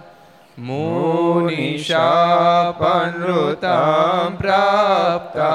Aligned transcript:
मुनिशापनृतां 1.50 1.90
प्राप्ता 4.40 5.52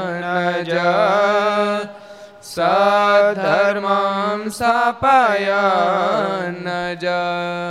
સ્થાપયન 4.50 6.64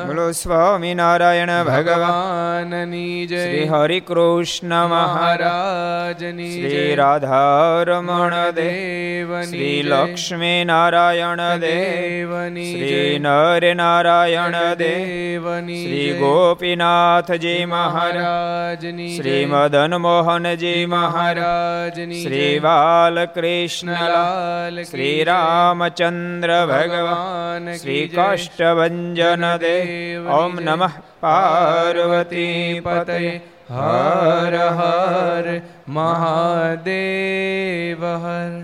બોલો 0.07 0.31
સ્વામિનારાયણ 0.31 1.65
ભગવાનની 1.65 3.27
જય 3.27 3.43
શ્રી 3.43 3.67
હરિ 3.67 4.02
કૃષ્ણ 4.02 4.88
મહારાજની 4.88 6.53
શ્રી 6.53 6.95
રાધારમણ 6.95 8.52
દેવની 8.52 9.45
શ્રી 9.45 9.83
લક્ષ્મી 9.83 10.63
નારાયણ 10.63 11.59
દેવની 11.59 12.71
શ્રી 12.71 13.19
નર 13.19 13.75
નારાયણ 13.75 14.75
દેવની 14.75 15.83
શ્રી 15.83 16.19
ગોપીનાથજી 16.19 17.65
મહારાજની 17.65 19.17
શ્રી 19.17 19.45
મદન 19.45 19.99
મોહનજી 19.99 20.87
મહારાજની 20.87 22.23
શ્રી 22.23 22.59
બાલકૃષ્ણ 22.59 24.83
શ્રી 24.83 25.25
રામચંદ્ર 25.25 26.63
ભગવાન 26.73 27.75
શ્રી 27.75 28.09
કાષ્ટભન 28.09 29.59
દેવ 29.59 30.33
ઓમ 30.33 30.59
નમઃ 30.59 30.91
પાર્વતી 31.19 32.81
પતે 32.81 33.41
હર 33.71 34.71
હર 34.71 35.61
મહાદેવ 35.89 38.17
હર 38.17 38.64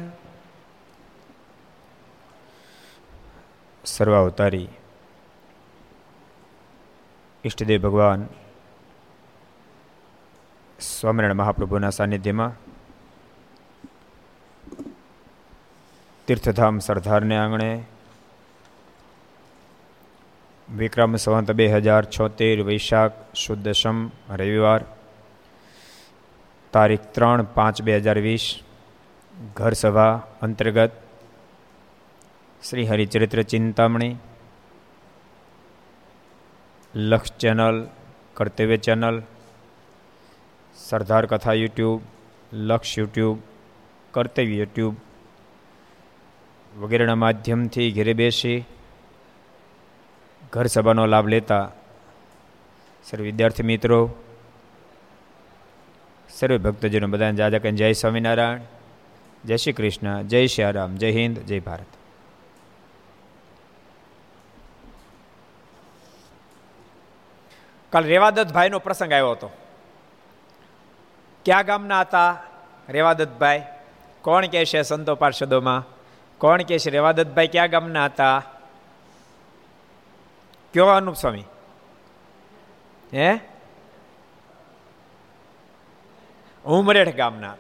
સર્વાવતારી 3.83 4.69
ઈષ્ટદેવ 7.43 7.81
ભગવાન 7.81 8.29
સ્વામિનારાયણ 10.79 11.35
મહાપ્રભુના 11.35 11.91
સાનિધ્યમાં 11.91 12.51
તીર્થધામ 16.27 16.79
સરદારને 16.79 17.37
આંગણે 17.37 17.98
વિક્રમ 20.75 21.15
સંવંત 21.15 21.51
બે 21.51 21.67
હજાર 21.67 22.05
છોતેર 22.05 22.61
વૈશાખ 22.61 23.11
શુદ્ધશમ 23.35 24.11
રવિવાર. 24.29 24.85
તારીખ 26.71 26.99
ત્રણ 26.99 27.43
પાંચ 27.43 27.81
બે 27.81 27.97
હજાર 27.97 28.19
વીસ. 28.19 28.59
ઘર 29.55 29.73
સભા 29.73 30.21
અંતર્ગત 30.41 30.91
શ્રી 32.69 32.87
હરિચરિત્ર 32.87 33.41
ચિંતામણી. 33.41 34.15
લક્ષ 36.95 37.31
ચેનલ, 37.31 37.87
કર્તવ્ય 38.33 38.77
ચેનલ, 38.77 39.23
સરદાર 40.75 41.25
કથા 41.25 41.53
યુટ્યુબ, 41.53 42.01
લક્ષ 42.53 42.99
યુટ્યુબ, 42.99 43.37
કર્તવ્ય 44.11 44.55
યુટ્યુબ 44.55 44.95
વગેરેના 46.77 47.15
માધ્યમથી 47.15 47.91
ઘેરે 47.91 48.13
બેસી 48.13 48.63
ઘર 50.53 50.65
સભાનો 50.65 51.05
લાભ 51.05 51.27
લેતા. 51.27 51.71
સર્વ 53.03 53.23
વિદ્યાર્થી 53.23 53.63
મિત્રો, 53.63 54.15
સર્વ 56.29 56.57
ભક્તજનો 56.57 57.07
બધાને 57.07 57.35
જાદક 57.35 57.61
જય 57.61 57.93
સ્વામિનારાયણ. 57.93 58.59
જય 59.45 59.57
શ્રી 59.57 59.73
કૃષ્ણ, 59.73 60.21
જય 60.21 60.47
શ્રી 60.47 60.71
રામ 60.71 60.95
જય 60.95 61.11
હિન્દ, 61.11 61.39
જય 61.39 61.59
ભારત. 61.59 61.85
કાલ 67.89 68.03
રેવાદત્તભાઈનો 68.03 68.79
પ્રસંગ 68.79 69.11
આવ્યો 69.11 69.31
હતો. 69.31 69.49
ક્યાં 71.45 71.65
ગામના 71.65 72.01
હતા 72.01 72.43
રેવાદત્તભાઈ 72.89 73.61
કોણ 74.21 74.45
કહે 74.45 74.65
છે 74.65 74.81
સંતો 74.81 75.15
પાર્ષદોમાં? 75.15 75.85
કોણ 76.37 76.61
કહે 76.61 76.79
છે 76.79 76.89
રેવાદતભાઈ 76.89 77.47
ક્યાં 77.47 77.69
ગામના 77.69 78.05
હતા? 78.05 78.43
કયો 80.73 80.87
અનુપ 80.87 81.15
સ્વામી 81.15 81.43
હે? 83.13 83.39
ઉમરેઠ 86.65 87.15
ગામના. 87.15 87.53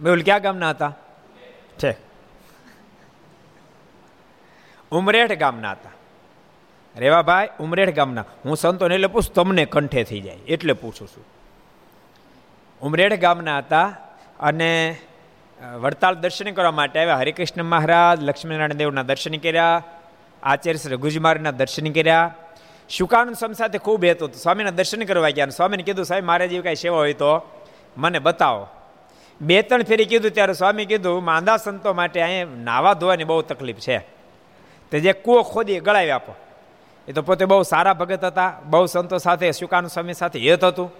મેહુલ 0.00 0.22
ક્યાં 0.22 0.42
ગામના 0.42 0.70
હતા? 0.70 0.92
છે. 1.78 1.96
ઉમરેઠ 4.92 5.32
ગામના 5.32 5.70
હતા. 5.70 5.90
રેવાભાઈ 6.96 7.48
ઉમરેઠ 7.60 7.94
ગામના. 7.96 8.24
હું 8.44 8.56
સંતોને 8.56 8.94
એટલે 8.94 9.06
પૂછ, 9.06 9.22
તમને 9.34 9.64
કંઠે 9.64 10.04
થઈ 10.04 10.20
જાય, 10.20 10.34
એટલે 10.34 10.72
પૂછું 10.72 11.08
છું. 11.08 11.24
ઉમરેઠ 12.80 13.20
ગામના 13.20 13.58
હતા 13.58 13.84
અને 14.40 14.96
વડતાલ 15.80 16.14
દર્શન 16.14 16.50
કરવા 16.50 16.70
માટે 16.70 17.00
આવ્યા. 17.00 17.16
હરિકૃષ્ણ 17.16 17.64
મહારાજ, 17.64 18.22
લક્ષ્મીનારાયણ 18.22 18.72
દેવના 18.72 19.02
દર્શન 19.02 19.36
કર્યા. 19.36 19.82
આચાર્ય 20.42 20.78
શ્રી 20.78 20.96
ગુજમારના 20.96 21.50
દર્શન 21.50 21.92
કર્યા. 21.92 22.34
શુકાનંદ 22.88 23.36
સ્વામી 23.36 23.54
સાથે 23.54 23.78
ખૂબ 23.78 24.04
હેતો 24.04 24.24
હતું. 24.24 24.40
સ્વામીના 24.40 24.70
દર્શન 24.70 25.04
કરવા 25.04 25.30
ગયા 25.30 25.46
સ્વામીને 25.46 25.82
કીધું, 25.82 26.04
સાહેબ, 26.04 26.24
મારે 26.24 26.48
જેવી 26.48 26.62
કાંઈ 26.62 26.74
સેવા 26.74 26.96
હોય 26.96 27.12
તો 27.12 27.48
મને 27.96 28.18
બતાવો. 28.18 28.66
બે 29.40 29.62
ત્રણ 29.62 29.82
ફેરી 29.82 30.04
કીધું, 30.04 30.30
ત્યારે 30.30 30.52
સ્વામી 30.52 30.86
કીધું, 30.86 31.24
માંદા 31.24 31.56
સંતો 31.56 31.92
માટે 31.92 32.22
અહીંયા 32.22 32.46
નાવા 32.56 32.92
ધોવાની 32.92 33.24
બહુ 33.24 33.42
તકલીફ 33.42 33.76
છે. 33.76 33.98
તે 34.90 35.00
જે 35.00 35.12
કૂવો 35.12 35.42
ખોદી 35.42 35.80
ગળાવી 35.80 36.10
આપો. 36.10 36.34
એ 37.08 37.12
તો 37.12 37.22
પોતે 37.22 37.44
બહુ 37.44 37.62
સારા 37.62 37.92
ભગત 37.92 38.24
હતા, 38.24 38.60
બહુ 38.64 38.86
સંતો 38.86 39.18
સાથે, 39.18 39.52
શુકાનંદ 39.52 39.90
સ્વામી 39.90 40.12
સાથે 40.12 40.38
હેત 40.38 40.64
હતું. 40.64 40.92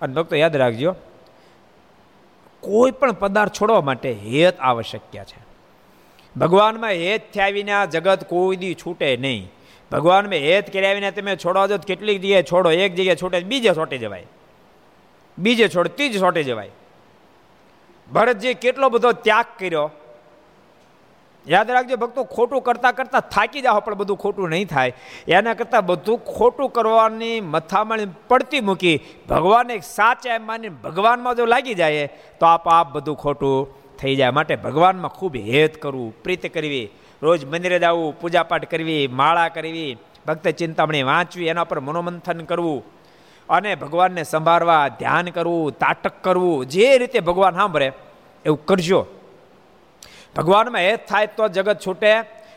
અને 0.00 0.14
ભક્તો, 0.14 0.36
યાદ 0.36 0.56
રાખજો, 0.56 0.96
કોઈ 2.60 2.90
પણ 2.90 3.12
પદાર્થ 3.12 3.52
છોડવા 3.52 3.80
માટે 3.80 4.12
હેત 4.12 4.60
આવશ્યક 4.60 5.24
છે. 5.24 5.45
ભગવાનમાં 6.38 6.90
હેત 6.90 7.32
થયા 7.34 7.50
વિના 7.50 7.84
જગત 7.84 8.24
કોઈ 8.24 8.56
દી 8.56 8.74
છૂટે 8.74 9.16
નહીં. 9.16 9.52
ભગવાનમાં 9.92 10.38
હેત 10.38 10.72
કર્યા 10.72 10.92
વિના 10.92 11.10
તમે 11.10 11.36
છોડવા 11.36 11.66
જો 11.66 11.78
કેટલીક 11.78 12.18
જગ્યાએ 12.22 12.42
છોડો. 12.42 12.70
એક 12.70 12.94
જગ્યાએ 12.94 13.16
છૂટે 13.16 13.40
બીજે 13.40 13.74
છોટી 13.74 13.98
જવાય. 13.98 14.26
બીજે 15.38 15.68
છોડ 15.68 15.88
ત્રીજ 15.88 16.20
છોટી 16.20 16.44
જવાય. 16.44 16.70
ભરતજી 18.12 18.54
કેટલો 18.54 18.88
બધો 18.88 19.12
ત્યાગ 19.12 19.46
કર્યો. 19.58 19.90
યાદ 21.46 21.70
રાખજો, 21.70 21.96
ભક્તો 21.96 22.24
ખોટું 22.24 22.62
કરતા 22.62 22.92
કરતા 22.92 23.20
થાકી 23.20 23.60
જાઓ, 23.60 23.80
પણ 23.80 23.94
બધું 23.94 24.16
ખોટું 24.16 24.50
નહીં 24.50 24.66
થાય. 24.66 24.92
એના 25.28 25.54
કરતાં 25.54 25.86
બધું 25.86 26.18
ખોટું 26.18 26.70
કરવાની 26.70 27.40
મથામણ 27.40 28.00
પડતી 28.28 28.60
મૂકી 28.60 28.96
ભગવાનને 29.28 29.80
સાચા 29.80 30.34
એમ 30.34 30.46
માની 30.46 30.68
ભગવાનમાં 30.68 31.36
જો 31.36 31.46
લાગી 31.46 31.74
જાય, 31.74 32.06
તો 32.40 32.46
આપ 32.46 32.92
બધું 32.92 33.16
ખોટું 33.16 33.85
થઈ 33.98 34.16
જાય. 34.16 34.30
માટે 34.30 34.56
ભગવાનમાં 34.56 35.10
ખૂબ 35.10 35.36
હેત 35.36 35.82
કરવું, 35.82 36.22
પ્રીત 36.22 36.54
કરવી, 36.54 36.90
રોજ 37.22 37.44
મંદિરે 37.44 37.78
જવું, 37.78 38.20
પૂજાપાઠ 38.20 38.70
કરવી, 38.70 39.08
માળા 39.08 39.48
કરવી, 39.48 39.96
ભક્ત 40.26 40.48
ચિંતામણી 40.48 41.02
વાંચવી, 41.02 41.46
એના 41.46 41.64
પર 41.64 41.80
મનોમંથન 41.80 42.40
કરવું 42.40 42.84
અને 43.48 43.74
ભગવાનને 43.74 44.22
સંભાળવા, 44.22 44.88
ધ્યાન 44.88 45.28
કરવું, 45.30 45.78
તાટક 45.78 46.24
કરવું, 46.24 46.66
જે 46.66 46.98
રીતે 46.98 47.20
ભગવાન 47.20 47.54
સાંભળે 47.54 47.92
એવું 48.44 48.66
કરજો. 48.66 49.06
ભગવાનમાં 50.36 50.80
હેત 50.80 51.08
થાય 51.08 51.26
તો 51.26 51.48
જગત 51.48 51.78
છૂટે 51.86 52.12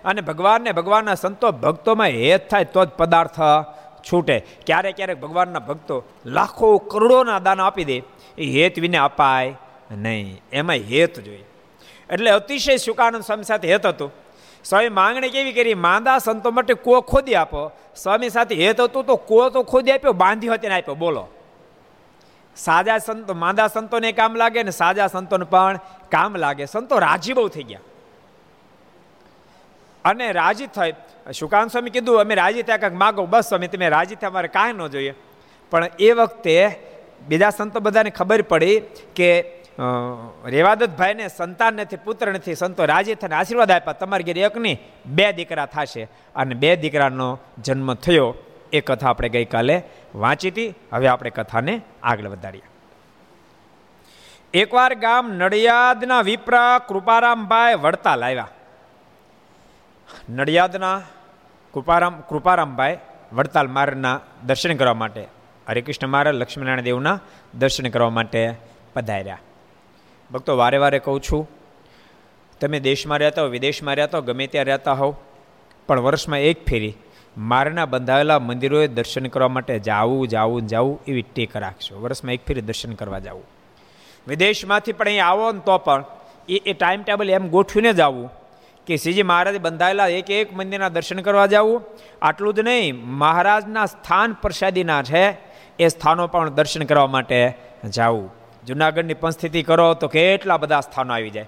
અને 0.05 0.21
ભગવાનને 0.21 0.71
ભગવાનના 0.71 1.15
સંતો 1.15 1.51
ભક્તોમાં 1.51 2.07
હેત 2.07 2.49
થાય 2.49 2.65
તો 2.65 2.85
જ 2.85 2.89
પદાર્થ 2.89 3.39
છૂટે. 4.11 4.39
ક્યારેક 4.65 4.95
ક્યારેક 4.95 5.19
ભગવાનના 5.21 5.59
ભક્તો 5.59 6.03
લાખો 6.25 6.77
કરોડોના 6.77 7.39
દાન 7.39 7.61
આપી 7.61 7.83
દે. 7.83 7.97
એ 8.37 8.45
હેત 8.45 8.79
વિને 8.79 8.97
અપાય 8.97 9.55
નહીં 9.91 10.41
એમાં 10.51 10.75
હેત 10.75 11.19
જોઈએ. 11.19 11.45
એટલે 12.09 12.31
અતિશય 12.31 12.77
સુકાનંદ 12.77 13.23
સ્વામી 13.23 13.43
સાથે 13.43 13.71
હેત 13.71 13.85
હતું. 13.85 14.11
સ્વામી 14.63 14.89
માંગણી 14.89 15.29
કેવી 15.29 15.53
કરી? 15.53 15.73
માંદા 15.73 16.17
સંતો 16.17 16.51
માટે 16.51 16.73
કો 16.73 17.01
ખોદી 17.01 17.35
આપો. 17.35 17.71
સ્વામી 17.95 18.29
સાથે 18.29 18.55
હેત 18.55 18.81
હતું 18.81 19.05
તો 19.05 19.15
કો 19.15 19.49
તો 19.49 19.63
ખોદી 19.63 19.91
આપ્યો, 19.91 20.13
બાંધી 20.13 20.47
હતી 20.47 20.67
આપ્યો. 20.67 20.95
બોલો. 20.95 21.27
સાજા 22.55 22.97
સંતો, 22.97 23.33
માંદા 23.33 23.67
સંતોને 23.67 24.11
કામ 24.11 24.35
લાગે 24.35 24.63
ને 24.63 24.71
સાજા 24.71 25.07
સંતોને 25.07 25.45
પણ 25.45 25.79
કામ 26.09 26.35
લાગે. 26.35 26.65
સંતો 26.65 26.99
રાજી 26.99 27.33
બહુ 27.33 27.47
થઈ 27.47 27.63
ગયા. 27.63 27.79
અને 30.05 30.31
રાજી 30.31 30.67
થઈ 30.67 30.93
શુકાન 31.33 31.67
સ્વામી 31.67 31.89
કીધું, 31.89 32.19
અમે 32.19 32.35
રાજી 32.35 32.61
થયા, 32.61 32.77
કંઈક 32.77 32.93
માગો. 32.93 33.25
બસ 33.25 33.49
સ્વામી, 33.49 33.67
તમે 33.67 33.89
રાજી 33.89 34.15
થયા, 34.15 34.29
અમારે 34.29 34.47
કાંઈ 34.47 34.73
ન 34.73 34.87
જોઈએ. 34.87 35.13
પણ 35.71 35.87
એ 35.99 36.11
વખતે 36.11 36.69
બીજા 37.27 37.49
સંતો 37.49 37.79
બધાને 37.79 38.09
ખબર 38.09 38.41
પડી 38.41 38.81
કે 39.15 39.58
રેવાદતભાઈને 40.45 41.27
સંતાન 41.27 41.73
નથી, 41.73 41.95
પુત્ર 41.95 42.33
નથી, 42.33 42.55
સંતો 42.55 42.85
રાજી 42.85 43.15
થઈને 43.15 43.35
આશીર્વાદ 43.35 43.71
આપ્યા. 43.71 43.93
તમારી 43.93 44.23
ઘેર 44.23 44.37
એકની 44.37 44.77
બે 45.05 45.33
દીકરા 45.33 45.65
થશે 45.65 46.07
અને 46.35 46.55
બે 46.55 46.75
દીકરાનો 46.75 47.39
જન્મ 47.57 47.93
થયો. 47.93 48.35
એ 48.73 48.81
કથા 48.81 49.09
આપણે 49.09 49.29
ગઈકાલે 49.29 49.83
વાંચી 50.15 50.49
હતી. 50.49 50.73
હવે 50.93 51.07
આપણે 51.07 51.29
કથાને 51.29 51.81
આગળ 52.03 52.27
વધારીએ. 52.27 52.61
એકવાર 54.53 54.95
ગામ 54.95 55.31
નડિયાદના 55.31 56.21
વિપ્રા 56.21 56.79
કૃપારામભાઈ 56.79 57.73
વડતાલ 57.73 58.25
આવ્યા. 58.25 58.47
નડિયાદના 60.29 61.01
કૃપારામ, 61.73 62.21
કૃપારામભાઈ 62.21 62.97
વડતાલ 63.33 63.67
મારના 63.67 64.19
દર્શન 64.45 64.75
કરવા 64.75 64.93
માટે, 64.93 65.27
હરિકૃષ્ણ 65.69 66.07
મહારાજ, 66.07 66.35
લક્ષ્મીનારાયણ 66.35 66.81
દેવના 66.81 67.19
દર્શન 67.53 67.89
કરવા 67.89 68.09
માટે 68.09 68.55
પધાર્યા. 68.93 69.37
ભક્તો, 70.33 70.57
વારે 70.57 70.77
વારે 70.77 70.99
કહું 70.99 71.21
છું, 71.21 71.49
તમે 72.61 72.79
દેશમાં 72.79 73.19
રહેતા 73.19 73.41
હો, 73.41 73.47
વિદેશમાં 73.47 73.95
રહેતા 73.95 74.17
હો, 74.17 74.23
ગમે 74.23 74.47
ત્યાં 74.47 74.65
રહેતા 74.65 74.93
હોવ, 74.93 75.15
પણ 75.87 75.99
વર્ષમાં 75.99 76.39
એક 76.39 76.65
ફેરી 76.65 76.93
મારના 77.37 77.85
બંધાયેલા 77.85 78.39
મંદિરોએ 78.39 78.87
દર્શન 78.87 79.25
કરવા 79.25 79.47
માટે 79.47 79.79
જાવું 79.79 80.27
જાવું 80.27 80.67
જાવું 80.67 81.01
એવી 81.07 81.21
ટેક 81.21 81.57
રાખશો 81.57 82.01
વર્ષમાં 82.01 82.33
એક 82.33 82.45
ફેરી 82.47 82.61
દર્શન 82.61 82.93
કરવા 82.93 83.19
જાવું. 83.19 83.43
વિદેશમાંથી 84.27 84.91
પણ 84.91 85.05
અહીં 85.05 85.25
આવો 85.25 85.51
ને 85.51 85.59
તો 85.59 85.77
પણ 85.77 86.03
એ 86.49 86.57
એ 86.65 86.73
ટાઈમ 86.73 87.03
ટેબલ 87.03 87.29
એમ 87.29 87.47
ગોઠવીને 87.47 87.93
જ 87.93 87.99
આવવું 87.99 88.29
કે 88.87 88.97
શ્રીજી 88.97 89.23
મહારાજે 89.23 89.57
બંધાયેલા 89.57 90.07
એક 90.07 90.31
એક 90.31 90.55
મંદિરના 90.55 90.89
દર્શન 90.89 91.19
કરવા 91.21 91.45
જવું. 91.45 91.81
આટલું 92.21 92.53
જ 92.53 92.59
નહીં, 92.59 93.05
મહારાજના 93.05 93.85
સ્થાન 93.85 94.33
પ્રસાદીના 94.33 95.03
છે, 95.03 95.37
એ 95.79 95.87
સ્થાનો 95.87 96.27
પણ 96.27 96.49
દર્શન 96.49 96.83
કરવા 96.83 97.07
માટે 97.07 97.57
જવું. 97.89 98.38
જુનાગઢની 98.65 99.13
પંસ્થિતિ 99.13 99.63
કરો 99.63 99.93
તો 99.93 100.07
કેટલા 100.07 100.57
બધા 100.57 100.79
સ્થાનો 100.79 101.13
આવી 101.13 101.29
જાય. 101.29 101.45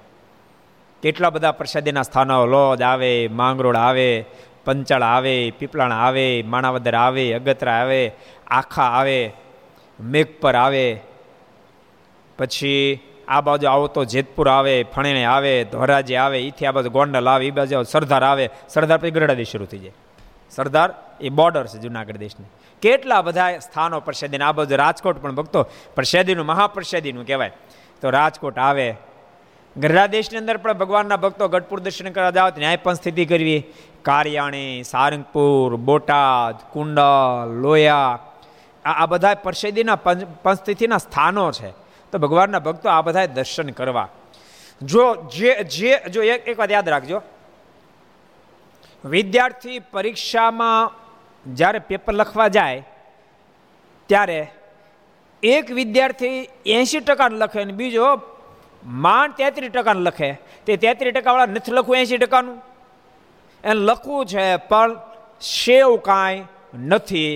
કેટલા 1.02 1.30
બધા 1.30 1.52
પ્રસાદીના 1.52 2.02
સ્થાનો, 2.02 2.46
લોજ 2.46 2.82
આવે, 2.82 3.28
માંગરોળ 3.28 3.76
આવે, 3.76 4.26
પંચાળ 4.66 5.04
આવે, 5.04 5.52
પીપળાણ 5.52 5.92
આવે, 5.92 6.44
માણાવદર 6.48 6.96
આવે, 6.96 7.34
અગતરા 7.34 7.74
આવે, 7.74 8.12
આખા 8.48 8.84
આવે, 8.84 9.34
મેઘપર 10.00 10.56
આવે. 10.56 11.02
પછી 12.38 13.00
આ 13.28 13.42
બાજુ 13.42 13.68
આવો 13.68 13.88
તો 13.88 14.06
જેતપુર 14.06 14.50
આવે, 14.50 14.84
ફણેણે 14.84 15.24
આવે, 15.24 15.64
ધોરાજી 15.64 16.16
આવે 16.16 16.42
એથી 16.42 16.66
આ 16.66 16.72
બાજુ 16.72 16.90
ગોંડલ 16.90 17.30
આવે 17.30 17.48
એ 17.48 17.52
બાજુ 17.52 17.84
સરદાર 17.84 18.24
આવે. 18.24 18.50
સરદાર 18.70 18.98
પછી 18.98 19.12
ગરડાદી 19.12 19.44
શરૂ 19.44 19.66
થઈ 19.66 19.78
જાય. 19.78 19.92
સરદાર 20.52 21.18
એ 21.22 21.30
બોર્ડર 21.30 21.68
છે 21.68 21.80
જુનાગઢ 21.80 22.18
દેશની. 22.18 22.46
કેટલા 22.82 23.22
બધા 23.22 23.60
સ્થાનો 23.60 24.00
પ્રસાદીને 24.00 24.44
આ 24.44 24.52
બધું 24.52 24.78
રાજકોટ 24.78 25.22
પણ 25.22 25.36
ભક્તો 25.36 25.64
પ્રસાદીનું 25.96 26.46
મહાપ્રસાદીનું 26.46 27.26
કહેવાય. 27.26 27.52
તો 28.02 28.10
રાજકોટ 28.10 28.60
આવે. 28.60 28.96
ગરડા 29.78 30.08
દેશની 30.08 30.38
અંદર 30.38 30.58
પણ 30.58 30.74
ભગવાનના 30.74 31.18
ભક્તો 31.18 31.48
ગઢપુર 31.48 31.80
દર્શન 31.80 32.10
કરવા 32.10 32.32
જાવ 32.32 32.52
ન્યાય 32.58 32.78
પણ 32.78 32.94
સ્થિતિ 32.94 33.26
કરવી. 33.26 33.64
કારિયાણી, 34.02 34.84
સારંગપુર, 34.84 35.76
બોટાદ, 35.76 36.56
કુંડલ, 36.74 37.62
લોયા. 37.62 38.20
આ 38.86 39.06
બધા 39.06 39.34
પરસેદીના 39.34 39.96
પંચતિથિના 40.44 40.98
સ્થાનો 40.98 41.52
છે. 41.52 41.70
તો 42.12 42.18
ભગવાનના 42.18 42.60
ભક્તો 42.60 42.90
આ 42.90 43.02
બધા 43.02 43.26
દર્શન 43.26 43.70
કરવા. 43.70 44.10
જો 44.82 45.16
જે 45.16 45.64
જે 45.64 46.00
જો 46.10 46.24
એક 46.24 46.48
એક 46.48 46.60
વાત 46.60 46.72
યાદ 46.72 46.90
રાખજો. 46.90 47.22
વિદ્યાર્થી 49.06 49.80
પરીક્ષામાં 49.80 51.01
જ્યારે 51.46 51.80
પેપર 51.80 52.14
લખવા 52.14 52.48
જાય, 52.48 52.84
ત્યારે 54.10 54.40
એક 55.44 55.66
વિદ્યાર્થી 55.72 56.38
એંશી 56.66 57.02
ટકાનું 57.02 57.40
લખે 57.40 57.62
અને 57.62 57.74
બીજો 57.74 58.08
માંડ 58.84 59.38
તેત્રીસ 59.38 59.72
ટકાનું 59.72 60.04
લખે. 60.04 60.30
તે 60.66 60.78
તેત્રીસ 60.78 61.14
ટકાવાળા 61.16 61.54
નથી 61.56 61.72
લખવું 61.72 61.98
એંશી 61.98 62.18
ટકાનું? 62.18 62.58
એને 63.64 63.82
લખવું 63.90 64.26
છે, 64.26 64.46
પણ 64.70 64.92
સેવ 65.42 65.90
કાંઈ 66.08 66.46
નથી 66.74 67.34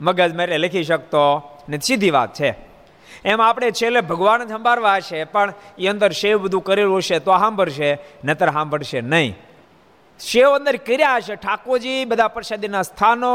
મગજ 0.00 0.30
મારે 0.34 0.58
લખી 0.58 0.84
શકતો 0.84 1.24
ને 1.68 1.76
સીધી 1.82 2.10
વાત 2.10 2.34
છે. 2.34 2.50
એમ 3.24 3.40
આપણે 3.40 3.70
છેલ્લે 3.70 4.00
ભગવાન 4.00 4.46
જ 4.46 4.50
સંભાળવા 4.52 5.00
છે, 5.00 5.24
પણ 5.24 5.54
એ 5.78 5.88
અંદર 5.88 6.12
સેવ 6.12 6.36
બધું 6.42 6.62
કરેલું 6.64 7.02
છે 7.02 7.18
તો 7.18 7.32
સાંભળશે, 7.38 7.90
નતર 8.24 8.50
સાંભળશે 8.52 9.00
નહીં. 9.00 9.34
શેવ 10.20 10.50
અંદર 10.54 10.76
કર્યા 10.76 11.20
છે. 11.20 11.34
ઠાકોરજી 11.34 12.04
બધા 12.04 12.28
પ્રસાદીના 12.28 12.82
સ્થાનો 12.82 13.32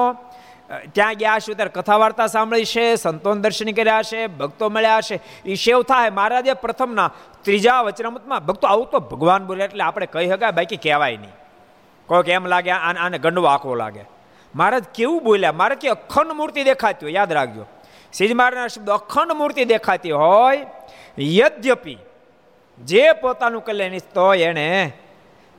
ત્યાં 0.94 1.14
ગયા 1.14 1.40
છે. 1.40 1.54
ત્યારે 1.54 1.72
કથા 1.76 1.98
વાર્તા 1.98 2.28
સાંભળી 2.28 2.66
છે, 2.66 2.96
સંતોન 2.96 3.42
દર્શન 3.42 3.72
કર્યા 3.72 4.04
છે, 4.04 4.28
ભક્તો 4.28 4.70
મળ્યા 4.70 5.02
છે. 5.02 5.20
એ 5.46 5.56
શેવ 5.56 5.82
થાય 5.82 6.10
મહારાજે 6.10 6.54
પ્રથમના 6.54 7.12
ત્રીજા 7.42 7.82
વચનામૃતમાં 7.82 8.46
ભક્તો 8.46 8.68
આવું 8.68 8.90
તો 8.90 9.00
ભગવાન 9.00 9.46
બોલે 9.46 9.64
એટલે 9.64 9.84
આપણે 9.84 10.06
કહી 10.06 10.28
શકાય 10.30 10.52
બાકી 10.52 10.78
કહેવાય 10.78 11.18
નહીં. 11.18 11.36
કોઈક 12.08 12.30
એમ 12.30 12.46
લાગે, 12.46 12.72
આને 12.72 13.00
આને 13.00 13.18
ગંડવો 13.18 13.46
આખો 13.46 13.76
લાગે. 13.76 14.04
મહારાજ 14.56 14.84
કેવું 14.96 15.24
બોલ્યા? 15.24 15.52
મારે 15.52 15.76
કે 15.76 15.90
અખંડ 15.90 16.32
મૂર્તિ 16.32 16.64
દેખાતી 16.64 17.06
હોય, 17.06 17.14
યાદ 17.14 17.32
રાખજો. 17.32 17.66
શ્રીજી 18.14 18.34
મહારાજના 18.34 18.68
શબ્દ 18.68 18.90
અખંડ 18.90 19.32
મૂર્તિ 19.32 19.66
દેખાતી 19.66 20.12
હોય, 20.12 20.66
યદ્યપી 21.18 21.98
જે 22.84 23.14
પોતાનું 23.14 23.64
કલ્યાણ 23.66 23.98
તો 24.14 24.34
એને 24.34 24.94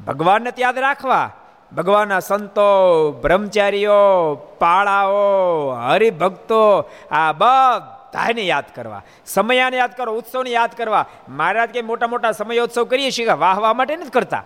ભગવાનને 0.00 0.52
યાદ 0.58 0.78
રાખવા. 0.78 1.30
ભગવાનના 1.76 2.20
સંતો, 2.20 3.12
બ્રહ્મચારીઓ, 3.12 4.34
પાળાઓ, 4.58 5.70
હરિભક્તો, 5.70 6.90
આ 7.10 7.32
બધાને 7.32 8.42
યાદ 8.42 8.64
કરવા. 8.74 9.02
સમયાને 9.26 9.76
યાદ 9.76 9.96
કરો, 9.96 10.12
ઉત્સવને 10.12 10.50
યાદ 10.50 10.70
કરવા. 10.76 11.06
મહારાજ 11.28 11.70
કે 11.70 11.82
મોટા 11.82 12.06
મોટા 12.06 12.32
સમયોત્સવ 12.32 12.84
કરીએ 12.84 13.10
છીએ 13.10 13.26
વાહવા 13.26 13.74
માટે 13.74 13.96
નથી 13.96 14.10
કરતા. 14.10 14.44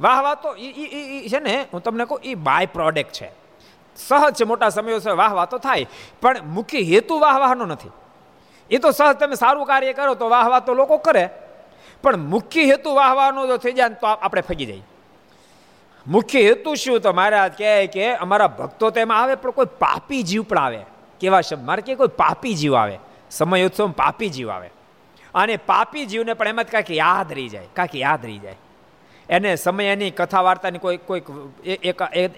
વાહવા 0.00 0.34
તો 0.34 0.54
એ 0.54 1.28
છે 1.28 1.38
ને, 1.38 1.66
હું 1.72 1.82
તમને 1.82 2.04
કહું 2.04 2.20
એ 2.22 2.34
બાય 2.34 2.66
પ્રોડક્ટ 2.66 3.12
છે. 3.12 3.30
સહજ 3.96 4.34
છે 4.34 4.44
મોટા 4.44 4.68
સમયોત્સવ 4.68 5.16
વાહવા 5.16 5.44
તો 5.44 5.58
થાય, 5.58 5.86
પણ 6.20 6.36
મુખ્ય 6.44 6.78
હેતુ 6.78 7.18
વાહવાનો 7.18 7.64
નથી. 7.64 7.90
એ 8.70 8.78
તો 8.78 8.90
સહજ 8.90 9.16
તમે 9.16 9.34
સારું 9.34 9.66
કાર્ય 9.66 9.92
કરો 9.92 10.14
તો 10.14 10.28
વાહવા 10.28 10.60
તો 10.60 10.74
લોકો 10.74 10.98
કરે. 10.98 11.30
પણ 12.02 12.16
મુખ્ય 12.16 12.64
હેતુ 12.64 12.94
વાહવાનો 12.94 13.46
જો 13.46 13.56
થઈ 13.56 13.72
જાય 13.72 13.88
ને 13.88 13.94
તો 13.94 14.06
આપણે 14.06 14.40
ફગી 14.40 14.66
જઈએ. 14.66 14.82
મુખ્ય 16.06 16.42
હેતુ 16.42 16.74
શું 16.74 17.00
તો 17.00 17.12
મહારાજ 17.12 17.52
કહે 17.58 17.86
કે 17.86 18.14
અમારા 18.14 18.48
ભક્તો 18.48 18.90
તો 18.90 19.00
એમાં 19.00 19.22
આવે 19.22 19.34
પણ 19.34 19.50
કોઈ 19.50 19.66
પાપી 19.78 20.22
જીવ 20.22 20.42
પણ 20.42 20.58
આવે. 20.58 20.80
કેવા 21.20 21.40
શબ્દ? 21.40 21.64
મારે 21.64 21.82
કે 21.82 21.94
કોઈ 21.94 22.08
પાપી 22.16 22.54
જીવ 22.54 22.76
આવે. 22.76 22.98
સમય 23.30 23.66
ઉત્સવ 23.66 23.90
પાપી 23.92 24.28
જીવ 24.28 24.50
આવે. 24.50 24.70
અને 25.34 25.56
પાપી 25.56 26.06
જીવને 26.06 26.34
પણ 26.34 26.48
એમ 26.48 26.62
જ 26.62 26.66
કાંઈક 26.66 26.90
યાદ 26.90 27.32
રહી 27.32 27.48
જાય, 27.48 27.68
કાંઈક 27.74 27.94
યાદ 27.94 28.24
રહી 28.24 28.38
જાય. 28.38 28.56
એને 29.28 29.56
સમય 29.56 29.84
એની 29.84 30.10
કથા 30.10 30.42
વાર્તાની 30.42 30.78
કોઈ 30.78 30.96
કોઈક 30.96 31.26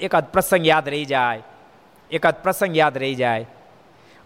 એકાદ 0.00 0.32
પ્રસંગ 0.32 0.66
યાદ 0.66 0.88
રહી 0.88 1.04
જાય, 1.04 1.42
એકાદ 2.10 2.42
પ્રસંગ 2.42 2.76
યાદ 2.76 2.98
રહી 2.98 3.14
જાય. 3.14 3.46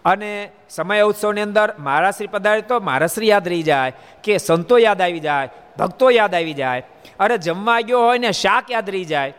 અને 0.04 0.52
સમય 0.70 1.00
ઉત્સવની 1.00 1.40
અંદર 1.40 1.74
મહારાશ્રી 1.78 2.26
પધારે 2.26 2.60
તો 2.60 2.80
મહારાશ્રી 2.80 3.28
યાદ 3.28 3.48
રહી 3.48 3.62
જાય, 3.62 3.92
કે 4.24 4.38
સંતો 4.38 4.78
યાદ 4.78 5.00
આવી 5.00 5.20
જાય, 5.20 5.48
ભક્તો 5.78 6.10
યાદ 6.10 6.34
આવી 6.34 6.54
જાય, 6.54 6.86
અરે 7.20 7.38
જમવા 7.38 7.80
ગયો 7.80 8.00
હોય 8.00 8.18
ને 8.18 8.32
શાક 8.32 8.70
યાદ 8.70 8.90
રહી 8.90 9.04
જાય. 9.04 9.34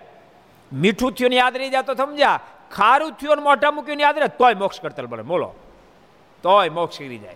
મીઠું 0.73 1.11
થયું 1.11 1.33
યાદ 1.33 1.57
રહી 1.57 1.69
જાય 1.69 1.81
તો 1.81 1.93
સમજ્યા, 1.93 2.39
ખારું 2.71 3.11
થયું 3.11 3.43
મોઢા 3.43 3.71
મૂક્યું 3.71 3.99
યાદ 3.99 4.19
રહે, 4.19 4.27
તોય 4.27 4.53
મોક્ષ 4.53 4.81
કરતલ 4.81 5.05
બને 5.05 5.23
બોલો. 5.23 5.53
તોય 6.43 6.69
મોક્ષ 6.69 6.97
કરી 6.97 7.17
જાય. 7.17 7.35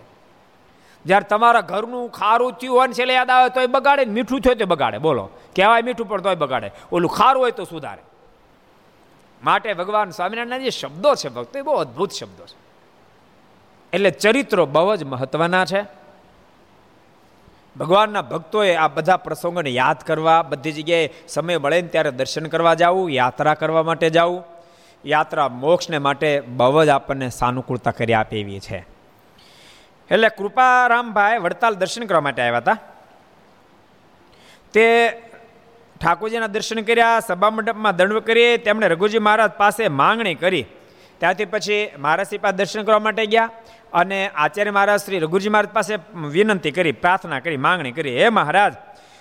જ્યારે 1.06 1.24
તમારા 1.24 1.60
ઘરનું 1.60 2.10
ખારું 2.10 2.52
થયું 2.52 2.76
હોય 2.76 2.86
ને 2.86 2.92
છેલ્લે 2.92 3.14
યાદ 3.14 3.30
આવે 3.30 3.48
તોય 3.48 3.66
બગાડે, 3.66 4.04
મીઠું 4.04 4.40
થયું 4.40 4.56
તો 4.56 4.66
બગાડે, 4.66 4.98
બોલો. 4.98 5.30
કહેવાય 5.56 5.82
મીઠું 5.82 6.08
પણ 6.08 6.20
તોય 6.20 6.34
બગાડે. 6.34 6.70
ઓલું 6.92 7.10
ખારું 7.10 7.42
હોય 7.42 7.50
તો 7.50 7.64
સુધારે. 7.64 8.02
માટે 9.44 9.74
ભગવાન 9.74 10.10
સ્વામિનારાયણના 10.10 10.58
જે 10.58 10.70
શબ્દો 10.70 11.14
છે, 11.14 11.28
ભક્તો, 11.28 11.58
એ 11.58 11.62
બહુ 11.62 11.72
અદ્ભુત 11.72 12.10
શબ્દો 12.10 12.46
છે. 12.46 12.59
એટલે 13.92 14.10
ચરિત્રો 14.10 14.66
બહુ 14.66 14.96
જ 14.96 15.04
મહત્વના 15.04 15.64
છે. 15.64 15.82
ભગવાનના 17.78 18.22
ભક્તોએ 18.22 18.74
આ 18.74 18.88
બધા 18.88 19.16
પ્રસંગોને 19.16 19.70
યાદ 19.70 19.96
કરવા, 20.06 20.42
બધી 20.42 20.72
જગ્યાએ 20.72 21.10
સમય 21.28 21.56
મળે 21.56 21.82
ને 21.82 21.88
ત્યારે 21.88 22.10
દર્શન 22.10 22.46
કરવા 22.46 22.74
જવું, 22.74 23.10
યાત્રા 23.10 23.54
કરવા 23.54 23.82
માટે 23.82 24.10
જવું. 24.10 24.44
યાત્રા 25.06 25.48
મોક્ષને 25.48 25.98
માટે 25.98 26.40
બહુ 26.40 26.84
જ 26.84 26.88
આપણને 26.88 27.28
સાનુકૂળતા 27.28 27.90
કરી 27.90 28.12
આપે 28.12 28.40
એવી 28.40 28.60
છે. 28.60 28.86
એટલે 30.10 30.28
કૃપારામભાઈ 30.28 31.38
વડતાલ 31.38 31.74
દર્શન 31.74 32.04
કરવા 32.04 32.20
માટે 32.20 32.42
આવ્યા 32.42 32.56
હતા. 32.56 32.76
તે 34.72 35.08
ઠાકોરજીના 36.00 36.46
દર્શન 36.46 36.80
કર્યા, 36.80 37.20
સભા 37.20 37.50
મંડપમાં 37.50 37.96
દંડ 37.96 38.18
કરી 38.18 38.56
તેમણે 38.58 38.88
રઘુજી 38.88 39.18
મહારાજ 39.18 39.50
પાસે 39.50 39.88
માંગણી 39.88 40.34
કરી. 40.34 40.66
ત્યાંથી 41.18 41.44
પછી 41.44 41.90
મહારાજ 41.98 42.26
પાસે 42.40 42.56
દર્શન 42.56 42.82
કરવા 42.82 42.98
માટે 42.98 43.26
ગયા. 43.26 43.50
અને 43.92 44.28
આચાર્ય 44.28 44.70
મહારાજ 44.70 45.00
શ્રી 45.00 45.18
રઘુજી 45.18 45.48
મહારાજ 45.48 45.70
પાસે 45.70 45.98
વિનંતી 46.14 46.70
કરી, 46.70 46.92
પ્રાર્થના 46.92 47.40
કરી, 47.40 47.56
માંગણી 47.56 47.92
કરી, 47.92 48.22
હે 48.22 48.28
મહારાજ, 48.28 48.74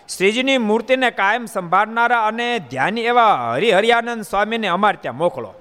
શ્રીજીની 0.10 0.58
મૂર્તિને 0.58 1.12
કાયમ 1.12 1.46
સંભાળનારા 1.46 2.28
અને 2.28 2.60
ધ્યાની 2.60 3.02
એવા 3.02 3.54
હરિહરિયાનંદ 3.54 4.24
સ્વામીને 4.24 4.68
અમારે 4.68 4.98
ત્યાં 5.02 5.18
મોકલો. 5.18 5.54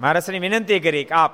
મહારાજની 0.00 0.38
વિનંતી 0.38 0.80
કરી 0.80 1.04
કે 1.04 1.14
આપ 1.14 1.32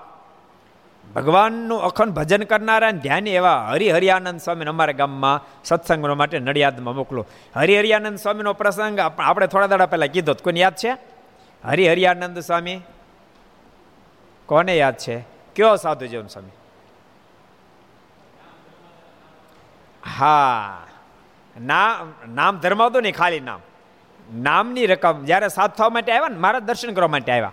ભગવાનનું 1.15 1.83
અખંડ 1.83 2.11
ભજન 2.11 2.43
કરનારા 2.43 2.91
ધ્યાની 2.91 3.31
એવા 3.31 3.67
હરિહરિયાનંદ 3.71 4.41
સ્વામીને 4.41 4.71
અમારા 4.71 4.93
ગામમાં 4.93 5.41
સત્સંગનો 5.65 6.15
માટે 6.15 6.39
નડિયાદમાં 6.39 6.95
મોકલો. 6.95 7.27
હરિહરિયાનંદ 7.57 8.19
સ્વામીનો 8.19 8.53
પ્રસંગ 8.53 9.01
આપણે 9.01 9.47
થોડા 9.47 9.67
દાડા 9.67 9.87
પહેલાં 9.87 10.09
કીધો, 10.09 10.35
કોઈને 10.35 10.61
યાદ 10.61 10.75
છે? 10.75 10.93
હરિહરિયાનંદ 11.65 12.39
સ્વામી? 12.39 12.81
કોને 14.51 14.77
યાદ 14.77 14.97
છે? 14.97 15.21
કયો 15.57 15.77
સાધુ 15.77 16.07
જીવન 16.07 16.27
સ્વામી? 16.27 16.51
હા. 20.17 20.87
નામ 21.61 22.13
નામ 22.35 22.59
ધર્માવતો 22.59 23.01
નહીં, 23.01 23.15
ખાલી 23.15 23.41
નામ. 23.41 23.61
નામની 24.35 24.87
રકમ 24.87 25.25
જ્યારે 25.25 25.49
સાધુ 25.49 25.75
થવા 25.77 25.89
માટે 25.89 26.13
આવ્યા 26.13 26.29
ને, 26.29 26.39
મારા 26.39 26.59
દર્શન 26.59 26.95
કરવા 26.95 27.09
માટે 27.09 27.33
આવ્યા. 27.33 27.53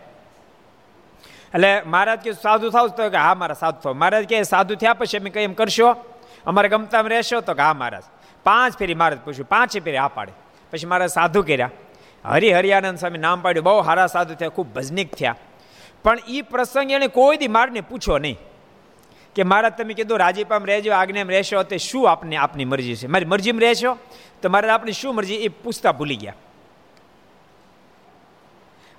એટલે 1.54 1.82
મહારાજ 1.82 2.20
કે, 2.20 2.34
સાધુ 2.34 2.70
થાવ? 2.70 2.88
તો 2.88 3.10
કે, 3.10 3.18
હા, 3.18 3.34
મારા 3.34 3.54
સાધુ 3.54 3.80
થાવ. 3.80 3.94
મહારાજ 3.94 4.26
કે, 4.26 4.44
સાધુ 4.44 4.76
થયા 4.76 4.94
પછી 4.94 5.18
અમે 5.18 5.30
કંઈ 5.30 5.44
એમ 5.44 5.54
કરશો? 5.54 5.96
અમારે 6.46 6.70
ગમતામાં 6.70 7.10
રહેશો? 7.10 7.42
તો 7.42 7.54
કે, 7.54 7.62
હા, 7.62 7.74
મહારાજ. 7.74 8.04
પાંચ 8.44 8.78
ફેરી 8.78 8.96
મહારાજ 8.96 9.20
પૂછ્યું, 9.20 9.48
પાંચે 9.48 9.80
ફેરી 9.80 9.98
હા 9.98 10.08
પાડે. 10.08 10.32
પછી 10.72 10.86
મારા 10.86 11.08
સાધુ 11.08 11.44
કર્યા. 11.44 11.72
હરિ 12.26 12.54
હરિયાનંદ 12.54 12.98
સ્વામી 12.98 13.18
નામ 13.18 13.42
પાડ્યું, 13.42 13.64
બહુ 13.64 13.84
સારા 13.84 14.08
સાધુ 14.08 14.36
થયા, 14.36 14.50
ખૂબ 14.50 14.74
ભજનિક 14.74 15.16
થયા. 15.16 15.36
પણ 16.04 16.18
એ 16.28 16.42
પ્રસંગ 16.42 16.92
એને 16.92 17.08
કોઈ 17.08 17.38
દી 17.38 17.48
મારને 17.48 17.82
પૂછો 17.82 18.18
નહીં 18.18 18.38
કે 19.36 19.44
મારા 19.44 19.70
તમે 19.70 19.94
કીધું 19.94 20.20
રાજીપામ 20.20 20.66
રહેજો 20.66 20.94
આજ્ઞામ 20.94 21.30
રહેશો, 21.30 21.64
તે 21.64 21.78
શું 21.78 22.12
આપને, 22.12 22.36
આપની 22.36 22.66
મરજી 22.66 22.96
છે? 22.96 23.08
મારી 23.08 23.26
મરજીમાં 23.26 23.62
રહેશો? 23.62 23.98
તો 24.42 24.50
મારે 24.50 24.70
આપની 24.70 24.92
શું 24.92 25.16
મરજી? 25.16 25.36
એ 25.36 25.48
પૂછતા 25.48 25.92
ભૂલી 25.92 26.16
ગયા. 26.16 26.34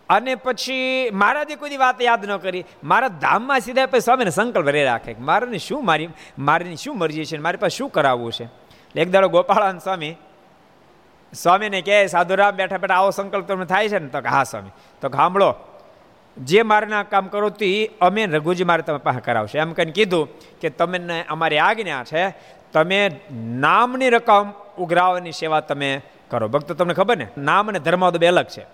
અને 0.09 0.35
પછી 0.35 1.11
મહારાજે 1.13 1.55
કોઈ 1.55 1.77
વાત 1.77 2.03
યાદ 2.03 2.27
ન 2.27 2.37
કરી, 2.37 2.65
મારા 2.85 3.09
ધામમાં 3.09 3.61
સીધા 3.61 3.87
પછી 3.87 4.01
સ્વામીને 4.01 4.31
સંકલ્પ 4.31 4.69
રહી 4.69 4.85
રાખે 4.85 5.15
મારાને 5.21 5.59
શું 5.59 5.87
મારી, 5.87 6.09
મારીની 6.39 6.77
શું 6.77 6.99
મરજી 6.99 7.25
છે 7.25 7.39
મારી 7.39 7.57
પાસે 7.57 7.77
શું 7.77 7.91
કરાવવું 7.91 8.33
છે? 8.33 8.49
એક 9.01 9.11
દાડો 9.11 9.29
ગોપાળાન 9.29 9.79
સ્વામી, 9.79 10.17
સ્વામીને 11.35 11.83
કહે, 11.83 12.07
સાધુરામ 12.07 12.51
બેઠા 12.51 12.79
બેઠા 12.79 12.95
આવો 12.95 13.11
સંકલ્પ 13.11 13.47
તમને 13.47 13.65
થાય 13.65 13.89
છે 13.89 13.99
ને? 13.99 14.09
તો 14.09 14.19
હા, 14.29 14.45
સ્વામી. 14.45 14.71
તો 15.01 15.09
સાંભળો 15.09 15.55
જે 16.45 16.63
મારના 16.63 17.03
કામ 17.03 17.27
કરો 17.27 17.49
તો, 17.49 17.65
અમે 18.01 18.27
રઘુજી 18.27 18.65
મારે 18.65 18.83
તમે 18.83 18.99
પાસે 18.99 19.21
કરાવશે. 19.21 19.59
એમ 19.59 19.73
કહીને 19.73 19.93
કીધું 19.93 20.29
કે 20.61 20.71
તમને 20.71 21.25
અમારી 21.29 21.59
આજ્ઞા 21.59 22.05
છે, 22.05 22.35
તમે 22.73 23.21
નામની 23.35 24.09
રકમ 24.09 24.51
ઉઘરાવવાની 24.79 25.33
સેવા 25.33 25.61
તમે 25.61 26.03
કરો. 26.31 26.49
ભક્તો, 26.49 26.75
તમને 26.75 26.95
ખબર 26.95 27.17
ને? 27.17 27.27
નામ 27.39 27.69
અને 27.69 27.79
ધર્મ 27.79 28.11
બે 28.11 28.27
અલગ 28.27 28.47
છે. 28.47 28.67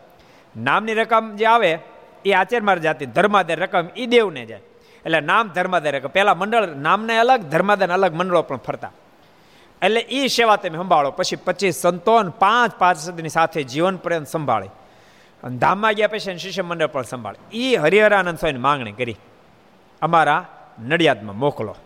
નામની 0.56 0.94
રકમ 0.94 1.37
જે 1.37 1.44
આવે, 1.44 1.78
એ 2.25 2.33
આચાર્ય 2.33 2.76
જાતિ 2.76 3.06
ધર્માદાય 3.06 3.56
રકમ 3.56 3.88
એ 3.97 4.06
દેવને 4.06 4.47
જાય. 4.47 4.61
એટલે 5.06 5.21
નામ 5.21 5.49
ધર્માદાય 5.49 5.92
રકમ. 5.92 6.09
પહેલાં 6.09 6.38
મંડળ 6.38 6.66
નામને 6.66 7.18
અલગ 7.18 7.40
ધર્માદાય 7.40 7.88
અલગ 7.88 8.14
મંડળો 8.14 8.42
પણ 8.42 8.56
ફરતા. 8.56 8.92
એટલે 9.83 10.00
એ 10.00 10.26
સેવા 10.26 10.56
તમે 10.56 10.78
સંભાળો. 10.78 11.11
પછી 11.11 11.37
પચીસ 11.37 11.75
સંતોન 11.75 12.30
પાંચ 12.30 12.75
પાંચ 12.78 12.99
સદની 12.99 13.28
સાથે 13.28 13.62
જીવન 13.62 13.97
પર્યંત 13.97 14.26
સંભાળે. 14.26 14.66
અને 15.44 15.56
ધામમાં 15.56 15.92
ગયા 15.92 16.08
પછી 16.08 16.38
શિષ્ય 16.38 16.62
મંડળ 16.62 16.86
પણ 16.86 17.02
સંભાળે. 17.02 17.56
એ 17.56 17.76
હરિહરાનંદ 17.76 18.38
સ્વામીની 18.38 18.58
માંગણી 18.58 18.92
કરી. 18.92 19.16
અમારા 20.02 20.46
નડિયાદમાં 20.82 21.38
મોકલો. 21.38 21.76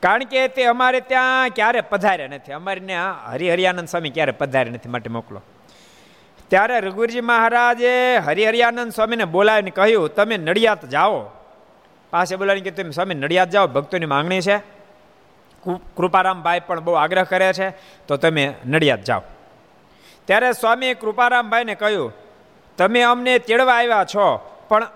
કારણ 0.00 0.24
કે 0.24 0.48
તે 0.48 0.64
અમારે 0.64 1.00
ત્યાં 1.00 1.48
ક્યારે 1.48 1.80
પધાર્યા 1.80 2.28
નથી. 2.28 2.52
અમારે 2.52 2.80
ત્યાં 2.80 3.32
હરિહરિયાનંદ 3.32 3.88
સ્વામી 3.88 4.10
ક્યારે 4.10 4.32
પધાર્યા 4.32 4.74
નથી 4.74 4.88
માટે 4.88 5.10
મોકલો. 5.10 5.42
ત્યારે 6.48 6.80
રઘુજી 6.80 7.20
મહારાજે 7.20 8.16
હરિહરિયાનંદ 8.16 8.92
સ્વામીને 8.92 9.24
બોલાવીને 9.24 9.70
કહ્યું, 9.70 10.14
તમે 10.14 10.36
નડિયાદ 10.36 10.88
જાઓ. 10.88 11.24
પાસે 12.10 12.36
બોલાવીને 12.36 12.70
કે 12.70 12.82
તમે 12.82 12.90
સ્વામી, 12.90 13.14
નડિયાદ 13.14 13.50
જાઓ. 13.50 13.66
ભક્તોની 13.66 14.06
માંગણી 14.06 14.40
છે. 14.40 14.58
કૃપારામભાઈ 15.96 16.60
પણ 16.60 16.80
બહુ 16.80 16.92
આગ્રહ 16.92 17.24
કરે 17.24 17.52
છે. 17.52 17.70
તો 18.06 18.16
તમે 18.16 18.54
નડિયાદ 18.66 19.02
જાઓ. 19.02 19.22
ત્યારે 20.30 20.52
સ્વામીએ 20.52 20.94
કૃપારામભાઈને 20.94 21.74
કહ્યું, 21.74 22.12
તમે 22.78 23.00
અમને 23.02 23.38
તેડવા 23.38 23.78
આવ્યા 23.78 24.04
છો, 24.04 24.26
પણ 24.68 24.86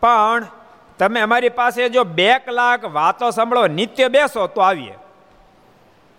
પણ 0.00 0.46
તમે 0.98 1.20
અમારી 1.20 1.48
પાસે 1.48 1.88
જો 1.88 2.04
બે 2.04 2.28
કલાક 2.38 2.84
વાતો 2.98 3.30
સાંભળો, 3.30 3.66
નિત્ય 3.66 4.08
બેસો 4.08 4.46
તો 4.46 4.60
આવીએ. 4.60 4.94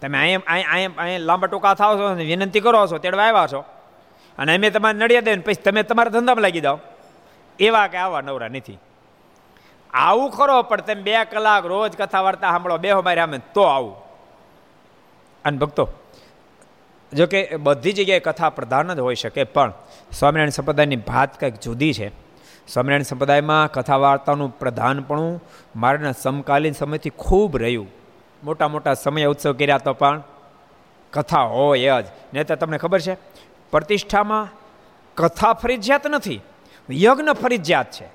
તમે 0.02 0.18
અહીં 0.18 0.44
અહીં 0.48 0.98
અહીં 0.98 1.22
લાંબા 1.22 1.48
ટૂંકા 1.48 1.74
થાવ 1.74 1.98
છો 2.00 2.14
વિનંતી 2.32 2.60
કરો 2.60 2.88
છો, 2.88 2.98
તેડવા 2.98 3.28
આવ્યા 3.28 3.48
છો. 3.48 3.62
અને 4.38 4.56
અમે 4.56 4.70
તમારે 4.70 4.98
નડિયા 4.98 5.22
દે 5.22 5.36
પછી 5.38 5.64
તમે 5.66 5.84
તમારા 5.84 6.14
ધંધામાં 6.16 6.44
લાગી 6.44 6.62
દો 6.62 6.80
એવા 7.60 7.88
કે 7.88 7.98
આવા 7.98 8.22
નવરા 8.22 8.48
નથી. 8.48 8.80
આવું 9.94 10.32
ખરો, 10.32 10.62
પણ 10.62 10.82
તમે 10.82 11.02
બે 11.02 11.14
કલાક 11.26 11.66
રોજ 11.66 11.92
કથા 11.98 12.22
વાર્તા 12.22 12.52
સાંભળો 12.52 12.78
બે 12.78 12.92
હો 12.92 13.02
મારે 13.02 13.22
અમે 13.22 13.40
તો 13.54 13.64
આવું. 13.64 13.96
અને 15.46 15.58
ભક્તો 15.58 15.86
જો 17.14 17.28
કે 17.28 17.56
બધી 17.56 17.92
જગ્યાએ 17.92 18.20
કથા 18.20 18.50
પ્રધાન 18.50 18.94
જ 18.94 19.00
હોઈ 19.00 19.16
શકે, 19.16 19.44
પણ 19.44 19.74
સ્વામિનારાયણ 20.12 20.50
સંપ્રદાયની 20.50 20.96
ભાત 20.96 21.40
કંઈક 21.40 21.54
જુદી 21.54 21.94
છે. 21.94 22.10
સ્વામિનારાયણ 22.68 23.02
સંપ્રદાયમાં 23.02 23.72
કથા 23.72 23.98
વાર્તાનું 23.98 24.60
પ્રધાનપણું 24.60 25.44
મારાના 25.76 26.12
સમકાલીન 26.12 26.74
સમયથી 26.74 27.10
ખૂબ 27.10 27.58
રહ્યું. 27.58 27.88
મોટા 28.44 28.68
મોટા 28.68 28.94
સમય 28.94 29.26
ઉત્સવ 29.26 29.54
કર્યા 29.54 29.78
તો 29.78 29.94
પણ 29.94 30.24
કથા 31.12 31.42
હોય 31.42 32.02
જ. 32.02 32.06
નહીં 32.34 32.46
તો 32.46 32.56
તમને 32.56 32.78
ખબર 32.78 33.00
છે, 33.02 33.18
પ્રતિષ્ઠામાં 33.72 34.48
કથા 35.16 35.54
ફરજિયાત 35.54 36.08
નથી, 36.08 36.42
યજ્ઞ 36.92 37.30
ફરજિયાત 37.30 37.92
છે. 37.92 38.06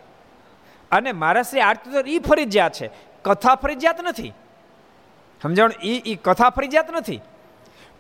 અને 0.91 1.13
મારા 1.13 1.43
શ્રી 1.43 1.61
આરતી 1.61 2.15
એ 2.17 2.19
ફરજિયાત 2.19 2.73
છે, 2.73 2.91
કથા 3.23 3.55
ફરજિયાત 3.55 4.01
નથી. 4.01 4.33
સમજણ? 5.43 5.71
એ 5.83 6.15
કથા 6.15 6.51
ફરજિયાત 6.51 6.91
નથી. 6.91 7.21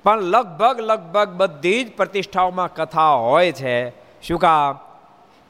પણ 0.04 0.20
લગભગ 0.20 0.80
લગભગ 0.80 1.28
બધી 1.28 1.84
જ 1.84 1.92
પ્રતિષ્ઠાઓમાં 1.96 2.74
કથા 2.74 3.10
હોય 3.10 3.52
છે. 3.52 3.90
શું 4.22 4.38
કામ? 4.38 4.78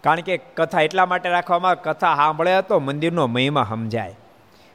કારણ 0.04 0.20
કે 0.20 0.36
કથા 0.36 0.80
એટલા 0.80 1.06
માટે 1.06 1.28
રાખવામાં 1.28 1.82
કથા 1.82 2.14
સાંભળે 2.14 2.62
તો 2.62 2.78
મંદિરનો 2.78 3.26
મહિમા 3.26 3.66
સમજાય. 3.68 4.16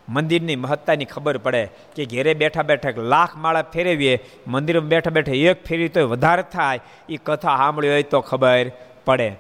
મંદિરની 0.10 0.56
મહત્તાની 0.56 1.06
ખબર 1.06 1.38
પડે 1.38 1.70
કે 1.96 2.06
ઘેરે 2.06 2.34
બેઠા 2.34 2.64
બેઠા 2.64 2.90
લાખ 2.98 3.36
માળા 3.36 3.62
ફેરવીએ, 3.62 4.20
મંદિરમાં 4.48 4.90
બેઠા 4.90 5.12
બેઠા 5.12 5.32
એક 5.32 5.66
ફેરી 5.66 5.90
તો 5.90 6.08
વધારે 6.08 6.42
થાય. 6.42 6.80
એ 7.10 7.18
કથા 7.18 7.58
સાંભળી 7.58 7.90
હોય 7.90 8.04
તો 8.04 8.22
ખબર 8.22 8.72
પડે. 9.06 9.36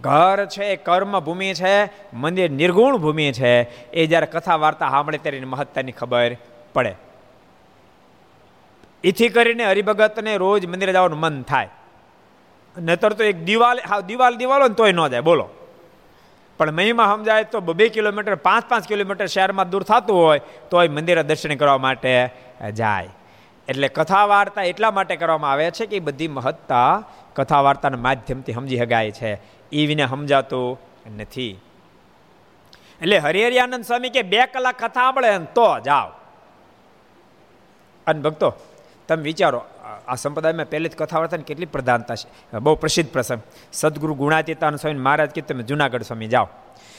ઘર 0.00 0.46
છે 0.46 0.64
એ 0.64 0.76
કર્મ 0.76 1.20
ભૂમિ 1.20 1.54
છે, 1.54 1.84
મંદિર 2.16 2.50
નિર્ગુણ 2.50 2.96
ભૂમિ 2.96 3.32
છે. 3.32 3.62
એ 3.90 4.06
જ્યારે 4.06 4.26
કથા 4.26 4.56
વાર્તા 4.56 4.88
સાંભળે 4.90 5.18
ત્યારે 5.18 5.40
મહત્તાની 5.40 5.92
ખબર 5.92 6.36
પડે. 6.74 6.94
એથી 9.04 9.28
કરીને 9.28 9.64
હરિભગતને 9.66 10.36
રોજ 10.36 10.66
મંદિરે 10.66 10.92
જવાનું 10.92 11.18
મન 11.18 11.42
થાય. 11.42 11.68
નતર 12.76 13.12
તો 13.12 13.24
એક 13.24 13.44
દિવાલ 13.44 13.78
હા, 13.88 14.00
દિવાલ 14.00 14.34
દિવાલો 14.36 14.68
ને 14.68 14.74
તોય 14.74 14.92
ન 14.92 15.08
જાય, 15.08 15.20
બોલો. 15.20 15.48
પણ 16.58 16.72
મહિમા 16.72 17.06
સમજાય 17.06 17.44
તો 17.44 17.60
બે 17.60 17.88
કિલોમીટર, 17.88 18.34
પાંચ 18.34 18.68
પાંચ 18.68 18.88
કિલોમીટર 18.88 19.26
શહેરમાં 19.26 19.70
દૂર 19.70 19.82
થતું 19.82 20.16
હોય, 20.16 20.40
તોય 20.70 20.88
મંદિરે 20.88 21.22
દર્શન 21.22 21.54
કરવા 21.54 21.78
માટે 21.78 22.28
જાય. 22.74 23.08
એટલે 23.68 23.88
કથા 23.88 24.24
વાર્તા 24.24 24.62
એટલા 24.62 24.90
માટે 24.90 25.16
કરવામાં 25.16 25.52
આવે 25.52 25.70
છે 25.70 25.86
કે 25.86 25.98
બધી 26.00 26.28
મહત્તા 26.28 27.04
કથા 27.34 27.60
વાર્તાના 27.60 27.96
માધ્યમથી 27.96 28.52
સમજી 28.52 28.78
શકાય 28.78 29.10
છે. 29.10 29.32
એ 29.72 29.86
વિને 29.86 30.06
સમજાતું 30.06 30.80
નથી. 31.16 31.58
એટલે 33.00 33.18
હરિહરિયાનંદ 33.18 33.84
સ્વામી 33.84 34.10
કે 34.10 34.22
બે 34.22 34.46
કલાક 34.46 34.76
કથા 34.76 34.88
સાંભળે 34.88 35.38
તો 35.38 35.78
જાઓ. 35.78 36.08
અને 38.06 38.20
ભક્તો 38.20 38.54
તમે 39.10 39.22
વિચારો, 39.22 39.64
આ 40.08 40.14
સંપ્રદાયમાં 40.14 40.66
પહેલી 40.70 40.88
જ 40.88 40.96
કથા 40.96 41.18
વાર્તાની 41.18 41.42
કેટલી 41.42 41.66
પ્રધાનતા 41.66 42.14
છે. 42.14 42.58
બહુ 42.58 42.74
પ્રસિદ્ધ 42.74 43.10
પ્રસંગ. 43.10 43.42
સદગુરુ 43.72 44.14
ગુણાતીતાન 44.14 44.76
સ્વામી 44.76 44.98
મહારાજ 44.98 45.30
કીધું, 45.30 45.48
તમે 45.48 45.62
જુનાગઢ 45.62 46.02
સ્વામી 46.02 46.26
જાઓ. 46.26 46.48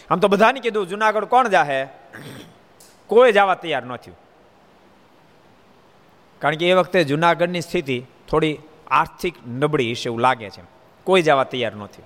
આમ 0.10 0.20
તો 0.20 0.28
બધાને 0.28 0.60
કીધું, 0.60 0.88
જુનાગઢ 0.88 1.24
કોણ 1.24 1.48
જાહે? 1.48 1.88
કોઈ 3.08 3.32
જવા 3.32 3.56
તૈયાર 3.56 3.86
ન 3.86 3.96
થયું. 3.96 4.18
કારણ 6.40 6.56
કે 6.56 6.70
એ 6.70 6.74
વખતે 6.74 7.04
જુનાગઢની 7.04 7.62
સ્થિતિ 7.62 8.06
થોડી 8.30 8.60
આર્થિક 8.88 9.48
નબળી 9.48 9.92
હશે 9.92 10.10
એવું 10.10 10.20
લાગે 10.20 10.50
છે. 10.50 10.62
કોઈ 11.04 11.22
જવા 11.22 11.44
તૈયાર 11.44 11.76
ન 11.76 11.86
થયું. 11.86 12.06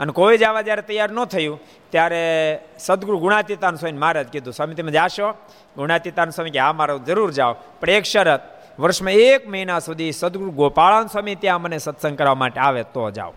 અને 0.00 0.12
કોઈ 0.12 0.38
જવા 0.38 0.62
જ્યારે 0.62 0.82
તૈયાર 0.82 1.10
ન 1.10 1.24
થયું, 1.24 1.60
ત્યારે 1.90 2.58
સદગુરુ 2.78 3.18
ગુણાતીતાન 3.18 3.76
સ્વામી 3.76 3.98
મહારાજ 3.98 4.26
કીધું, 4.26 4.54
સ્વામી, 4.54 4.74
તમે 4.74 4.92
જાશો? 4.92 5.32
ગુણાતીતાન 5.76 6.30
સ્વામી 6.30 6.50
કે, 6.50 6.58
હા, 6.58 6.72
મારો 6.72 6.98
જરૂર 6.98 7.32
જાઓ. 7.32 7.52
પણ 7.52 7.90
એક 7.90 8.04
શરત 8.04 8.61
વર્ષમાં 8.78 9.12
એક 9.12 9.48
મહિના 9.48 9.78
સુધી 9.78 10.12
સદગુરુ 10.12 10.50
ગોપાળાન 10.50 11.06
સ્વામી 11.06 11.34
ત્યાં 11.34 11.62
મને 11.62 11.78
સત્સંગ 11.78 12.18
કરવા 12.18 12.34
માટે 12.34 12.60
આવે 12.60 12.82
તો 12.82 13.10
જાઓ. 13.10 13.32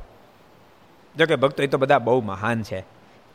જોકે 1.15 1.35
ભક્તો, 1.35 1.63
એ 1.63 1.67
તો 1.67 1.77
બધા 1.77 1.99
બહુ 1.99 2.21
મહાન 2.21 2.63
છે. 2.63 2.85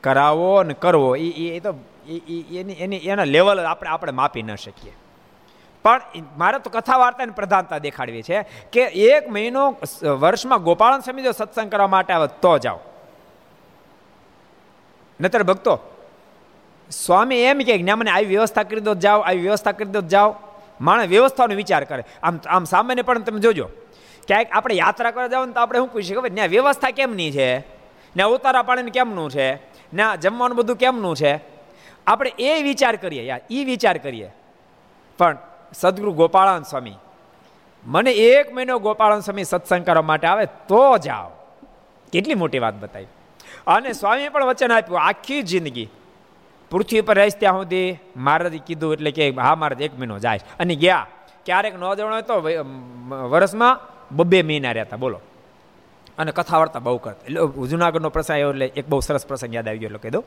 કરાવો 0.00 0.62
ને 0.62 0.74
કરવો 0.74 1.16
એ 1.16 1.28
એ 1.56 1.60
તો 1.60 1.74
એની 2.08 2.72
એની, 2.72 2.96
એના 2.96 3.24
લેવલ 3.24 3.60
આપણે 3.60 3.90
આપણે 3.90 4.12
માપી 4.12 4.42
ન 4.42 4.54
શકીએ. 4.54 4.92
પણ 5.82 6.00
મારે 6.38 6.58
તો 6.58 6.70
કથા 6.70 6.96
વાર્તાની 6.96 7.30
પ્રધાનતા 7.30 7.78
દેખાડવી 7.78 8.22
છે 8.22 8.42
કે 8.72 8.82
એક 8.82 9.28
મહિનો 9.28 9.76
વર્ષમાં 10.02 10.62
ગોપાળન 10.62 11.00
સ્વામી 11.00 11.22
જો 11.22 11.32
સત્સંગ 11.32 11.70
કરવા 11.70 11.86
માટે 11.86 12.12
આવે 12.12 12.28
તો 12.40 12.58
જાઓ. 12.58 12.78
નતર 15.20 15.42
ભક્તો, 15.42 15.80
સ્વામી 16.90 17.40
એમ 17.40 17.58
કે 17.58 17.82
મને 17.94 18.10
આવી 18.10 18.26
વ્યવસ્થા 18.26 18.62
કરી 18.62 18.80
દો, 18.80 18.94
જાઓ, 18.94 19.20
આવી 19.20 19.38
વ્યવસ્થા 19.38 19.72
કરી 19.72 19.90
દો, 19.90 20.00
જાઓ. 20.00 20.34
માણસ 20.80 21.08
વ્યવસ્થાનો 21.08 21.54
વિચાર 21.54 21.84
કરે. 21.84 22.04
આમ 22.22 22.40
આમ 22.46 22.64
સામાન્ય 22.64 23.02
પણ 23.02 23.18
તમે 23.18 23.40
જોજો. 23.40 23.68
ક્યાંક 24.28 24.46
આપણે 24.52 24.74
યાત્રા 24.74 25.10
કરવા 25.10 25.26
જાવ 25.26 25.46
ને 25.46 25.52
તો 25.52 25.60
આપણે 25.60 25.78
શું 25.78 25.92
પૂછી 25.92 26.14
ખબર? 26.14 26.28
ત્યાં 26.28 26.48
વ્યવસ્થા 26.48 26.90
કેમની 26.90 27.30
છે? 27.32 27.58
ને 28.16 28.22
ઉતારા 28.22 28.62
પાણીને 28.62 28.90
કેમનું 28.90 29.30
છે? 29.30 29.54
ને 29.92 30.04
જમવાનું 30.20 30.56
બધું 30.56 30.76
કેમનું 30.76 31.16
છે? 31.16 31.32
આપણે 32.06 32.32
એ 32.38 32.62
વિચાર 32.62 32.96
કરીએ 32.96 33.24
યાર 33.24 33.40
એ 33.50 33.64
વિચાર 33.64 33.98
કરીએ. 33.98 34.30
પણ 35.18 35.36
સદગુરુ 35.72 36.12
ગોપાળાન 36.12 36.62
સ્વામી, 36.62 36.94
મને 37.86 38.12
એક 38.12 38.54
મહિનો 38.54 38.78
ગોપાળાન 38.78 39.20
સ્વામી 39.20 39.44
સત્સંગ 39.44 39.84
કરવા 39.86 40.02
માટે 40.02 40.26
આવે 40.26 40.44
તો 40.68 40.98
જાઓ. 40.98 41.28
કેટલી 42.12 42.34
મોટી 42.34 42.58
વાત 42.58 42.74
બતાવી. 42.74 43.06
અને 43.66 43.92
સ્વામીએ 43.92 44.28
પણ 44.28 44.44
વચન 44.44 44.72
આપ્યું, 44.72 45.00
આખી 45.00 45.42
જિંદગી 45.42 45.88
પૃથ્વી 46.70 47.00
પર 47.00 47.16
રહીશ 47.18 47.36
ત્યાં 47.36 47.58
સુધી 47.60 47.88
મહારાજે 48.16 48.60
કીધું 48.66 48.92
એટલે 48.92 49.10
કે 49.10 49.24
હા 49.38 49.54
મહારાજ 49.54 49.82
એક 49.82 49.94
મહિનો 49.98 50.18
જાય 50.18 50.40
અને 50.58 50.74
ગયા. 50.74 51.06
ક્યારેક 51.46 51.74
ન 51.74 51.82
હોય 51.82 52.22
તો 52.22 52.36
વર્ષમાં 53.30 53.74
બબ્બે 54.16 54.38
મહિના 54.42 54.72
રહેતા, 54.72 54.96
બોલો. 54.96 55.18
અને 56.18 56.30
કથા 56.32 56.58
વાર્તા 56.58 56.78
બહુ 56.78 56.98
કરતા. 56.98 57.24
એટલે 57.24 57.40
જુનાગઢનો 57.68 58.10
પ્રસંગ 58.10 58.34
આવ્યો 58.34 58.50
એટલે 58.50 58.66
એક 58.76 58.86
બહુ 58.88 59.00
સરસ 59.00 59.24
પ્રસંગ 59.26 59.54
યાદ 59.54 59.68
આવી 59.68 59.78
ગયો, 59.78 59.90
એટલે 59.90 60.02
કીધું 60.04 60.24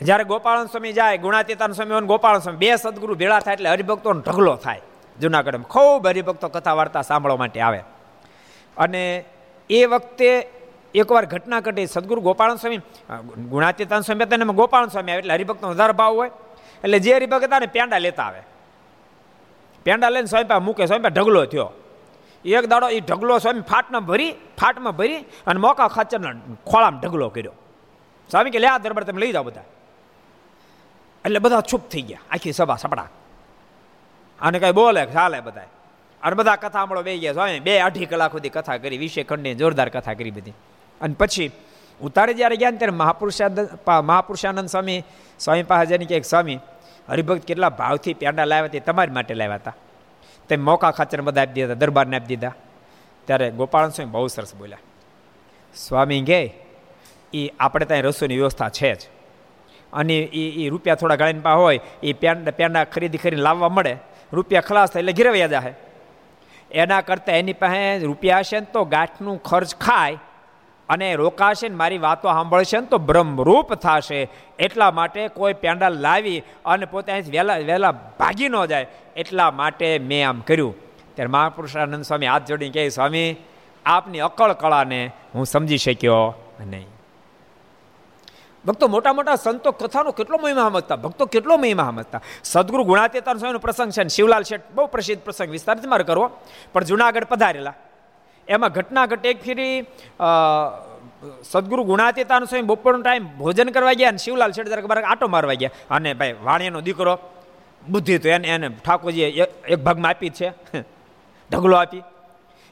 જ્યારે 0.00 0.24
ગોપાળન 0.24 0.66
સ્વામી 0.66 0.92
જાય, 0.92 1.18
ગુણાતીતાન 1.18 1.72
સ્વામી 1.72 1.94
અને 1.94 2.06
ગોપાળન 2.06 2.40
સ્વામી, 2.40 2.58
બે 2.58 2.76
સદગુરુ 2.76 3.14
ભેળા 3.14 3.40
થાય 3.40 3.54
એટલે 3.54 3.70
હરિભક્તોનો 3.70 4.20
ઢગલો 4.20 4.54
થાય 4.56 4.80
જુનાગઢમાં. 5.18 5.68
ખૂબ 5.68 6.06
હરિભક્તો 6.06 6.48
કથા 6.48 6.74
વાર્તા 6.74 7.02
સાંભળવા 7.02 7.36
માટે 7.36 7.60
આવે. 7.60 7.80
અને 8.76 9.24
એ 9.70 9.80
વખતે 9.84 10.28
એકવાર 10.94 11.26
ઘટના 11.26 11.60
ઘટી, 11.60 11.86
સદગુરુ 11.86 12.20
ગોપાળન 12.20 12.56
સ્વામી 12.56 12.80
ગુણાતીતાન 13.50 14.00
સ્વામી 14.00 14.24
હતા 14.24 14.36
એમાં 14.36 14.56
ગોપાલ 14.56 14.88
સ્વામી 14.88 15.12
આવે 15.12 15.20
એટલે 15.20 15.34
હરિભક્તનો 15.34 15.68
વધારે 15.68 15.92
ભાવ 15.92 16.12
હોય. 16.14 16.30
એટલે 16.84 16.98
જે 16.98 17.14
હરિભક્ત 17.14 17.44
હતા 17.44 17.58
ને 17.58 17.66
પેંડા 17.66 17.98
લેતા 17.98 18.26
આવે. 18.26 18.42
પેંડા 19.86 20.10
લઈને 20.10 20.26
સ્વામી 20.26 20.48
પાસે 20.48 20.64
મૂકે, 20.64 20.86
સ્વામી 20.86 21.02
પાસે 21.02 21.14
ઢગલો 21.14 21.44
થયો. 21.44 21.68
એક 22.44 22.66
દાડો 22.66 22.88
એ 22.88 23.00
ઢગલો 23.00 23.38
સ્વામી 23.38 23.60
ફાટમાં 23.60 24.04
ભરી 24.06 24.32
ફાટમાં 24.60 24.96
ભરી 24.96 25.20
અને 25.46 25.60
મોકા 25.60 25.88
ખાચરના 25.88 26.34
ખોળામાં 26.70 27.00
ઢગલો 27.00 27.28
કર્યો. 27.28 27.54
સ્વામી 28.30 28.50
કે, 28.50 28.58
લે 28.58 28.68
આ 28.68 28.78
દરબાર 28.78 29.04
તમે 29.04 29.20
લઈ 29.20 29.32
જાઓ 29.32 29.42
બધા. 29.42 29.66
એટલે 31.24 31.38
બધા 31.38 31.60
ચૂપ 31.60 31.82
થઈ 31.88 32.02
ગયા, 32.02 32.22
આખી 32.30 32.52
સભા 32.52 32.76
સપડા. 32.76 33.08
અને 34.40 34.58
કઈ 34.58 34.72
બોલે 34.72 35.02
ચાલે 35.06 35.40
બધા 35.40 35.68
અને 36.22 36.34
બધા 36.34 36.56
કથા 36.56 36.70
સાંભળો 36.70 37.02
બે 37.02 37.18
ગયા. 37.18 37.32
સ્વામી, 37.32 37.60
બે 37.60 37.72
અઢી 37.78 38.06
કલાક 38.06 38.32
સુધી 38.32 38.48
કથા 38.48 38.76
કરી 38.76 38.98
વિશે 38.98 39.22
ખંડની 39.22 39.54
જોરદાર 39.54 39.88
કથા 39.88 40.14
કરી 40.14 40.30
બધી. 40.30 40.54
અને 41.00 41.14
પછી 41.18 41.50
ઉતારે 42.00 42.34
જ્યારે 42.34 42.56
ગયા 42.56 42.70
ને 42.70 42.76
ત્યારે 42.76 42.96
મહાપુરુષાનંદ 42.96 43.78
મહાપુરુષાનંદ 44.04 44.68
સ્વામી 44.68 45.02
સ્વામી 45.38 45.62
પાસે 45.62 45.86
જેની 45.86 46.06
કે 46.06 46.16
એક 46.16 46.24
સ્વામી 46.24 46.58
હરિભક્ત 47.08 47.44
કેટલા 47.44 47.68
ભાવથી 47.68 48.14
પેંડા 48.14 48.44
લાવ્યા 48.44 48.68
તે 48.68 48.80
તમારી 48.80 49.12
માટે 49.12 49.34
લાવ્યા 49.34 49.54
હતા. 49.54 49.74
તે 50.48 50.56
મોકા 50.56 50.90
ખાચર 50.90 51.20
બધા 51.20 51.42
આપી 51.42 51.52
દીધા, 51.52 51.74
દરબારને 51.74 52.16
આપી 52.16 52.26
દીધા. 52.26 52.54
ત્યારે 53.24 53.50
ગોપાળન 53.50 53.88
સ્વામી 53.88 54.10
બહુ 54.10 54.26
સરસ 54.26 54.54
બોલ્યા. 54.54 54.78
સ્વામી 55.74 56.22
કે 56.22 56.54
એ 57.34 57.48
આપણે 57.60 57.84
ત્યાં 57.84 58.02
રસોઈની 58.02 58.36
વ્યવસ્થા 58.36 58.68
છે 58.68 58.94
જ. 58.94 58.98
અને 59.92 60.18
એ 60.18 60.64
એ 60.64 60.68
રૂપિયા 60.68 60.94
થોડા 60.94 61.16
ગાળીને 61.16 61.40
પા 61.40 61.52
હોય 61.52 61.80
એ 62.02 62.12
પેંડા 62.12 62.50
પેંડા 62.50 62.84
ખરીદી 62.84 63.18
કરીને 63.18 63.42
લાવવા 63.42 63.68
મળે. 63.68 63.96
રૂપિયા 64.32 64.60
ખલાસ 64.60 64.90
થાય 64.90 65.00
એટલે 65.00 65.12
ઘેરવ્યા 65.12 65.46
જાય 65.46 65.74
એના 66.70 67.00
કરતાં 67.00 67.34
એની 67.34 67.52
પાસે 67.52 67.98
રૂપિયા 67.98 68.38
હશે 68.38 68.60
ને 68.60 68.66
તો 68.72 68.84
ગાંઠનું 68.84 69.42
ખર્ચ 69.42 69.76
ખાય 69.76 70.18
અને 70.88 71.14
રોકાશે 71.14 71.68
ને 71.68 71.76
મારી 71.76 71.98
વાતો 71.98 72.28
સાંભળશે 72.28 72.80
ને 72.80 72.86
તો 72.86 72.98
બ્રહ્મરૂપ 72.98 73.74
થશે. 73.74 74.28
એટલા 74.58 74.90
માટે 74.90 75.28
કોઈ 75.28 75.52
પેન્ડલ 75.52 75.92
લાવી 75.92 76.42
અને 76.64 76.86
પોતે 76.86 77.12
અહીંથી 77.12 77.30
વહેલા 77.30 77.56
વહેલા 77.56 77.92
ભાગી 77.92 78.48
ન 78.48 78.64
જાય. 78.64 78.86
એટલા 79.16 79.50
માટે 79.50 79.98
મેં 79.98 80.28
આમ 80.28 80.40
કર્યું. 80.40 80.74
ત્યારે 81.14 81.30
મહાપુરુષાનંદ 81.30 82.04
સ્વામી 82.04 82.26
હાથ 82.26 82.46
જોડીને 82.46 82.72
કહે, 82.72 82.88
સ્વામી, 82.88 83.36
આપની 83.86 84.20
અકળ 84.20 84.52
કળાને 84.52 85.10
હું 85.34 85.46
સમજી 85.46 85.78
શક્યો 85.78 86.34
નહીં. 86.60 86.86
ભક્તો 88.66 88.88
મોટા 88.88 89.12
મોટા 89.12 89.34
સંતો 89.34 89.72
કથાનો 89.72 90.12
કેટલો 90.12 90.38
મહિમા 90.38 90.62
સમજતા, 90.62 90.96
ભક્તો 90.96 91.26
કેટલો 91.26 91.56
મહિમા 91.56 91.84
સમજતા. 91.84 92.20
સદગુરુ 92.44 92.84
ગુણાતીતાન 92.84 93.38
સ્વામીનો 93.38 93.58
પ્રસંગ 93.58 93.90
છે 93.90 94.08
શિવલાલ 94.08 94.42
શેઠ 94.42 94.60
બહુ 94.74 94.86
પ્રસિદ્ધ 94.86 95.22
પ્રસંગ, 95.22 95.50
વિસ્તારથી 95.50 95.86
મારે 95.86 96.04
કરવો. 96.04 96.30
પણ 96.72 96.84
જુનાગઢ 96.84 97.24
પધારેલા. 97.24 97.74
એમાં 98.48 98.70
ઘટના 98.70 99.06
ઘટે 99.06 99.30
એક 99.30 99.42
ફેરી 99.42 99.84
સદગુરુ 101.42 101.84
ગુણાતીતાન 101.84 102.44
સ્વામી 102.44 102.62
બપોરનો 102.62 103.02
ટાઈમ 103.02 103.24
ભોજન 103.24 103.70
કરવા 103.70 103.92
ગયા 103.92 104.08
અને 104.08 104.18
શિવલાલ 104.18 104.52
શેઠ 104.52 104.66
જરાક 104.66 104.86
બાર 104.86 105.04
આટો 105.04 105.28
મારવા 105.28 105.54
ગયા. 105.54 105.70
અને 105.90 106.14
ભાઈ 106.14 106.34
વાણિયાનો 106.44 106.80
દીકરો, 106.80 107.18
બુદ્ધિ 107.88 108.18
તો 108.18 108.28
એને 108.28 108.48
એને 108.48 108.68
ઠાકોરજીએ 108.68 109.28
એક 109.68 109.74
ભાગમાં 109.74 110.10
આપી 110.10 110.28
છે. 110.28 110.52
ઢગલો 111.52 111.76
આપી. 111.76 112.02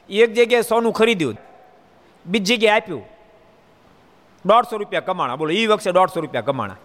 એક 0.09 0.33
જગ્યાએ 0.33 0.61
સોનું 0.61 0.93
ખરીદ્યું. 0.93 1.37
બીજી 2.25 2.57
જગ્યાએ 2.57 2.75
આપ્યું. 2.75 3.03
દોઢસો 4.45 4.77
રૂપિયા 4.77 5.01
કમાણા. 5.01 5.35
બોલો 5.35 5.51
એ 5.51 5.67
વખતે 5.67 5.91
દોઢસો 5.91 6.19
રૂપિયા 6.19 6.41
કમાણા. 6.41 6.75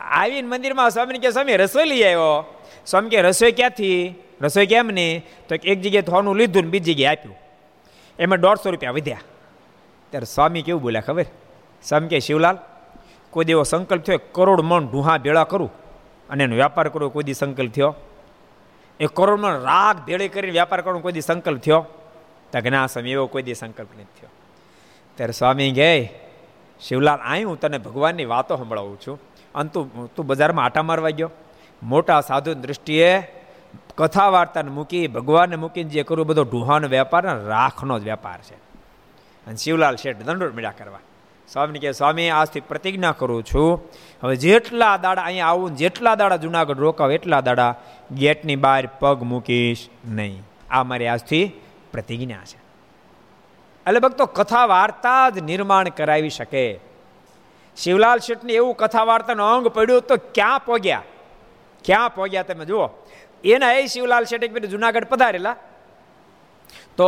આવીને 0.00 0.48
મંદિરમાં 0.48 0.90
સ્વામીને 0.90 1.18
કે 1.18 1.30
સ્વામી, 1.30 1.56
રસોઈ 1.56 1.84
લઈ 1.84 2.02
આવ્યો. 2.02 2.54
સ્વામી 2.86 3.08
કે 3.08 3.22
રસોઈ 3.22 3.52
ક્યાંથી? 3.52 4.14
રસોઈ 4.40 4.66
કેમ 4.66 4.86
નહીં? 4.86 5.26
તો 5.48 5.54
એક 5.54 5.80
જગ્યાએ 5.80 6.02
થોનું 6.02 6.36
લીધું 6.36 6.62
ને 6.62 6.68
બીજી 6.68 6.94
જગ્યાએ 6.94 7.16
આપ્યું. 7.16 7.49
એમાં 8.20 8.40
દોઢસો 8.40 8.70
રૂપિયા 8.70 8.92
વધ્યા. 8.92 9.20
ત્યારે 10.10 10.24
સ્વામી 10.24 10.62
કેવું 10.62 10.82
બોલ્યા 10.82 11.00
ખબર? 11.00 11.24
સ્વામી 11.82 12.08
કે 12.08 12.20
શિવલાલ, 12.20 12.58
કોઈ 13.30 13.44
દેવો 13.44 13.62
સંકલ્પ 13.62 14.02
થયો, 14.02 14.20
કરોડ 14.32 14.60
મણ 14.60 14.90
ઢુહા 14.90 15.18
ભેળા 15.18 15.44
કરું 15.44 15.70
અને 16.30 16.44
એનો 16.44 16.54
વ્યાપાર 16.54 16.88
કરવો 16.88 17.08
કોઈ 17.08 17.22
દી 17.22 17.34
સંકલ્પ 17.34 17.72
થયો? 17.72 17.94
એ 19.00 19.06
કરોડ 19.06 19.40
મણ 19.40 19.60
રાગ 19.60 19.98
ભેળે 20.06 20.28
કરીને 20.28 20.52
વ્યાપાર 20.52 20.80
કરવાનો 20.80 21.00
કોઈ 21.00 21.12
દી 21.12 21.20
સંકલ્પ 21.20 21.60
થયો? 21.60 21.86
તો 22.52 22.60
કે 22.60 22.70
સ્વામી, 22.70 23.10
એવો 23.10 23.26
કોઈ 23.26 23.42
દી 23.42 23.54
સંકલ્પ 23.54 23.88
નથી 23.94 24.04
થયો. 24.04 24.30
ત્યારે 25.14 25.32
સ્વામી 25.32 25.72
કહે, 25.72 26.20
શિવલાલ, 26.80 27.18
આય 27.18 27.42
હું 27.42 27.60
તને 27.60 27.78
ભગવાનની 27.78 28.24
વાતો 28.24 28.56
સંભળાવું 28.56 29.00
છું. 29.06 29.20
અને 29.54 29.68
તું 29.68 30.14
તું 30.14 30.26
બજારમાં 30.26 30.64
આટા 30.64 30.82
મારવા 30.82 31.10
ગયો. 31.10 31.30
મોટા 31.82 32.20
સાધુ 32.20 32.54
દ્રષ્ટિએ 32.54 33.39
કથા 34.00 34.28
વાર્તાને 34.28 34.70
મૂકી, 34.70 35.06
ભગવાનને 35.06 35.56
મૂકીને 35.56 35.90
જે 35.90 36.02
કરવું 36.02 36.26
બધો 36.26 36.42
ઢુહાનો 36.42 36.88
વેપાર 36.88 37.36
ને 37.36 37.48
રાખનો 37.48 37.98
જ 37.98 38.04
વેપાર 38.04 38.40
છે. 38.40 38.54
અને 39.46 39.56
શિવલાલ 39.56 39.96
શેઠ 39.96 40.16
દંડોળ 40.16 40.52
મેળા 40.52 40.70
કરવા. 40.70 40.98
સ્વામીને 41.48 41.78
કહે, 41.78 41.92
સ્વામી, 41.92 42.28
આજથી 42.28 42.60
પ્રતિજ્ઞા 42.60 43.12
કરું 43.12 43.42
છું. 43.42 43.82
હવે 44.22 44.36
જેટલા 44.36 44.96
દાડા 44.96 45.22
અહીંયા 45.22 45.46
આવું 45.46 45.76
જેટલા 45.76 46.14
દાડા 46.14 46.36
જુનાગઢ 46.36 46.78
રોકાવ, 46.78 47.12
એટલા 47.12 47.40
દાડા 47.40 47.74
ગેટની 48.12 48.56
બહાર 48.56 48.86
પગ 48.86 49.22
મૂકીશ 49.22 49.88
નહીં. 50.08 50.42
આ 50.70 50.82
મારી 50.82 51.06
આજથી 51.06 51.52
પ્રતિજ્ઞા 51.92 52.36
છે. 52.36 52.58
એટલે 53.86 54.00
ભક્તો 54.00 54.26
કથા 54.26 54.66
વાર્તા 54.66 55.30
જ 55.30 55.38
નિર્માણ 55.38 55.88
કરાવી 55.88 56.30
શકે. 56.30 56.80
શિવલાલ 57.76 58.18
શેઠને 58.18 58.52
એવું 58.52 58.74
કથા 58.74 59.04
વાર્તાનો 59.04 59.46
અંગ 59.46 59.68
પડ્યું 59.68 60.02
તો 60.02 60.16
ક્યાં 60.16 60.60
પોગ્યા? 60.60 61.02
ક્યાં 61.84 62.14
પોગ્યા 62.14 62.42
તમે 62.42 62.64
જુઓ. 62.64 62.88
એના 63.44 63.72
એ 63.72 63.86
શિવલાલ 63.86 64.24
શેઠ 64.24 64.44
એક 64.44 64.66
જુનાગઢ 64.66 65.04
પધારેલા. 65.04 65.56
તો 66.96 67.06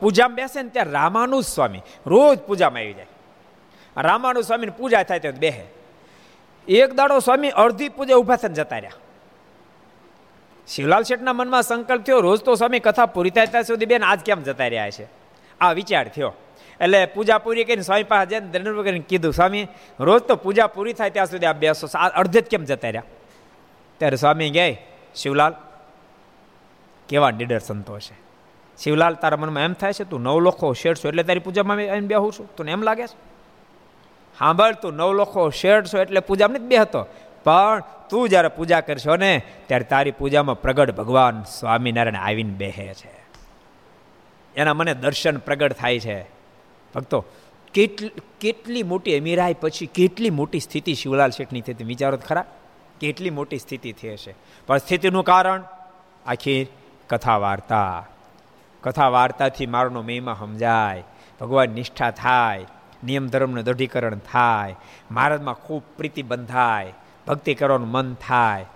પૂજામાં 0.00 0.36
બેસે 0.36 0.62
ને 0.62 0.68
ત્યાં 0.68 0.90
રામાનુજ 0.90 1.44
સ્વામી 1.44 1.82
રોજ 2.06 2.38
પૂજામાં 2.38 2.80
આવી 2.80 2.92
જાય. 2.92 3.06
રામાનુજ 3.96 4.44
સ્વામીની 4.44 4.72
પૂજા 4.78 5.02
થાય 5.02 5.18
ત્યાં 5.18 5.34
બેહે. 5.34 5.64
એક 6.68 6.94
દાડો 6.94 7.18
સ્વામી 7.18 7.48
અડધી 7.48 7.88
પૂજા 7.88 8.16
ઊભા 8.16 8.36
થઈને 8.36 8.54
જતા 8.54 8.78
રહ્યા. 8.78 8.92
શિવલાલ 10.68 11.02
શેઠના 11.02 11.32
મનમાં 11.32 11.62
સંકલ્પ 11.62 12.04
થયો, 12.04 12.20
રોજ 12.20 12.40
તો 12.40 12.54
સ્વામી 12.54 12.78
કથા 12.78 13.06
પૂરી 13.06 13.30
થાય 13.30 13.46
ત્યાં 13.46 13.64
સુધી 13.64 13.86
બેન 13.86 14.04
આજ 14.04 14.20
કેમ 14.20 14.42
જતા 14.42 14.66
રહ્યા 14.66 14.90
છે? 14.90 15.06
આ 15.60 15.72
વિચાર 15.72 16.08
થયો. 16.08 16.32
એટલે 16.80 17.06
પૂજા 17.06 17.38
પૂરી 17.38 17.64
કરીને 17.64 17.82
સ્વામી 17.82 18.02
પાસે 18.02 18.30
જઈને 18.30 18.46
દંડ 18.46 18.84
કરીને 18.84 19.04
કીધું, 19.08 19.32
સ્વામી, 19.32 19.66
રોજ 20.00 20.22
તો 20.22 20.36
પૂજા 20.36 20.66
પૂરી 20.66 20.92
થાય 20.92 21.10
ત્યાં 21.10 21.26
સુધી 21.26 21.46
આ 21.46 21.52
બેસો. 21.52 21.86
અડધે 21.98 22.40
જ 22.40 22.44
કેમ 22.44 22.64
જતા 22.64 22.88
રહ્યા? 22.88 23.02
ત્યારે 23.98 24.16
સ્વામી 24.16 24.50
ગયા 24.50 24.76
શિવલાલ? 25.14 25.54
કેવા 27.08 27.30
નીડર 27.30 27.58
સંતો 27.58 27.98
છે. 27.98 28.22
શિવલાલ, 28.78 29.14
તારા 29.14 29.36
મનમાં 29.36 29.62
એમ 29.62 29.72
થાય 29.72 29.92
છે, 29.92 30.04
તું 30.04 30.20
નવ 30.20 30.40
લોખો 30.40 30.72
શેરશો 30.72 31.08
એટલે 31.08 31.22
તારી 31.22 31.38
પૂજામાં 31.38 31.76
એમ 31.76 32.06
બેહું 32.06 32.32
છું. 32.32 32.56
તું 32.56 32.68
એમ 32.68 32.82
લાગે 32.82 33.02
છે? 33.02 33.32
સાંભળ 34.38 34.74
તું 34.74 34.94
નવ 34.94 35.12
લોખો 35.12 35.50
શેરશો 35.50 35.98
એટલે 35.98 36.20
પૂજામાં 36.20 36.56
નથી 36.56 36.66
બેહતો. 36.66 37.06
પણ 37.44 37.82
તું 38.10 38.28
જ્યારે 38.28 38.48
પૂજા 38.48 38.80
કરશો 38.80 39.16
ને, 39.16 39.42
ત્યારે 39.66 39.84
તારી 39.84 40.10
પૂજામાં 40.10 40.60
પ્રગટ 40.60 40.90
ભગવાન 40.90 41.42
સ્વામિનારાયણ 41.42 42.14
આવીને 42.14 42.50
બેહે 42.50 42.94
છે. 42.94 43.22
એના 44.56 44.74
મને 44.74 44.94
દર્શન 44.94 45.36
પ્રગટ 45.36 45.72
થાય 45.72 46.00
છે. 46.00 46.22
ભક્તો, 46.94 47.24
કેટલી 47.74 48.10
કેટલી 48.40 48.82
મોટી 48.82 49.18
અમીરાઈ 49.18 49.54
પછી 49.54 49.86
કેટલી 49.86 50.30
મોટી 50.30 50.60
સ્થિતિ 50.60 50.94
શિવલાલ 50.94 51.30
શેઠની 51.30 51.60
થઈ 51.60 51.84
વિચારો 51.84 52.16
ખરા. 52.16 52.44
કેટલી 53.02 53.30
મોટી 53.30 53.58
સ્થિતિ 53.58 53.92
થઈ 53.92 54.12
હશે. 54.12 54.34
પણ 54.66 54.78
સ્થિતિનું 54.78 55.24
કારણ 55.24 55.62
આખી 56.26 56.66
કથા 57.06 57.36
વાર્તા 57.36 58.06
કથા 58.80 59.08
વાર્તાથી 59.08 59.66
મારનો 59.66 60.02
મહિમા 60.02 60.36
સમજાય. 60.40 61.04
ભગવાન 61.40 61.70
નિષ્ઠા 61.70 62.10
થાય. 62.10 62.66
નિયમ 63.04 63.26
ધર્મનું 63.26 63.64
દઢીકરણ 63.64 64.18
થાય. 64.18 64.76
મહારાજમાં 65.10 65.54
ખૂબ 65.54 65.82
પ્રીતિ 65.96 66.22
બંધાય. 66.22 66.92
ભક્તિ 67.26 67.54
કરવાનું 67.54 67.88
મન 67.88 68.14
થાય. 68.14 68.66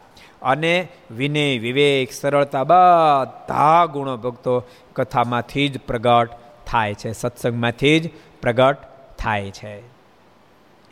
અને 0.43 0.89
વિનય, 1.11 1.59
વિવેક, 1.59 2.13
સરળતા 2.13 2.65
બધા 2.65 3.87
ગુણો 3.87 4.17
ભક્તો 4.17 4.65
કથામાંથી 4.93 5.69
જ 5.69 5.81
પ્રગટ 5.81 6.31
થાય 6.67 6.95
છે. 6.95 7.13
સત્સંગમાંથી 7.13 8.01
જ 8.01 8.11
પ્રગટ 8.43 8.77
થાય 9.19 9.51
છે. 9.51 9.83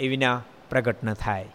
એ 0.00 0.08
વિના 0.08 0.42
પ્રગટ 0.70 1.04
ન 1.04 1.14
થાય. 1.14 1.46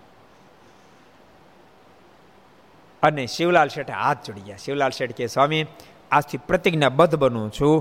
અને 3.03 3.23
શિવલાલ 3.35 3.69
શેઠે 3.75 3.93
હાથ 4.01 4.25
જોડી 4.25 4.45
ગયા. 4.47 4.63
શિવલાલ 4.65 4.93
શેઠ 4.97 5.15
કે, 5.19 5.27
સ્વામી, 5.35 5.63
આજથી 6.12 6.41
પ્રતિજ્ઞાબદ્ધ 6.49 7.15
બનું 7.21 7.47
છું. 7.51 7.75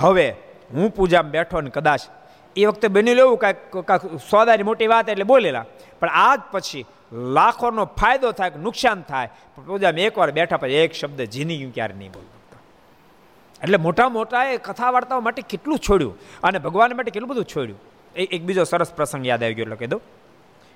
હવે 0.00 0.28
હું 0.74 0.90
પૂજામાં 0.96 1.32
બેઠો 1.36 1.60
ને 1.60 1.70
કદાચ 1.70 2.02
એ 2.56 2.66
વખતે 2.68 2.88
બની 2.96 3.16
લેવું 3.20 3.38
કાંઈક 3.42 3.78
કાંઈક 3.88 4.20
સોદાની 4.32 4.66
મોટી 4.70 4.90
વાત 4.94 5.08
એટલે 5.14 5.26
બોલેલા. 5.32 5.64
પણ 6.00 6.12
આજ 6.26 6.40
પછી 6.52 6.84
લાખોનો 7.36 7.84
ફાયદો 8.00 8.32
થાય 8.38 8.52
કે 8.54 8.58
નુકસાન 8.66 9.00
થાય, 9.10 9.28
પણ 9.54 9.66
પૂજામાં 9.70 10.06
એકવાર 10.08 10.30
બેઠા 10.38 10.62
પછી 10.62 10.82
એક 10.84 10.92
શબ્દ 11.00 11.20
જીની 11.34 11.70
ક્યારે 11.76 11.94
નહીં 12.00 12.12
બોલતો. 12.12 12.36
એટલે 13.62 13.78
મોટા 13.86 14.08
મોટા 14.18 14.44
એ 14.50 14.58
કથા 14.68 14.90
વાર્તાઓ 14.90 15.20
માટે 15.26 15.42
કેટલું 15.52 15.78
છોડ્યું 15.78 16.14
અને 16.42 16.58
ભગવાન 16.58 16.96
માટે 16.98 17.10
કેટલું 17.14 17.30
બધું 17.32 17.48
છોડ્યું. 17.54 17.80
એ 18.16 18.22
એક 18.34 18.42
બીજો 18.48 18.64
સરસ 18.64 18.90
પ્રસંગ 18.98 19.26
યાદ 19.26 19.42
આવી 19.42 19.56
ગયો, 19.58 19.66
એટલે 19.66 19.78
કીધું 19.82 20.02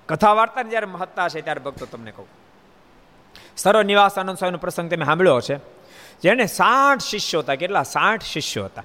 કથા 0.08 0.34
વાર્તાની 0.40 0.72
જ્યારે 0.74 0.88
મહત્તા 0.94 1.28
છે 1.28 1.40
ત્યારે 1.46 1.62
ભક્તો 1.66 1.86
તમને 1.92 2.12
કહું. 2.16 2.28
સર્વ 3.56 3.82
નિવાસ 3.82 4.18
આનંદ 4.18 4.38
સ્વામીનો 4.38 4.58
પ્રસંગ 4.58 4.90
તમે 4.90 5.04
સાંભળ્યો 5.04 5.40
છે 5.40 5.56
જેને 6.22 6.46
સાઠ 6.46 7.00
શિષ્યો 7.00 7.40
હતા. 7.40 7.54
કેટલા? 7.54 7.82
સાઠ 7.82 8.22
શિષ્યો 8.22 8.64
હતા. 8.64 8.82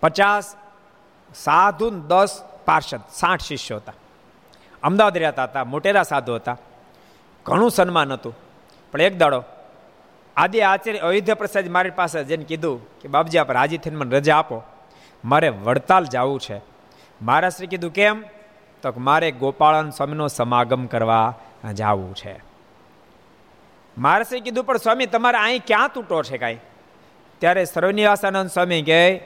પચાસ 0.00 0.56
સાધુ 1.34 1.90
દસ 1.90 2.42
પાર્ષદ. 2.64 3.00
સાઠ 3.12 3.40
શિષ્યો 3.40 3.76
હતા. 3.76 3.92
અમદાવાદ 4.82 5.18
રહેતા 5.18 5.44
હતા. 5.44 5.64
મોટેરા 5.64 6.02
સાધુ 6.02 6.34
હતા. 6.34 6.56
ઘણું 7.46 7.70
સન્માન 7.70 8.12
હતું. 8.12 8.36
પણ 8.92 9.00
એક 9.00 9.18
દાડો 9.18 9.44
આદિ 10.36 10.60
આચાર્ય 10.60 10.98
અયોધ્યા 10.98 11.34
પ્રસાદ 11.34 11.68
મારી 11.68 11.90
પાસે 11.90 12.24
જેને 12.24 12.44
કીધું 12.44 13.00
કે, 13.00 13.08
બાપજી, 13.08 13.38
આપ 13.38 13.50
રાજી 13.50 13.78
થઈને 13.78 13.96
મને 13.96 14.16
રજા 14.16 14.36
આપો. 14.36 14.62
મારે 15.24 15.48
વડતાલ 15.48 16.04
જવું 16.04 16.40
છે. 16.40 16.60
મહારાષ્ટ્રે 17.22 17.66
કીધું, 17.66 17.92
કેમ? 17.92 18.24
તો 18.82 18.92
મારે 18.96 19.30
ગોપાળન 19.30 19.90
સ્વામીનો 19.90 20.28
સમાગમ 20.28 20.86
કરવા 20.86 21.34
જવું 21.74 22.14
છે. 22.14 22.55
મહારાષ્ટ્રે 23.98 24.40
કીધું, 24.40 24.64
પણ 24.64 24.76
સ્વામી, 24.76 25.06
તમારે 25.06 25.38
અહીં 25.38 25.62
ક્યાં 25.66 25.90
તૂટો 25.94 26.22
છે 26.22 26.38
કાંઈ? 26.38 26.58
ત્યારે 27.38 27.64
સર્વનિવાસાનંદ 27.64 28.50
સ્વામી 28.50 28.82
કહે 28.82 29.20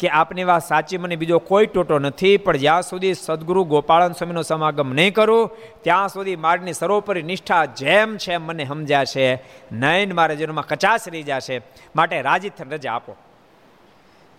કે, 0.00 0.08
આપની 0.08 0.44
વાત 0.44 0.64
સાચી, 0.64 0.98
મને 0.98 1.16
બીજો 1.16 1.38
કોઈ 1.38 1.66
ટોટો 1.66 1.98
નથી, 1.98 2.36
પણ 2.36 2.56
જ્યાં 2.56 2.82
સુધી 2.82 3.14
સદગુરુ 3.14 3.64
ગોપાળન 3.64 4.12
સ્વામીનો 4.12 4.42
સમાગમ 4.42 4.92
નહીં 4.92 5.14
કરું, 5.14 5.50
ત્યાં 5.82 6.08
સુધી 6.08 6.36
મારની 6.36 6.72
સર્વોપરી 6.72 7.22
નિષ્ઠા 7.22 7.64
જેમ 7.64 8.16
છે 8.16 8.36
મને 8.36 8.64
સમજ્યા 8.64 9.04
છે. 9.04 9.34
નયન 9.72 10.12
મારા 10.12 10.34
જીવનમાં 10.34 10.66
કચાશ 10.66 11.08
રહી 11.08 11.22
જશે. 11.22 11.60
માટે 11.96 12.22
રાજી 12.22 12.50
રજા 12.70 12.92
આપો. 12.92 13.16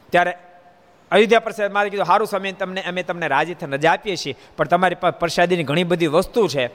ત્યારે 0.10 0.38
અયોધ્યા 1.12 1.40
પ્રસાદ 1.40 1.72
મારે 1.72 1.90
કીધું 1.90 2.06
સારું 2.06 2.28
સમય 2.28 2.52
તમને, 2.52 2.82
અમે 2.82 3.04
તમને 3.04 3.28
રાજી 3.28 3.56
રજા 3.64 3.92
આપીએ 3.92 4.16
છીએ, 4.16 4.36
પણ 4.58 4.66
તમારી 4.66 4.96
પાસે 4.96 5.20
પ્રસાદીની 5.20 5.64
ઘણી 5.64 5.84
બધી 5.84 6.08
વસ્તુ 6.08 6.48
છે. 6.48 6.68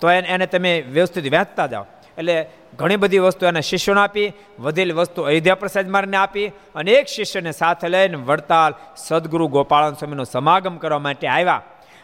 તો 0.00 0.10
એને 0.10 0.46
તમે 0.46 0.80
વ્યવસ્થિત 0.80 1.32
વહેંચતા 1.32 1.66
જાઓ. 1.66 1.86
એટલે 2.18 2.36
ઘણી 2.78 2.96
બધી 2.96 3.18
વસ્તુ 3.18 3.46
એના 3.46 3.60
શિષ્યોને 3.60 4.00
આપી, 4.00 4.32
વધેલી 4.58 4.92
વસ્તુ 4.92 5.22
અયોધ્યા 5.22 5.54
પ્રસાદ 5.54 5.88
મારને 5.88 6.16
આપી 6.16 6.46
અને 6.74 6.90
એક 6.90 7.06
શિષ્યને 7.06 7.52
સાથે 7.52 7.88
લઈને 7.88 8.16
વડતાલ 8.16 8.74
સદગુરુ 8.96 9.48
ગોપાળન 9.48 9.94
સ્વામીનો 9.94 10.24
સમાગમ 10.24 10.76
કરવા 10.76 10.98
માટે 10.98 11.28
આવ્યા. 11.28 11.62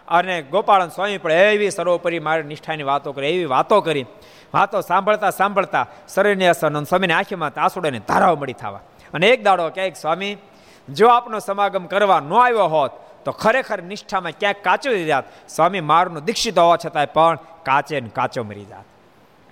અને 0.09 0.43
ગોપાળન 0.43 0.89
સ્વામી 0.89 1.19
પણ 1.19 1.33
એવી 1.33 1.71
સર્વોપરી 1.71 2.19
મારી 2.19 2.43
નિષ્ઠાની 2.43 2.83
વાતો 2.83 3.13
કરી, 3.13 3.29
એવી 3.29 3.45
વાતો 3.45 3.81
કરી. 3.81 4.07
વાતો 4.55 4.81
સાંભળતા 4.81 5.31
સાંભળતા 5.31 5.87
શરીરની 6.15 6.53
સ્વામીની 6.89 7.15
આંખીમાં 7.15 7.55
તાસુડાને 7.55 8.01
ધારાઓ 8.09 8.37
મળી 8.37 8.53
થવા. 8.53 8.81
અને 9.15 9.27
એક 9.29 9.45
દાડો 9.45 9.69
ક્યાંક 9.71 9.97
સ્વામી, 9.97 10.37
જો 10.89 11.09
આપનો 11.09 11.39
સમાગમ 11.39 11.85
કરવા 11.87 12.21
ન 12.21 12.33
આવ્યો 12.33 12.67
હોત, 12.67 12.93
તો 13.25 13.31
ખરેખર 13.33 13.83
નિષ્ઠામાં 13.83 14.33
ક્યાંક 14.41 14.65
કાચો 14.65 14.97
જાત. 14.97 15.25
સ્વામી 15.49 15.81
મારનું 15.81 16.25
દીક્ષિત 16.25 16.59
હોવા 16.59 16.77
છતાંય 16.77 17.07
પણ 17.07 17.39
કાચે 17.63 18.01
કાચો 18.01 18.45
મરી 18.45 18.65
જાત. 18.65 18.85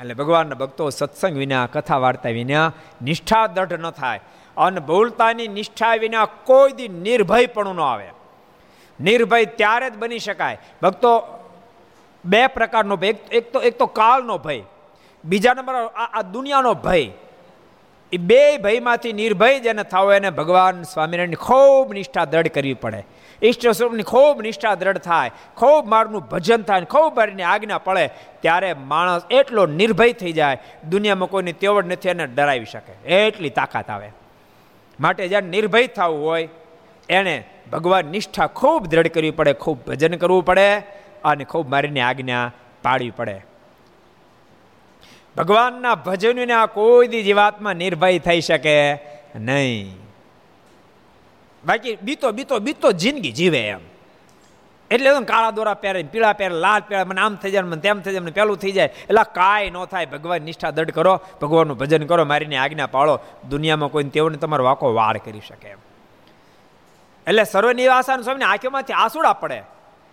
એટલે 0.03 0.15
ભગવાનના 0.15 0.55
ભક્તો 0.55 0.91
સત્સંગ 0.91 1.37
વિના 1.37 1.67
કથા 1.67 1.99
વાર્તા 1.99 2.29
વિના 2.29 2.73
નિષ્ઠા 3.03 3.47
દઢ 3.47 3.73
ન 3.73 3.91
થાય. 3.91 4.21
અને 4.57 4.81
બોલતાની 4.81 5.49
નિષ્ઠા 5.49 5.95
વિના 5.95 6.25
કોઈ 6.25 6.73
દી 6.73 6.89
નિર્ભયપણું 6.89 7.77
ન 7.77 7.81
આવે. 7.81 8.09
નિર્ભય 9.01 9.45
ત્યારે 9.45 9.91
જ 9.91 9.97
બની 9.97 10.19
શકાય. 10.19 10.59
ભક્તો 10.83 11.23
બે 12.25 12.47
પ્રકારનો 12.47 12.97
ભય. 12.97 13.09
એક 13.09 13.53
તો 13.53 13.61
એક 13.61 13.79
તો 13.79 13.87
કાળનો 13.87 14.39
ભય. 14.39 14.63
બીજા 15.25 15.55
નંબર 15.55 15.75
આ 15.97 16.23
દુનિયાનો 16.23 16.75
ભય. 16.75 17.11
એ 18.13 18.17
બે 18.17 18.59
ભયમાંથી 18.59 19.13
નિર્ભય 19.13 19.61
જેને 19.61 19.83
થાવ 19.83 20.13
એને 20.13 20.31
ભગવાન 20.31 20.83
સ્વામિનારાયણની 20.83 21.35
ખૂબ 21.35 21.93
નિષ્ઠા 21.93 22.25
દઢ 22.25 22.49
કરવી 22.49 22.75
પડે. 22.75 23.07
ઈષ્ટ 23.43 23.69
સ્વરૂપની 23.69 24.03
ખૂબ 24.03 24.43
નિષ્ઠા 24.43 24.75
દ્રઢ 24.75 24.99
થાય, 24.99 25.31
ખૂબ 25.57 25.89
મારનું 25.89 26.23
ભજન 26.23 26.63
થાય 26.63 26.85
ખૂબ 26.85 27.17
મારીની 27.17 27.43
આજ્ઞા 27.43 27.79
પડે, 27.79 28.11
ત્યારે 28.41 28.75
માણસ 28.75 29.23
એટલો 29.31 29.67
નિર્ભય 29.67 30.13
થઈ 30.13 30.33
જાય, 30.33 30.59
દુનિયામાં 30.91 31.29
કોઈની 31.29 31.53
તેવડ 31.53 31.87
નથી 31.87 32.09
એને 32.09 32.27
ડરાવી 32.27 32.65
શકે. 32.65 33.15
એટલી 33.15 33.51
તાકાત 33.51 33.91
આવે. 33.91 34.11
માટે 35.01 35.29
જ્યારે 35.29 35.47
નિર્ભય 35.47 35.87
થવું 35.87 36.25
હોય 36.25 36.49
એણે 37.09 37.45
ભગવાન 37.73 38.05
નિષ્ઠા 38.05 38.47
ખૂબ 38.47 38.87
દ્રઢ 38.87 39.07
કરવી 39.07 39.31
પડે, 39.31 39.53
ખૂબ 39.53 39.79
ભજન 39.87 40.17
કરવું 40.17 40.45
પડે 40.45 40.77
અને 41.25 41.45
ખૂબ 41.45 41.69
મારીની 41.69 42.01
આજ્ઞા 42.01 42.53
પાડવી 42.83 43.11
પડે. 43.11 43.41
ભગવાનના 45.37 45.95
ભજનને 45.95 46.53
આ 46.53 46.67
કોઈ 46.67 47.07
દી 47.07 47.23
જીવાતમાં 47.23 47.75
નિર્ભય 47.75 48.19
થઈ 48.19 48.41
શકે 48.41 48.99
નહીં. 49.35 50.02
બાકી 51.65 51.97
બીતો 52.03 52.31
બીતો 52.31 52.59
બીતો 52.59 52.93
જિંદગી 52.93 53.33
જીવે 53.33 53.69
એમ. 53.69 53.79
એટલે 54.91 55.25
કાળા 55.25 55.51
દોરા 55.51 55.75
પહેરે, 55.75 56.03
પીળા 56.03 56.33
પહેરે, 56.33 56.55
લાલ 56.55 56.81
પહેરે, 56.81 57.05
મને 57.05 57.21
આમ 57.21 57.37
થઈ 57.37 57.51
જાય 57.51 57.63
મને 57.63 57.81
તેમ 57.81 58.01
થઈ 58.01 58.11
જાય 58.11 58.21
મને 58.21 58.31
પેલું 58.31 58.57
થઈ 58.57 58.73
જાય. 58.73 58.87
એટલે 58.87 59.23
કાંઈ 59.35 59.71
ન 59.71 59.85
થાય, 59.85 60.07
ભગવાન 60.07 60.43
નિષ્ઠા 60.43 60.71
દઢ 60.71 60.91
કરો, 60.91 61.21
ભગવાનનું 61.43 61.79
ભજન 61.79 62.07
કરો, 62.07 62.25
મારીને 62.25 62.57
આજ્ઞા 62.57 62.87
પાળો. 62.87 63.21
દુનિયામાં 63.49 63.89
કોઈને 63.89 64.11
તેઓને 64.11 64.37
તમારો 64.37 64.65
વાકો 64.65 64.95
વાર 64.95 65.17
કરી 65.17 65.41
શકે 65.49 65.69
એમ. 65.69 65.79
એટલે 67.27 67.45
સર્વનિવાસાન 67.45 68.23
સ્વામીને 68.23 68.45
આંખોમાંથી 68.45 68.93
આસુડા 68.93 69.33
પડે. 69.33 69.63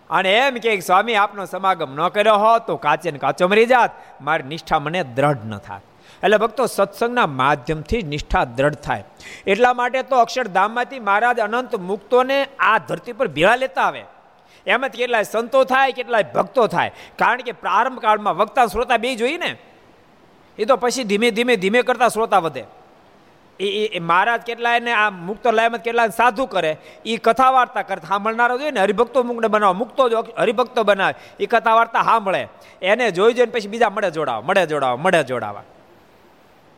અને 0.10 0.34
એમ 0.34 0.56
કે, 0.56 0.80
સ્વામી, 0.80 1.16
આપનો 1.16 1.46
સમાગમ 1.46 1.96
ન 1.96 2.08
કર્યો 2.08 2.36
હોત 2.36 2.68
તો 2.68 2.78
કાચે 2.78 3.12
ને 3.12 3.20
કાચો 3.20 3.48
મરી 3.48 3.66
જાત. 3.66 3.92
મારી 4.22 4.44
નિષ્ઠા 4.44 4.80
મને 4.80 5.04
દ્રઢ 5.04 5.38
ન 5.46 5.58
થાય 5.58 5.80
એટલે 6.24 6.38
ભક્તો 6.38 6.66
સત્સંગના 6.66 7.28
માધ્યમથી 7.28 8.02
નિષ્ઠા 8.02 8.44
દ્રઢ 8.44 8.74
થાય. 8.74 9.04
એટલા 9.48 9.74
માટે 9.74 10.04
તો 10.04 10.16
અક્ષરધામમાંથી 10.16 11.00
મહારાજ 11.00 11.40
અનંત 11.40 11.76
મુક્તોને 11.76 12.48
આ 12.60 12.78
ધરતી 12.78 13.14
પર 13.14 13.28
ભેળા 13.28 13.56
લેતા 13.56 13.82
આવે. 13.82 14.04
એમાં 14.68 14.90
કેટલાય 14.90 15.24
સંતો 15.24 15.64
થાય, 15.64 15.92
કેટલાય 15.92 16.26
ભક્તો 16.36 16.68
થાય. 16.68 16.92
કારણ 17.16 17.38
કે 17.38 17.52
પ્રારંભ 17.52 18.00
કાળમાં 18.00 18.38
વક્તા 18.38 18.66
શ્રોતા 18.66 18.98
બે 18.98 19.16
જોઈએ 19.16 19.38
ને. 19.38 19.56
એ 20.58 20.66
તો 20.66 20.76
પછી 20.76 21.04
ધીમે 21.04 21.32
ધીમે 21.32 21.56
ધીમે 21.56 21.82
કરતા 21.82 22.08
શ્રોતા 22.08 22.40
વધે. 22.40 22.64
એ 23.60 23.86
એ 23.86 24.00
મહારાજ 24.00 24.42
કેટલાયને 24.42 24.92
આ 24.92 25.10
મુક્ત 25.10 25.48
લયમાં 25.48 25.80
કેટલા 25.80 26.08
સાધુ 26.08 26.46
કરે. 26.46 26.78
એ 27.06 27.18
કથા 27.18 27.52
વાર્તા 27.52 27.82
કરે 27.82 28.08
સાંભળનારો 28.08 28.58
જોઈએ 28.58 28.72
ને, 28.72 28.80
હરિભક્તો 28.80 29.24
મુક્ત 29.24 29.46
બનાવો, 29.46 29.74
મુક્તો 29.74 30.10
જો 30.10 30.26
હરિભક્તો 30.38 30.84
બનાવે. 30.84 31.14
એ 31.40 31.46
કથા 31.46 31.74
વાર્તા 31.74 32.04
સાંભળે. 32.04 32.48
એને 32.82 33.12
જોઈ 33.12 33.34
જોઈને 33.34 33.52
પછી 33.52 33.68
બીજા 33.68 33.90
મળે 33.90 34.12
જોડાવા 34.12 34.42
મળે 34.42 34.66
જોડાવા 34.66 34.96
મળે 34.96 35.24
જોડાવા. 35.24 35.64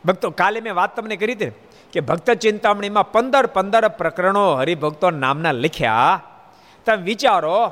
ભક્તો, 0.06 0.30
કાલે 0.30 0.62
મેં 0.62 0.76
વાત 0.76 0.96
તમને 0.96 1.16
કરી 1.16 1.34
હતી 1.34 1.52
કે 1.94 2.00
ભક્ત 2.00 2.32
ચિંતામણીમાં 2.32 3.12
પંદર 3.12 3.46
પંદર 3.46 3.88
પ્રકરણો 3.88 4.54
હરિભક્તો 4.54 5.12
નામના 5.12 5.52
લખ્યા. 5.52 6.22
તમે 6.86 6.96
વિચારો 6.96 7.72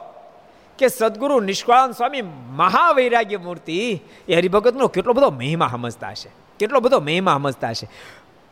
કે 0.77 0.87
સદગુરુ 0.87 1.39
નિષ્કળાન 1.39 1.91
સ્વામી 1.91 2.21
મહાવૈરાગ્ય 2.49 3.37
મૂર્તિ 3.37 4.01
એ 4.27 4.35
હરિભગતનો 4.35 4.87
કેટલો 4.87 5.13
બધો 5.13 5.29
મહિમા 5.29 5.67
સમજતા 5.71 6.09
હશે. 6.09 6.29
કેટલો 6.59 6.79
બધો 6.79 6.99
મહિમા 6.99 7.33
સમજતા 7.33 7.69
હશે. 7.69 7.89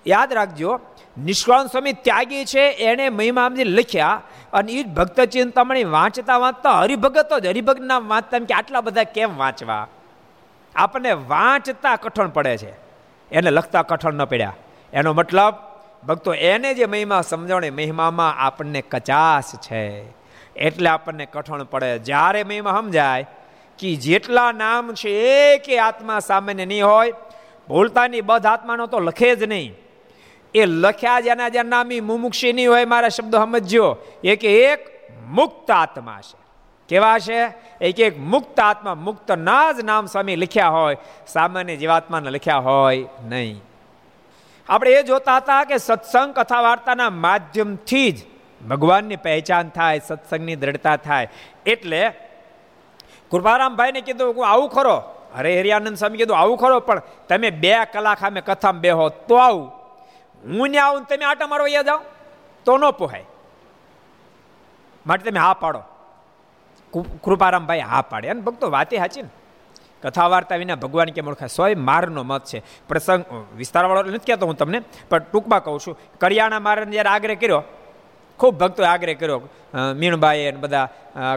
યાદ 0.07 0.33
રાખજો, 0.33 0.79
નિષ્કળાન 1.17 1.67
સ્વામી 1.67 1.93
ત્યાગી 1.93 2.45
છે, 2.45 2.59
એણે 2.59 3.09
મહિમા 3.09 3.49
સમજી 3.49 3.63
લખ્યા 3.63 4.21
અને 4.53 4.71
એ 4.71 4.83
ભક્ત 4.83 5.21
ચિંતામણી 5.21 5.83
વાંચતા 5.83 6.37
વાંચતા 6.37 6.79
હરિભગત 6.79 7.33
જ, 7.39 7.45
હરિભગતના 7.45 7.99
વાંચતા 7.99 8.39
કે 8.39 8.53
આટલા 8.53 8.81
બધા 8.81 9.03
કેમ 9.03 9.37
વાંચવા? 9.37 9.87
આપણને 10.75 11.11
વાંચતા 11.11 11.95
કઠણ 11.95 12.27
પડે 12.27 12.57
છે. 12.57 12.86
એને 13.31 13.49
લખતા 13.49 13.81
કઠણ 13.81 14.13
ન 14.13 14.25
પડ્યા. 14.25 14.55
એનો 14.93 15.13
મતલબ, 15.13 15.53
ભક્તો, 16.07 16.33
એને 16.33 16.73
જે 16.73 16.85
મહિમા 16.85 17.21
સમજણે 17.21 17.69
મહિમામાં 17.69 18.35
આપણને 18.35 18.81
કચાશ 18.81 19.55
છે. 19.55 20.03
એટલે 20.55 20.89
આપણને 20.89 21.25
કઠણ 21.25 21.63
પડે. 21.63 21.99
જ્યારે 21.99 22.43
મહિમા 22.43 22.71
સમજાય 22.71 23.25
કે 23.79 23.95
જેટલા 23.95 24.51
નામ 24.51 24.93
છે 24.93 25.09
એ 25.09 25.77
આત્મા 25.77 26.19
સામાન્ય 26.19 26.65
નહીં 26.65 26.85
હોય, 26.85 27.13
ભૂલતાની 27.67 28.21
બધ 28.21 28.45
આત્માનો 28.45 28.87
તો 28.87 28.99
લખે 28.99 29.35
જ 29.35 29.43
નહીં. 29.43 29.75
એ 30.55 30.65
લખ્યા 30.65 31.19
જેના 31.19 31.49
જેના 31.49 31.69
નામી 31.69 31.99
મુમુક્ષી 31.99 32.53
નહીં 32.53 32.71
હોય, 32.71 32.85
મારા 32.85 33.09
શબ્દ 33.09 33.35
સમજ્યો 33.35 33.97
એ 34.23 34.35
કે 34.35 34.63
એક 34.63 34.79
મુક્ત 35.27 35.71
આત્મા 35.71 36.19
છે. 36.21 36.46
કેવા 36.87 37.19
છે? 37.19 37.53
એક 37.81 37.99
એક 37.99 38.19
મુક્ત 38.19 38.59
આત્મા, 38.59 38.95
મુક્ત 38.95 39.31
ના 39.31 39.71
જ 39.71 39.79
નામ 39.83 40.05
સ્વામી 40.05 40.35
લખ્યા 40.35 40.67
હોય, 40.67 40.97
સામાન્ય 41.27 41.75
જીવાત્માને 41.75 42.29
લખ્યા 42.29 42.57
હોય 42.57 43.07
નહીં. 43.23 43.63
આપણે 44.69 44.91
એ 44.91 45.03
જોતા 45.03 45.37
હતા 45.37 45.63
કે 45.63 45.77
સત્સંગ 45.77 46.33
કથા 46.33 46.61
વાર્તાના 46.61 47.09
માધ્યમથી 47.09 48.11
જ 48.11 48.17
ભગવાનની 48.69 49.15
પહેચાન 49.15 49.69
થાય, 49.69 49.99
સત્સંગની 49.99 50.55
દ્રઢતા 50.55 50.95
થાય. 50.95 51.27
એટલે 51.65 52.09
કૃપારામભાઈને 53.31 54.01
કીધું, 54.01 54.33
હું 54.33 54.47
આવું 54.47 54.69
ખરો. 54.69 55.03
હરે 55.37 55.59
હરિયાનંદ 55.59 55.97
સ્વામી 55.97 56.17
કીધું, 56.17 56.37
આવું 56.37 56.57
ખરો, 56.57 56.79
પણ 56.79 57.01
તમે 57.29 57.49
બે 57.49 57.85
કલાક 57.85 58.23
અમે 58.23 58.41
કથામાં 58.41 58.81
બેહો 58.81 59.09
તો 59.09 59.35
આવું. 59.35 59.67
હું 60.43 60.69
ને 60.69 60.77
આવું 60.77 61.03
તમે 61.03 61.25
આટા 61.25 61.47
મારો 61.47 61.63
અહીંયા 61.63 61.81
જાઓ. 61.81 62.01
તો 62.65 62.77
ન 62.77 62.89
પોહાય. 62.91 63.25
માટે 65.07 65.29
તમે 65.29 65.39
હા 65.39 65.53
પાડો. 65.53 65.83
કૃપારામભાઈ 67.23 67.79
હા 67.81 68.01
પાડે. 68.01 68.27
અને 68.29 68.41
ભક્તો 68.41 68.69
વાતે 68.69 68.97
સાચી 68.97 69.21
ને. 69.21 69.29
કથા 70.03 70.27
વાર્તા 70.27 70.55
વિના 70.55 70.75
ભગવાન 70.75 71.09
કેમ 71.09 71.27
ઓળખાય? 71.27 71.47
સ્વય 71.47 71.75
મારનો 71.75 72.23
મત 72.23 72.43
છે. 72.45 72.59
પ્રસંગ 72.89 73.23
વિસ્તારવાળો 73.55 74.11
નથી 74.11 74.27
કહેતો 74.27 74.45
હું 74.45 74.57
તમને, 74.57 74.79
પણ 75.09 75.23
ટૂંકમાં 75.31 75.63
કહું 75.63 75.79
છું. 75.79 75.95
કરિયાણા 76.21 76.59
મારને 76.59 76.91
જ્યારે 76.91 77.09
આગ્રહ 77.09 77.35
કર્યો, 77.35 77.63
ખૂબ 78.39 78.53
ભક્તોએ 78.57 78.85
આગ્રહ 78.85 79.13
કર્યો 79.13 79.39
મીણબાઈ 79.95 80.45
અને 80.47 80.59
બધા 80.63 80.85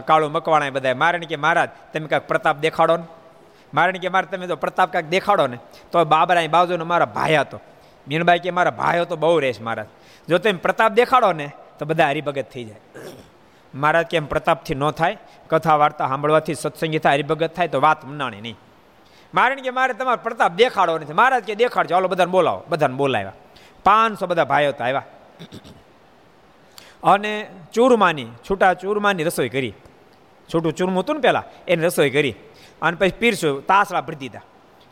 કાળુ 0.07 0.29
મકવાણા 0.29 0.69
બધા 0.69 0.95
મારણ 0.95 1.25
કે 1.25 1.35
મહારાજ, 1.35 1.69
તમે 1.93 2.07
કાંઈક 2.07 2.27
પ્રતાપ 2.27 2.57
દેખાડો 2.57 2.97
ને? 2.97 3.07
મારણ 3.73 3.97
કે 3.97 4.09
મારે 4.09 4.27
તમે 4.31 4.47
તો 4.47 4.55
પ્રતાપ 4.55 4.93
કાંઈક 4.93 5.09
દેખાડો 5.09 5.47
ને? 5.47 5.57
તો 5.91 6.05
બાબરા 6.05 6.47
બાજુનો 6.47 6.85
મારા 6.85 7.09
ભાઈ 7.17 7.35
હતો. 7.35 7.57
મીણબાઈ 8.07 8.39
કે, 8.39 8.51
મારા 8.51 8.71
ભાઈ 8.71 8.99
હતો 8.99 9.15
બહુ 9.15 9.39
રહેશ 9.39 9.61
મહારાજ. 9.61 9.89
જો 10.27 10.37
તમે 10.37 10.59
પ્રતાપ 10.59 10.91
દેખાડો 10.91 11.31
ને, 11.33 11.47
તો 11.79 11.85
બધા 11.85 12.09
હરિભગત 12.09 12.47
થઈ 12.53 12.63
જાય. 12.63 12.81
મહારાજ 13.75 14.05
કેમ 14.05 14.25
પ્રતાપથી 14.25 14.75
ન 14.75 14.91
થાય? 14.91 15.17
કથા, 15.47 15.75
વાર્તા 15.75 16.07
સાંભળવાથી 16.07 16.53
સત્સંગી 16.53 16.99
થાય, 16.99 17.13
હરિભગત 17.13 17.55
થાય, 17.55 17.67
તો 17.67 17.81
વાત 17.81 18.05
મનાણી 18.05 18.41
નહીં. 18.41 18.57
મારે 19.33 19.55
કે 19.55 19.69
મારે 19.69 19.93
તમારો 19.93 20.19
પ્રતાપ 20.23 20.51
દેખાડો 20.51 20.99
નથી. 20.99 21.13
મહારાજ 21.13 21.43
કે 21.43 21.55
દેખાડજો. 21.55 21.95
ચાલો 21.95 22.07
બધાને 22.07 22.31
બોલાવો. 22.31 22.63
બધાને 22.69 22.95
બોલાવ્યા. 22.95 23.33
પાંચસો 23.83 24.27
બધા 24.27 24.43
ભાઈઓ 24.43 24.71
તો 24.71 24.83
આવ્યા. 24.83 25.03
અને 27.03 27.49
ચૂરમાની, 27.73 28.27
છૂટા 28.49 28.73
ચૂરમાની 28.73 29.23
રસોઈ 29.23 29.49
કરી. 29.49 29.73
છૂટું 30.53 30.73
ચૂરમું 30.73 31.03
હતું 31.03 31.15
ને 31.15 31.21
પહેલાં 31.21 31.65
એની 31.67 31.85
રસોઈ 31.85 32.09
કરી. 32.09 32.35
અને 32.81 32.97
પછી 32.97 33.09
પીરસું 33.09 33.65
તાસળા 33.65 34.01
ભરી 34.01 34.15
દીધા. 34.15 34.41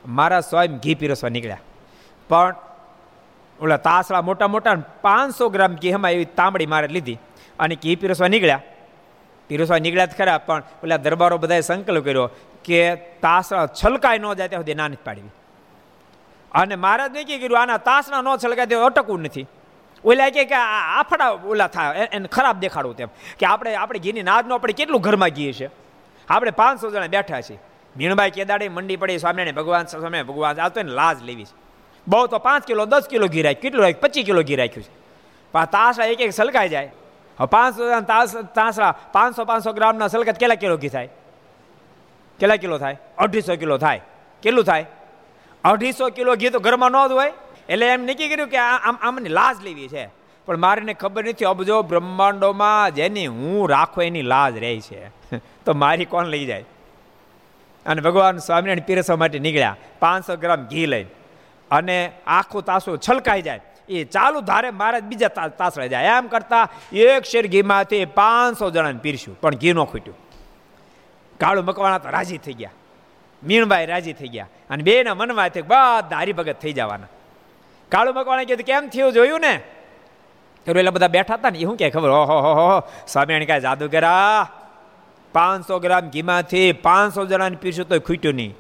મારા 0.08 0.40
સ્વયં 0.40 0.78
ઘી 0.78 0.96
પીરસવા 0.96 1.30
નીકળ્યા. 1.30 1.58
પણ 2.30 2.56
ઓલા 3.62 3.78
તાસળા 3.78 4.22
મોટા 4.22 4.48
મોટા 4.48 4.76
પાંચસો 5.02 5.50
ગ્રામ 5.50 5.76
ઘી 5.76 5.90
એમાં 5.90 6.12
એવી 6.12 6.26
તાંબડી 6.26 6.66
મારે 6.66 6.88
લીધી. 6.88 7.20
અને 7.60 7.76
કી 7.76 7.96
પીરસવા 7.96 8.28
નીકળ્યા. 8.28 8.62
પીરસવા 9.48 9.80
નીકળ્યા 9.80 10.06
જ 10.06 10.18
ખરા, 10.18 10.38
પણ 10.38 10.64
ઓલા 10.84 10.98
દરબારો 10.98 11.38
બધાએ 11.38 11.62
સંકલ્પ 11.62 12.06
કર્યો 12.06 12.30
કે 12.64 12.96
તાસ 12.96 13.50
છલકાય 13.84 14.18
ન 14.18 14.34
જાય 14.34 14.48
ત્યાં 14.48 14.62
સુધી 14.62 14.74
ના 14.74 14.88
નથી 14.88 15.06
પાડવી. 15.06 15.32
અને 16.52 16.76
મહારાજ 16.76 17.14
નહીં 17.14 17.42
કર્યું 17.42 17.62
આના 17.62 17.78
તાસના 17.78 18.22
ન 18.22 18.28
છલકાય 18.46 18.66
તે 18.66 18.76
અટકવું 18.76 19.22
નથી. 19.22 19.46
ઓલા 20.06 20.30
કે 20.30 20.56
આફડા 20.56 21.30
ઓલા 21.30 21.68
થાય 21.68 22.08
એને 22.12 22.28
ખરાબ 22.28 22.60
દેખાડવું 22.60 22.96
તેમ. 22.96 23.08
કે 23.40 23.46
આપણે 23.46 23.76
આપણે 23.76 24.00
ઘીની 24.00 24.24
નાદનો 24.24 24.56
આપણે 24.56 24.74
કેટલું 24.74 25.02
ઘરમાં 25.02 25.30
ઘી 25.30 25.54
છે 25.54 25.70
આપણે 26.30 26.52
પાંચસો 26.52 26.92
જણા 26.92 27.08
બેઠા 27.08 27.42
છીએ. 27.42 27.60
ભીણભાઈ 27.98 28.32
કેદાડે 28.32 28.70
મંડી 28.70 28.96
પડી, 28.96 29.18
સ્વામિનારાયણ, 29.18 29.56
ભગવાન 29.56 29.86
સ્વામિનારાયણ, 29.86 30.26
ભગવાન, 30.26 30.62
આ 30.62 30.70
તો 30.70 30.80
એને 30.80 30.92
લાજ 30.92 31.24
લેવી 31.24 31.46
છે. 31.46 31.56
બહુ 32.08 32.28
તો 32.28 32.38
પાંચ 32.38 32.64
કિલો, 32.64 32.86
દસ 32.86 33.08
કિલો 33.10 33.28
ઘી 33.28 33.42
રાખ્યું, 33.42 33.62
કેટલું 33.62 33.84
રાખ્યું? 33.84 34.02
પચીસ 34.02 34.26
કિલો 34.26 34.42
ઘી 34.44 34.56
રાખ્યું 34.56 34.84
છે. 34.84 34.92
પણ 35.52 35.66
તાસા 35.66 36.06
એક 36.06 36.22
એક 36.22 36.34
સલકાઈ 36.34 36.70
જાય. 36.70 36.92
પાંચસો 37.46 38.02
તાસ 38.02 38.36
તાસરા, 38.36 38.96
પાંચસો 39.12 39.46
પાંચસો 39.46 39.74
ગ્રામના 39.74 40.08
સલકત 40.08 40.38
કેટલા 40.38 40.56
કિલો 40.56 40.78
ઘી 40.78 40.90
થાય? 40.90 41.10
કેટલા 42.40 42.56
કિલો 42.56 42.78
થાય? 42.78 42.98
અઢીસો 43.18 43.56
કિલો 43.56 43.78
થાય. 43.78 44.02
કેટલું 44.42 44.64
થાય? 44.64 44.86
અઢીસો 45.64 46.10
કિલો 46.10 46.36
ઘી 46.36 46.50
તો 46.50 46.60
ઘરમાં 46.60 46.92
ન 46.92 47.08
જ 47.08 47.12
હોય. 47.12 47.34
એટલે 47.70 47.88
એમ 47.88 48.04
નક્કી 48.04 48.30
કર્યું 48.30 48.48
કે 48.48 48.58
આમ 48.58 48.98
આમની 49.02 49.30
લાજ 49.30 49.64
લેવી 49.64 49.88
છે. 49.88 50.10
પણ 50.46 50.58
મારીને 50.58 50.94
ખબર 50.94 51.26
નથી. 51.26 51.46
અબજો 51.46 51.82
બ્રહ્માંડોમાં 51.82 52.94
જેની 52.94 53.28
હું 53.28 53.70
રાખો 53.70 54.02
એની 54.02 54.22
લાજ 54.22 54.58
રહે 54.58 54.80
છે. 54.80 55.08
તો 55.66 55.74
મારી 55.74 56.06
કોણ 56.06 56.26
લઈ 56.26 56.46
જાય? 56.46 56.66
અને 57.86 58.02
ભગવાન 58.02 58.38
સ્વામિનારાયણ 58.38 58.80
પીરસવા 58.80 59.16
માટે 59.16 59.40
નીકળ્યા. 59.40 59.76
પાંચસો 60.00 60.36
ગ્રામ 60.36 60.66
ઘી 60.66 60.86
લઈને. 60.86 61.10
અને 61.72 62.12
આખું 62.28 62.66
તાસું 62.66 63.00
છલકાઈ 63.10 63.42
જાય. 63.42 63.62
એ 63.90 64.04
ચાલુ 64.04 64.42
ધારે 64.42 64.72
મહારાજ 64.72 65.04
બીજા 65.04 65.28
તાસળે 65.28 65.90
જાય. 65.90 66.06
એમ 66.06 66.28
કરતા 66.28 66.70
એક 66.94 67.24
શેર 67.24 67.48
ઘીમાંથી 67.48 68.06
પાંચસો 68.06 68.70
જણાને 68.70 69.00
પીરસ્યું. 69.00 69.42
પણ 69.42 69.56
ઘી 69.56 69.74
ન 69.74 69.84
ખૂટ્યું. 69.84 70.18
કાળું 71.40 71.66
મકવાણા 71.66 71.98
તો 71.98 72.10
રાજી 72.10 72.38
થઈ 72.38 72.54
ગયા. 72.54 72.72
મીણભાઈ 73.44 73.86
રાજી 73.86 74.14
થઈ 74.14 74.28
ગયા. 74.28 74.48
અને 74.70 74.84
બેના 74.84 75.16
મનમાં 75.16 75.50
બધા 75.68 76.18
હરિભગત 76.18 76.56
થઈ 76.62 76.74
જવાના. 76.74 77.08
કાળું 77.90 78.16
મકવાણે 78.16 78.46
કીધું 78.46 78.66
કેમ 78.66 78.88
થયું 78.88 79.14
જોયું 79.14 79.40
ને? 79.40 79.62
એટલે 80.68 80.90
બધા 80.90 81.08
બેઠા 81.08 81.34
હતા 81.34 81.50
ને, 81.50 81.60
એ 81.60 81.64
શું 81.64 81.78
કે 81.78 81.90
ખબર? 81.90 82.10
ઓહો, 82.10 82.40
હો 82.40 82.54
હો 82.54 82.80
સ્વામિનારાયણ 83.08 83.48
કાંઈ 83.48 83.60
જાદુગરા 83.60 84.50
પાંચસો 85.34 85.80
ગ્રામ 85.80 86.10
ઘીમાંથી 86.10 86.72
પાંચસો 86.72 87.26
જણાને 87.26 87.56
પીશું 87.56 87.88
તો 87.88 88.00
ખૂટ્યું 88.00 88.36
નહીં. 88.36 88.56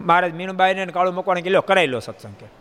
મહારાજ 0.00 0.34
મીણબાઈને 0.34 0.86
કાળું 0.86 1.14
મકવાણે 1.14 1.42
કે 1.42 1.50
લો 1.50 1.60
કરાવી 1.60 1.86
લો 1.86 1.98
સત્સંગ. 1.98 2.34
કે 2.34 2.57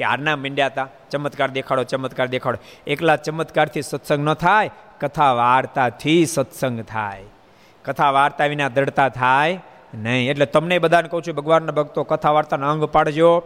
કે 0.00 0.04
આના 0.04 0.36
મીંડ્યા 0.36 0.66
હતા 0.66 0.88
ચમત્કાર 1.10 1.50
દેખાડો 1.50 1.82
ચમત્કાર 1.82 2.26
દેખાડો. 2.26 2.58
એકલા 2.86 3.16
ચમત્કારથી 3.16 3.82
સત્સંગ 3.82 4.24
ન 4.24 4.34
થાય, 4.34 4.70
કથા 5.00 5.32
વાર્તાથી 5.32 6.26
સત્સંગ 6.26 6.80
થાય. 6.80 7.24
કથા 7.84 8.10
વાર્તા 8.10 8.44
વિના 8.44 8.68
દડતા 8.68 9.08
થાય 9.08 9.60
નહીં. 9.94 10.30
એટલે 10.30 10.46
તમને 10.46 10.78
બધાને 10.78 11.08
કહું 11.08 11.22
છું, 11.22 11.34
ભગવાનના 11.34 11.72
ભક્તો, 11.72 12.04
કથા 12.04 12.30
વાર્તાના 12.30 12.70
અંગ 12.70 12.84
પાડજો. 12.84 13.42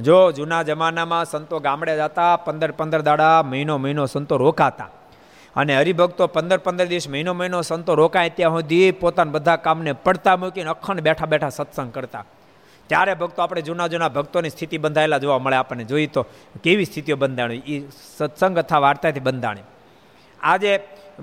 જો 0.00 0.32
જૂના 0.32 0.62
જમાનામાં 0.62 1.24
સંતો 1.24 1.58
ગામડે 1.58 1.96
જતા, 1.96 2.36
પંદર 2.36 2.70
પંદર 2.70 3.00
દાડા 3.00 3.42
મહિનો 3.42 3.78
મહિનો 3.78 4.06
સંતો 4.06 4.36
રોકાતા. 4.36 4.88
અને 5.56 5.76
હરિભક્તો 5.76 6.26
પંદર 6.26 6.58
પંદર 6.58 6.86
દિવસ 6.86 7.08
મહિનો 7.08 7.32
મહિનો 7.34 7.62
સંતો 7.62 7.94
રોકાય 7.94 8.30
ત્યાં 8.30 8.50
સુધી 8.50 8.90
પોતાના 8.90 9.30
બધા 9.30 9.56
કામને 9.56 9.92
પડતા 9.92 10.36
મૂકીને 10.36 10.70
અખંડ 10.70 11.00
બેઠા 11.00 11.26
બેઠા 11.26 11.48
સત્સંગ 11.48 11.92
કરતા. 11.92 12.24
ત્યારે 12.92 13.14
ભક્તો 13.14 13.42
આપણે 13.42 13.62
જૂના 13.62 13.86
જૂના 13.86 14.08
ભક્તોની 14.08 14.50
સ્થિતિ 14.50 14.78
બંધાયેલા 14.78 15.18
જોવા 15.18 15.38
મળે 15.38 15.56
આપણને. 15.56 15.84
જોઈ 15.84 16.06
તો 16.06 16.22
કેવી 16.64 16.84
સ્થિતિઓ 16.84 17.16
બંધાણી 17.16 17.62
એ 17.66 17.76
સત્સંગ 18.18 18.58
અથવા 18.58 18.78
વાર્તાથી 18.78 19.20
બંધાણી. 19.20 19.64
આજે 20.40 20.72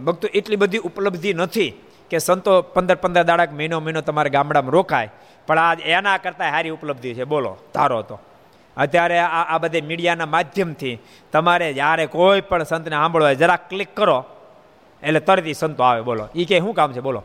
ભક્તો 0.06 0.28
એટલી 0.34 0.56
બધી 0.56 0.78
ઉપલબ્ધિ 0.78 1.34
નથી 1.34 1.70
કે 2.10 2.18
સંતો 2.18 2.62
પંદર 2.76 2.96
પંદર 2.96 3.24
દાડાક 3.24 3.54
મહિનો 3.54 3.80
મહિનો 3.80 4.02
તમારે 4.02 4.30
ગામડામાં 4.30 4.72
રોકાય, 4.72 5.10
પણ 5.48 5.60
આજ 5.60 5.80
એના 5.86 6.18
કરતાં 6.18 6.50
સારી 6.52 6.70
ઉપલબ્ધિ 6.70 7.14
છે. 7.14 7.24
બોલો, 7.24 7.52
ધારો 7.74 8.02
તો. 8.02 8.18
અત્યારે 8.78 9.20
આ 9.20 9.44
આ 9.54 9.58
બધે 9.58 9.82
મીડિયાના 9.82 10.26
માધ્યમથી 10.26 10.96
તમારે 11.32 11.68
જ્યારે 11.74 12.06
કોઈ 12.08 12.42
પણ 12.42 12.64
સંતને 12.64 12.96
સાંભળવા 12.96 13.34
જરા 13.34 13.58
ક્લિક 13.70 13.92
કરો, 13.96 14.18
એટલે 15.04 15.20
તરત 15.20 15.48
સંતો 15.56 15.84
આવે. 15.84 16.02
બોલો 16.02 16.28
એ 16.36 16.46
કે 16.46 16.60
શું 16.60 16.74
કામ 16.74 16.92
છે? 16.94 17.00
બોલો. 17.00 17.22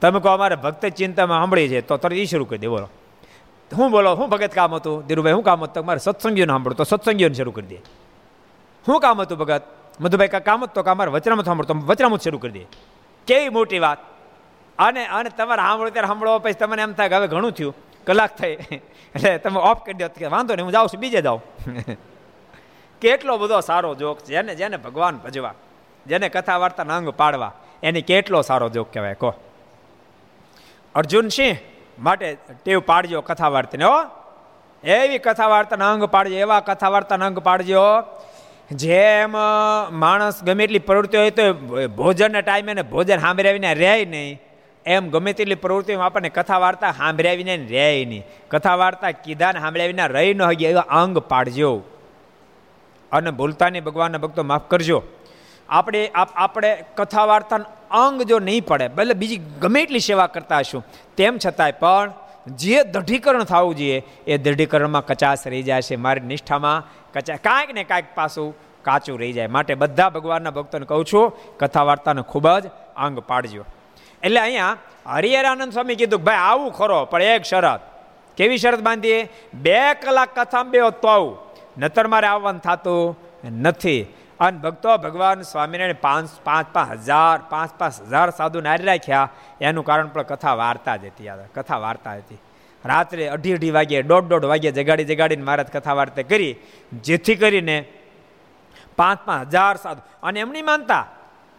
તમે 0.00 0.20
કહો 0.20 0.30
અમારે 0.30 0.56
ભક્ત 0.56 0.86
ચિંતામાં 0.86 1.38
સાંભળી 1.38 1.68
છે, 1.68 1.80
તો 1.80 1.96
તરત 1.96 2.12
એ 2.12 2.24
શરૂ 2.24 2.44
કરી 2.44 2.58
દે. 2.58 2.68
બોલો. 2.68 2.88
હું 3.76 3.90
બોલો, 3.90 4.14
હું 4.14 4.28
ભગત 4.28 4.54
કામ 4.54 4.74
હતું? 4.74 5.06
ધીરુભાઈ, 5.06 5.32
હું 5.32 5.42
કામ 5.42 5.64
હતું? 5.64 5.86
મારે 5.86 5.98
સત્સંગીઓને 5.98 6.50
સાંભળો 6.50 6.74
તો 6.74 6.84
સત્સંગીઓને 6.84 7.34
શરૂ 7.34 7.50
કરી 7.50 7.66
દે. 7.66 7.76
શું 8.86 9.00
કામ 9.00 9.20
હતું 9.20 9.38
ભગત? 9.38 9.62
મધુભાઈ 10.00 10.28
કા 10.28 10.38
કામ 10.38 10.66
તો 10.66 10.82
કે 10.82 10.90
અમારે 10.90 11.10
વચરામત 11.10 11.44
સાંભળો 11.44 11.66
તો 11.66 11.74
વચરામત 11.74 12.20
શરૂ 12.20 12.38
કરી 12.38 12.50
દે. 12.50 12.66
કેવી 13.26 13.48
મોટી 13.48 13.78
વાત. 13.78 13.98
અને 14.78 15.06
અને 15.06 15.30
તમારે 15.30 15.62
સાંભળો 15.62 15.90
ત્યારે 15.90 16.06
સાંભળો, 16.06 16.38
પછી 16.38 16.52
તમને 16.52 16.82
એમ 16.82 16.92
થાય 16.92 17.08
કે 17.08 17.14
હવે 17.14 17.26
ઘણું 17.26 17.52
થયું. 17.52 17.76
કલાક 18.06 18.36
થઈ. 18.36 18.56
એટલે 19.14 19.38
તમે 19.38 19.60
ઓફ 19.60 19.84
કરી 19.84 19.94
દો. 19.94 20.08
કે 20.08 20.26
વાંધો 20.26 20.54
નહીં, 20.54 20.64
હું 20.64 20.72
જાઉં 20.72 20.88
છું, 20.88 21.00
બીજે 21.00 21.22
જાઉં. 21.22 21.42
કેટલો 23.00 23.38
બધો 23.38 23.60
સારો 23.60 23.94
જોક 23.94 24.24
જેને 24.24 24.54
જેને 24.54 24.76
ભગવાન 24.76 25.16
ભજવા, 25.16 25.54
જેને 26.06 26.28
કથા 26.28 26.56
વાર્તાના 26.56 26.96
અંગ 26.96 27.08
પાડવા, 27.08 27.52
એની 27.82 28.02
કેટલો 28.02 28.42
સારો 28.42 28.68
જોક 28.68 28.92
કહેવાય. 28.92 29.14
કહો. 29.14 29.34
અર્જુન 30.94 31.28
સિંહ 31.28 31.56
માટે 31.98 32.36
ટેવ 32.64 32.80
પાડજો 32.80 33.20
કથા 33.20 33.48
વાર્તાને 33.48 33.84
હો. 33.84 34.02
એવી 34.84 35.18
કથા 35.18 35.46
વાર્તાના 35.46 35.92
અંગ 35.92 36.04
પાડજો, 36.04 36.34
એવા 36.34 36.60
કથા 36.60 36.88
વાર્તાના 36.88 37.26
અંગ 37.26 37.38
પાડજો, 37.38 37.80
જેમ 38.72 39.32
માણસ 39.90 40.42
ગમે 40.42 40.64
એટલી 40.64 40.78
પ્રવૃત્તિ 40.78 41.16
હોય 41.16 41.30
તો 41.30 41.52
ભોજનના 41.86 42.40
ટાઈમે 42.40 42.74
ને 42.74 42.82
ભોજન 42.82 43.18
સાંભળાવીને 43.18 43.74
રહે 43.74 44.04
નહીં. 44.04 44.40
એમ 44.86 45.10
ગમે 45.10 45.32
તેટલી 45.32 45.54
પ્રવૃત્તિમાં 45.54 46.06
આપણને 46.06 46.28
કથા 46.28 46.58
વાર્તા 46.58 46.92
સાંભળાવીને 46.92 47.56
રહે 47.56 48.04
નહીં. 48.04 48.24
કથા 48.48 48.74
વાર્તા 48.74 49.10
કીધા 49.10 49.52
ને 49.52 49.60
સાંભળાવીને 49.60 50.08
રહી 50.08 50.34
ન 50.34 50.42
હોય 50.42 50.54
એવા 50.54 50.80
અંગ 50.80 51.18
પાડજો. 51.18 51.82
અને 53.12 53.30
ભૂલતાની 53.30 53.80
ભગવાનના 53.80 54.18
ભક્તો 54.18 54.42
માફ 54.42 54.62
કરજો. 54.68 55.02
આપણે 55.68 56.10
આપણે 56.34 56.84
કથા 56.94 57.24
વાર્તાનું 57.24 57.66
અંગ 57.90 58.22
જો 58.22 58.38
નહીં 58.38 58.66
પડે, 58.66 58.88
ભલે 58.88 59.14
બીજી 59.14 59.36
ગમે 59.36 59.82
એટલી 59.82 59.98
સેવા 59.98 60.26
કરતા 60.26 60.58
હશું, 60.58 60.84
તેમ 61.16 61.38
છતાંય 61.46 61.72
પણ 61.72 62.12
જે 62.56 62.82
દઢીકરણ 62.82 63.44
થવું 63.44 63.76
જોઈએ, 63.76 64.02
એ 64.26 64.38
દઢીકરણમાં 64.38 65.06
કચાશ 65.06 65.46
રહી 65.46 65.62
જાય 65.62 65.82
છે 65.82 65.96
મારી 65.96 66.20
નિષ્ઠામાં 66.20 66.84
કચા, 67.12 67.36
કાંઈક 67.36 67.74
ને 67.74 67.84
કાંઈક 67.84 68.04
પાછું 68.14 68.56
કાચું 68.82 69.20
રહી 69.20 69.32
જાય. 69.32 69.46
માટે 69.46 69.74
બધા 69.74 70.08
ભગવાનના 70.08 70.50
ભક્તોને 70.50 70.86
કહું 70.86 71.04
છું 71.04 71.32
કથા 71.58 71.82
વાર્તાને 71.82 72.22
ખૂબ 72.22 72.48
જ 72.58 72.66
અંગ 72.96 73.18
પાડજો. 73.18 73.64
એટલે 74.22 74.40
અહીંયા 74.40 74.76
હરિહરાનંદ 75.06 75.72
સ્વામી 75.72 75.94
કીધું 75.94 76.24
ભાઈ, 76.24 76.36
આવું 76.36 76.72
ખરો, 76.72 77.04
પણ 77.04 77.22
એક 77.22 77.42
શરત. 77.42 77.80
કેવી 78.36 78.58
શરત 78.58 78.80
બાંધીએ? 78.80 79.28
બે 79.54 79.94
કલાક 79.94 80.28
કથામાં 80.34 80.70
બે 80.70 80.78
તો 80.78 81.08
આવું 81.08 81.38
નતર 81.78 82.06
મારે 82.06 82.26
આવવાનું 82.26 82.60
થતું 82.60 83.18
નથી. 83.44 84.06
અને 84.40 84.58
ભક્તો 84.58 84.96
ભગવાન 84.96 85.42
સ્વામિનારાયણ 85.42 86.00
પાંચ 86.00 86.30
પાંચ 86.44 86.68
પાંચ 86.72 86.92
હજાર 87.06 87.36
પાંચ 87.50 87.72
પાંચ 87.78 87.94
હજાર 88.10 88.28
સાધુ 88.30 88.60
નારી 88.60 88.88
રાખ્યા. 88.90 89.28
એનું 89.60 89.84
કારણ 89.84 90.08
પણ 90.08 90.22
કથા 90.22 90.54
વાર્તા 90.54 90.96
જ 90.96 91.04
હતી 91.06 91.30
કથા 91.54 91.78
વાર્તા 91.78 92.16
હતી. 92.20 92.40
રાત્રે 92.84 93.28
અઢી 93.28 93.54
અઢી 93.58 93.74
વાગે 93.78 94.02
દોઢ 94.02 94.26
દોઢ 94.32 94.46
વાગ્યે 94.52 94.72
જગાડી 94.72 95.04
જગાડીને 95.04 95.44
મહારાજ 95.44 95.70
કથા 95.76 95.98
વાર્તા 96.00 96.22
કરી. 96.22 96.54
જેથી 97.06 97.38
કરીને 97.42 97.76
પાંચ 98.98 99.18
પાંચ 99.26 99.48
હજાર 99.48 99.76
સાધુ 99.76 100.02
અને 100.22 100.40
એમની 100.40 100.62
માનતા 100.62 101.04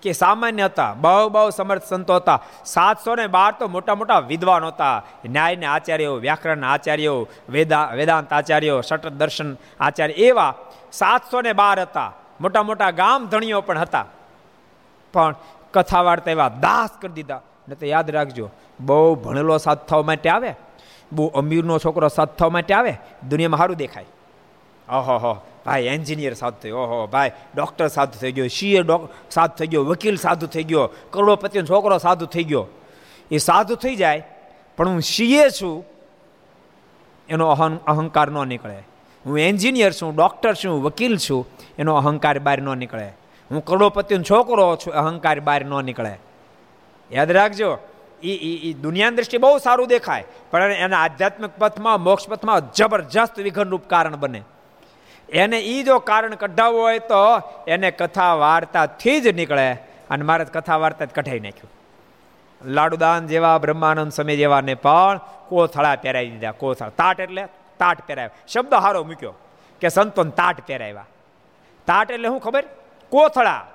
કે 0.04 0.12
સામાન્ય 0.14 0.66
હતા, 0.66 0.94
બહુ 0.94 1.30
બહુ 1.30 1.50
સમર્થ 1.50 1.84
સંતો 1.84 2.16
હતા. 2.16 2.40
સાતસો 2.66 3.16
ને 3.16 3.26
બાર 3.28 3.52
તો 3.60 3.68
મોટા 3.68 3.96
મોટા 3.96 4.20
વિદ્વાન 4.32 4.66
હતા. 4.66 5.04
ન્યાયના 5.26 5.74
આચાર્યો 5.76 6.16
વ્યાકરણના 6.26 6.72
આચાર્યો, 6.74 7.28
વેદા 7.50 7.86
વેદાંત 8.00 8.32
આચાર્યો 8.34 8.80
શટ 8.82 9.12
દર્શન 9.20 9.50
આચાર્ય 9.80 10.14
એવા 10.28 10.54
સાતસો 10.92 11.42
ને 11.42 11.54
બાર 11.54 11.78
હતા. 11.82 12.12
મોટા 12.42 12.64
મોટા 12.64 12.92
ગામ 12.92 13.28
ધણીઓ 13.28 13.62
પણ 13.62 13.80
હતા. 13.80 14.06
પણ 15.14 15.36
કથા 15.74 16.02
વાર્તા 16.02 16.32
એવા 16.32 16.50
દાસ 16.50 16.90
કરી 17.02 17.14
દીધા. 17.14 17.42
ને 17.70 17.76
તો 17.76 17.86
યાદ 17.86 18.10
રાખજો, 18.12 18.50
બહુ 18.80 19.16
ભણેલો 19.16 19.58
સાથ 19.58 19.86
થવા 19.88 20.02
માટે 20.02 20.30
આવે, 20.30 20.54
બહુ 21.12 21.28
અમીરનો 21.28 21.78
છોકરો 21.80 22.08
સાથ 22.08 22.30
થવા 22.30 22.50
માટે 22.50 22.74
આવે, 22.74 22.94
દુનિયામાં 23.30 23.58
સારું 23.58 23.78
દેખાય. 23.78 24.06
ઓહો 24.90 25.34
ભાઈ, 25.66 25.84
એન્જિનિયર 25.84 26.34
સાધુ 26.34 26.58
થયો. 26.62 26.78
ઓહો, 26.78 27.08
ભાઈ, 27.08 27.32
ડૉક્ટર 27.56 27.88
સાધુ 27.88 28.20
થઈ 28.20 28.32
ગયો. 28.32 28.48
સીએ 28.48 28.82
સાધુ 29.32 29.56
થઈ 29.56 29.68
ગયો. 29.68 29.84
વકીલ 29.86 30.18
સાધુ 30.18 30.48
થઈ 30.48 30.64
ગયો. 30.64 30.90
કરોડોપતિનો 31.12 31.66
છોકરો 31.66 31.98
સાધુ 31.98 32.26
થઈ 32.26 32.44
ગયો. 32.44 32.68
એ 33.32 33.38
સાધુ 33.38 33.76
થઈ 33.76 33.96
જાય, 33.96 34.28
પણ 34.78 34.90
હું 34.90 35.02
સીએ 35.02 35.50
છું, 35.50 35.86
એનો 37.30 37.50
અહં, 37.50 37.78
અહંકાર 37.86 38.28
ન 38.32 38.48
નીકળે. 38.48 38.80
હું 39.26 39.40
એન્જિનિયર 39.40 39.92
છું, 39.92 40.16
ડૉક્ટર 40.16 40.54
છું 40.54 40.84
વકીલ 40.84 41.18
છું, 41.18 41.48
એનો 41.78 41.96
અહંકાર 41.96 42.40
બહાર 42.40 42.62
ન 42.62 42.78
નીકળે. 42.78 43.08
હું 43.52 43.66
કરોડોપતિનો 43.66 44.24
છોકરો 44.24 44.76
છું, 44.76 44.94
અહંકાર 44.94 45.40
બહાર 45.40 45.62
ન 45.66 45.74
નીકળે. 45.86 46.14
યાદ 47.12 47.32
રાખજો 47.32 47.78
એ 48.24 48.34
એ 48.70 48.74
દુનિયાની 48.74 49.16
દ્રષ્ટિએ 49.16 49.40
બહુ 49.40 49.58
સારું 49.58 49.88
દેખાય, 49.88 50.24
પણ 50.52 50.72
એના 50.72 51.04
આધ્યાત્મિક 51.04 51.52
પથમાં, 51.60 52.02
મોક્ષ 52.02 52.28
પથમાં 52.28 52.72
જબરજસ્ત 52.74 53.40
વિઘનરૂપ 53.40 53.84
કારણ 53.88 54.16
બને. 54.16 54.42
એને 55.30 55.60
એ 55.60 55.84
જો 55.84 56.00
કારણ 56.00 56.36
કઢાવવું 56.36 56.82
હોય 56.82 57.00
તો 57.00 57.42
એને 57.68 57.92
કથા 57.92 58.34
વાર્તાથી 58.34 59.22
જ 59.22 59.28
નીકળે, 59.28 59.68
અને 60.10 60.24
મારે 60.24 60.46
કથા 60.46 60.78
વાર્તા 60.78 61.06
જ 61.06 61.10
કઢાઈ 61.10 61.40
નાખ્યું. 61.40 61.72
લાડુદાન 62.62 63.28
જેવા, 63.28 63.58
બ્રહ્માનંદ 63.58 64.12
સમય 64.12 64.36
જેવાને 64.36 64.74
પણ 64.76 65.20
કોથળા 65.50 65.96
પહેરાવી 65.96 66.30
દીધા, 66.30 66.52
કોથળા. 66.52 66.90
તાટ 66.90 67.20
એટલે 67.20 67.44
તાટ 67.80 68.08
પહેરાવ્યા. 68.08 68.30
શબ્દ 68.48 68.74
હારો 68.74 69.04
મૂક્યો 69.04 69.34
કે 69.82 69.90
સંતોન 69.90 70.30
તાટ 70.30 70.68
પહેરાવ્યા. 70.68 71.06
તાટ 71.88 72.12
એટલે 72.12 72.28
શું 72.28 72.40
ખબર? 72.40 72.64
કોથળા. 73.10 73.66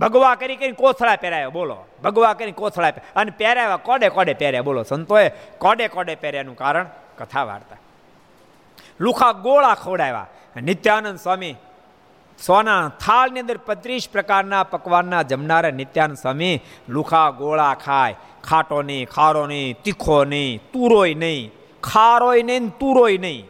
ભગવા 0.00 0.34
કરી 0.34 0.56
કરી 0.56 0.72
કોથળા 0.72 1.16
પહેરાવ્યા 1.16 1.48
બોલો. 1.48 1.76
ભગવા 2.04 2.34
કરી 2.34 2.52
કોથળા 2.52 2.92
અને 3.16 3.30
પહેરાવ્યા 3.30 3.76
કોડે 3.76 4.08
કોડે 4.08 4.34
પહેર્યા. 4.34 4.62
બોલો, 4.62 4.82
સંતોએ 4.82 5.28
કોડે 5.58 5.88
કોડે 5.88 6.14
પહેર્યાનું 6.14 6.56
કારણ 6.56 6.86
કથા 7.18 7.44
વાર્તા. 7.44 7.76
લુખા 9.00 9.32
ગોળા 9.32 9.74
ખવડાવ્યા. 9.74 10.26
નિત્યાનંદ 10.62 11.18
સ્વામી 11.18 11.56
સોના 12.46 12.88
થાળની 12.88 13.40
અંદર 13.40 13.56
પત્રીસ 13.56 14.08
પ્રકારના 14.08 14.62
પકવાનના 14.62 15.22
જમનારા 15.22 15.70
નિત્યાનંદ 15.70 16.16
સ્વામી 16.16 16.60
લુખા 16.88 17.30
ગોળા 17.30 17.74
ખાય. 17.74 18.16
ખાટો 18.44 18.82
નહીં, 18.82 19.08
ખારો 19.08 19.46
નહીં, 19.46 19.76
તીખો 19.82 20.24
નહીં, 20.24 20.62
તુરોય 20.72 21.14
નહીં. 21.14 21.50
ખારોય 21.82 22.42
નહીં 22.42 22.68
તુરોય 22.68 23.18
નહીં. 23.18 23.48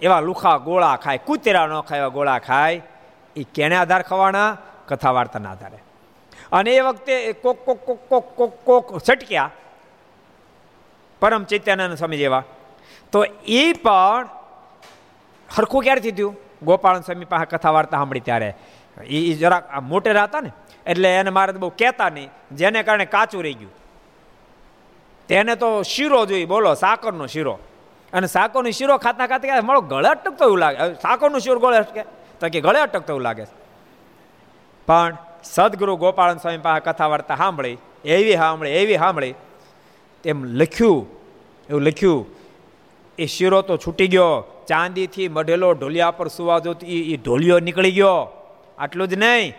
એવા 0.00 0.20
લુખા 0.20 0.56
ગોળા 0.56 0.96
ખાય, 0.96 1.18
કૂતરા 1.18 1.66
ન 1.66 1.80
ખાય 1.80 1.98
એવા 1.98 2.08
ગોળા 2.08 2.38
ખાય, 2.38 2.82
એ 3.36 3.42
કેને 3.54 3.76
આધાર 3.76 4.02
ખવાના? 4.02 4.56
કથા 4.88 5.10
વાર્તાના 5.10 5.50
આધારે. 5.50 5.78
અને 6.52 6.70
એ 6.70 6.80
વખતે 6.80 7.32
કોક 7.32 7.64
કોક 7.64 7.86
કોક 7.86 8.08
કોક 8.08 8.36
કોક 8.36 8.54
કોક 8.64 9.02
છટક્યા 9.10 9.50
પરમ 11.20 11.44
ચૈત્યાનંદ 11.44 11.94
સ્વામી 11.94 12.18
જેવા. 12.18 12.42
તો 13.12 13.24
એ 13.46 13.72
પણ 13.72 14.28
હરખું 15.56 15.82
ક્યારથી 15.82 16.12
થયું? 16.12 16.36
ગોપાલ 16.62 17.00
સ્વામી 17.00 17.24
પાસે 17.24 17.44
કથા 17.44 17.70
વાર્તા 17.70 17.96
સાંભળી 17.96 18.20
ત્યારે. 18.20 18.54
એ 19.06 19.32
જરાક 19.32 19.82
મોટેરા 19.82 20.24
હતા 20.24 20.40
ને, 20.40 20.50
એટલે 20.86 21.16
એને 21.16 21.30
મારે 21.30 21.52
બહુ 21.52 21.68
કહેતા 21.68 22.08
નહીં. 22.08 22.30
જેને 22.52 22.82
કારણે 22.82 23.06
કાચું 23.06 23.42
રહી 23.42 23.54
ગયું. 23.54 23.72
તેને 25.28 25.54
તો 25.54 25.82
શીરો 25.82 26.26
જોઈ 26.26 26.44
બોલો, 26.44 26.74
સાકરનો 26.74 27.26
શીરો. 27.26 27.58
અને 28.12 28.26
સાકરનો 28.26 28.70
શીરો 28.70 28.98
ખાતા 28.98 29.26
ખાતા 29.26 29.60
મળો 29.60 29.80
ગળે 29.80 30.08
અટકતો 30.08 30.44
એવું 30.44 30.58
લાગે. 30.58 30.94
સાકરનો 30.94 31.38
શીરો 31.38 31.58
ગળે 31.58 31.78
અટકે. 31.78 32.02
તો 32.40 32.48
કે 32.48 32.60
ગળે 32.60 32.80
અટકતો 32.80 33.12
એવું 33.12 33.22
લાગે 33.22 33.44
પણ 34.86 35.16
સદગુરુ 35.44 35.96
ગોપાલ 35.96 36.36
સ્વામી 36.36 36.58
પાસે 36.58 36.80
કથા 36.80 37.06
વાર્તા 37.06 37.36
સાંભળી, 37.36 37.78
એવી 38.04 38.36
સાંભળી 38.36 38.70
એવી 38.70 38.98
સાંભળી, 38.98 39.34
તેમ 40.22 40.44
લખ્યું, 40.44 41.06
એવું 41.68 41.82
લખ્યું, 41.82 42.26
એ 43.18 43.26
શીરો 43.26 43.62
તો 43.62 43.76
છૂટી 43.76 44.06
ગયો. 44.06 44.32
ચાંદીથી 44.68 45.28
મઢેલો 45.28 45.72
ઢોલિયા 45.72 46.10
પર 46.10 46.28
સુવા 46.28 46.58
જો 46.58 46.74
એ 46.82 47.16
ઢોલિયો 47.16 47.58
નીકળી 47.58 47.92
ગયો. 47.92 48.16
આટલું 48.78 49.08
જ 49.08 49.14
નહીં. 49.14 49.54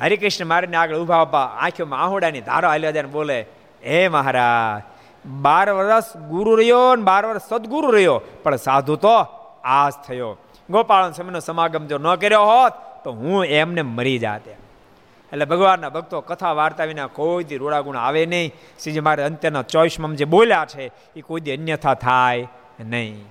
હરિકૃષ્ણ 0.00 0.46
મારીને 0.46 0.76
આગળ 0.76 0.96
ઊભા 0.96 1.22
ઊભા 1.22 1.46
આંખોમાં 1.60 2.00
આહોડાની 2.00 2.40
ધારો 2.40 2.68
હાલ્યા 2.68 2.90
જાય 2.90 3.02
બોલે 3.04 3.46
હે 3.86 4.08
મહારાજ, 4.08 4.82
બાર 5.28 5.70
વર્ષ 5.70 6.16
ગુરુ 6.16 6.54
રહ્યો 6.54 6.96
ને 6.96 7.02
બાર 7.02 7.26
વર્ષ 7.26 7.42
સદગુરુ 7.42 7.90
રહ્યો, 7.90 8.22
પણ 8.42 8.56
સાધુ 8.56 8.96
તો 8.96 9.26
આજ 9.64 9.92
થયો. 10.06 10.36
ગોપાળન 10.70 11.12
સમયનો 11.12 11.40
સમાગમ 11.40 11.86
જો 11.86 11.98
ન 11.98 12.14
કર્યો 12.14 12.42
હોત, 12.42 12.72
તો 13.04 13.12
હું 13.12 13.44
એમને 13.44 13.82
મરી 13.82 14.18
જાતે. 14.18 14.50
એટલે 15.32 15.44
ભગવાનના 15.44 15.88
ભક્તો 15.88 16.20
કથા 16.20 16.52
વાર્તા 16.52 16.84
વિના 16.84 17.06
કોઈ 17.06 17.44
દી 17.44 17.56
રૂડાગુણ 17.56 17.96
આવે 17.96 18.26
નહીં. 18.26 18.52
શ્રીજી 18.82 19.00
મારે 19.00 19.22
અંત્યના 19.22 19.62
ચોઈસમાં 19.62 20.16
જે 20.16 20.24
બોલ્યા 20.24 20.64
છે 20.64 20.92
એ 21.16 21.20
કોઈ 21.20 21.40
દી 21.40 21.56
અન્યથા 21.56 21.94
થાય 21.94 22.48
નહીં. 22.80 23.24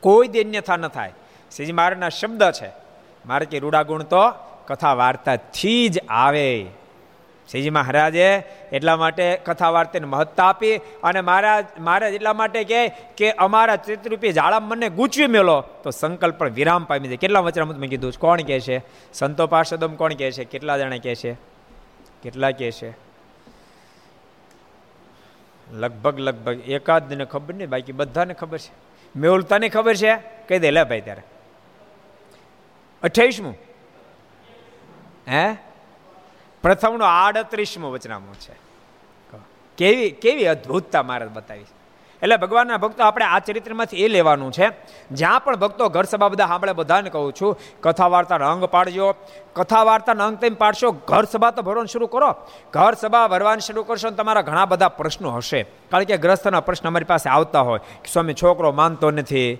કોઈ 0.00 0.28
દી 0.28 0.44
અન્યથા 0.44 0.76
ન 0.76 0.88
થાય. 0.88 1.12
શ્રીજી 1.56 1.72
મારના 1.72 2.08
શબ્દ 2.08 2.50
છે. 2.50 2.70
મારે 3.26 3.46
કે 3.46 3.58
રૂડાગુણ 3.58 4.02
તો 4.02 4.30
કથા 4.66 4.94
વાર્તાથી 4.94 5.88
જ 5.88 5.98
આવે. 6.08 6.66
શ્રીજી 7.50 7.70
મહારાજે 7.70 8.36
એટલા 8.72 8.96
માટે 8.96 9.36
કથા 9.36 9.70
વાર્તાને 9.70 10.06
મહત્તા 10.06 10.44
આપી 10.44 10.76
અને 10.76 11.20
મારા 11.20 11.64
મહારાજ 11.78 12.12
એટલા 12.12 12.32
માટે 12.32 12.64
કહે 12.64 12.88
કે 12.88 13.32
અમારા 13.32 13.76
ચિત્રરૂપી 13.76 14.32
જાળા 14.32 14.60
મને 14.60 14.88
ગૂંચવી 14.88 15.26
મેલો. 15.26 15.60
તો 15.82 15.90
સંકલ્પ 15.90 16.34
પણ 16.34 16.50
વિરામ 16.50 16.84
પામી 16.84 17.08
જાય 17.08 17.16
કેટલા 17.16 17.40
વચરામત 17.40 17.76
મેં 17.76 17.90
કીધું? 17.90 18.12
કોણ 18.18 18.40
કહે 18.40 18.60
છે? 18.60 18.82
સંતો 19.12 19.46
પાર્ષદમ 19.46 19.94
કોણ 19.94 20.14
કહે 20.14 20.30
છે? 20.30 20.44
કેટલા 20.44 20.78
જણા 20.78 20.96
કહે 20.96 21.14
છે? 21.14 21.32
કેટલા 22.22 22.50
કહે 22.50 22.70
છે? 22.70 22.90
લગભગ 25.72 26.18
લગભગ 26.18 26.60
એકાદ 26.60 27.12
ને 27.12 27.24
ખબર 27.24 27.54
નહીં, 27.54 27.68
બાકી 27.68 27.92
બધાને 27.92 28.34
ખબર 28.34 28.58
છે. 28.58 28.72
મેહુલ 29.18 29.68
ખબર 29.68 29.94
છે? 29.94 30.16
કહી 30.48 30.58
દે, 30.58 30.70
લે 30.70 30.84
ભાઈ 30.84 31.00
ત્યારે. 31.00 31.22
અઠ્યાવીસમું. 33.02 33.56
હે? 35.28 35.71
પ્રથમનો 36.62 37.04
આડત્રીસમો 37.04 37.90
વચનામો 37.90 38.34
છે. 38.34 38.72
કેવી 39.76 40.10
કેવી 40.10 40.46
અદ્ભુતતા 40.46 41.02
મહારાજ 41.02 41.28
બતાવી 41.28 41.64
એટલે 42.22 42.36
ભગવાનના 42.36 42.76
ભક્તો 42.76 43.04
આપણે 43.04 43.24
આ 43.24 43.38
ચરિત્રમાંથી 43.38 44.04
એ 44.04 44.08
લેવાનું 44.08 44.52
છે. 44.52 44.70
જ્યાં 45.10 45.40
પણ 45.40 45.56
ભક્તો 45.56 45.88
ઘર 45.88 46.02
સભા 46.02 46.28
બધા 46.28 46.46
સાંભળે, 46.46 46.72
બધાને 46.72 47.10
કહું 47.10 47.32
છું, 47.32 47.58
કથા 47.80 48.06
વાર્તાનો 48.06 48.50
અંગ 48.50 48.64
પાડજો. 48.64 49.14
કથા 49.52 49.82
વાર્તાનો 49.82 50.26
અંગ 50.26 50.38
તેમ 50.38 50.54
પાડશો, 50.54 50.90
ઘર 50.90 51.24
સભા 51.24 51.50
તો 51.50 51.62
ભરવાનું 51.62 51.86
શરૂ 51.86 52.06
કરો. 52.06 52.34
ઘર 52.72 52.94
સભા 52.94 53.28
ભરવાનું 53.28 53.60
શરૂ 53.60 53.82
કરશો 53.82 54.10
ને 54.10 54.16
તમારા 54.16 54.42
ઘણા 54.42 54.64
બધા 54.64 54.88
પ્રશ્નો 54.88 55.30
હશે. 55.30 55.62
કારણ 55.62 56.04
કે 56.04 56.16
ગ્રસ્તના 56.16 56.60
પ્રશ્ન 56.60 56.88
અમારી 56.88 57.04
પાસે 57.04 57.30
આવતા 57.30 57.60
હોય. 57.60 57.80
સ્વામી, 58.12 58.34
છોકરો 58.34 58.72
માનતો 58.72 59.10
નથી. 59.10 59.58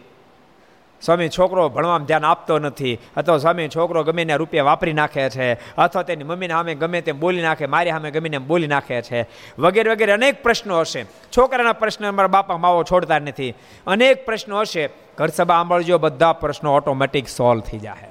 સ્વામી 1.02 1.28
છોકરો 1.28 1.68
ભણવામાં 1.68 2.06
ધ્યાન 2.06 2.24
આપતો 2.24 2.58
નથી, 2.58 2.98
અથવા 3.16 3.38
સ્વામી 3.38 3.68
છોકરો 3.68 4.02
ગમે 4.02 4.24
ને 4.24 4.36
રૂપિયા 4.36 4.64
વાપરી 4.64 4.92
નાખે 4.92 5.30
છે, 5.30 5.52
અથવા 5.52 6.02
તેની 6.02 6.24
મમ્મીને 6.24 6.54
સામે 6.54 6.74
ગમે 6.74 7.00
તેમ 7.00 7.20
બોલી 7.20 7.42
નાખે, 7.42 7.66
મારી 7.66 7.90
સામે 7.90 8.10
ગમે 8.10 8.28
તેમ 8.28 8.46
બોલી 8.46 8.66
નાખે 8.66 9.02
છે, 9.02 9.28
વગેરે 9.58 9.90
વગેરે 9.90 10.12
અનેક 10.12 10.42
પ્રશ્નો 10.42 10.80
હશે. 10.80 11.04
છોકરાના 11.36 11.72
પ્રશ્ન 11.72 12.08
અમારા 12.08 12.26
બાપા 12.26 12.56
માવો 12.56 12.84
છોડતા 12.84 13.18
નથી. 13.18 13.54
અનેક 13.86 14.26
પ્રશ્નો 14.26 14.60
હશે. 14.60 14.88
ઘર 15.18 15.28
સભા 15.28 15.54
સાંભળજો, 15.54 15.98
બધા 15.98 16.32
પ્રશ્નો 16.32 16.74
ઓટોમેટિક 16.74 17.28
સોલ્વ 17.28 17.60
થઈ 17.60 17.78
જાય 17.78 18.08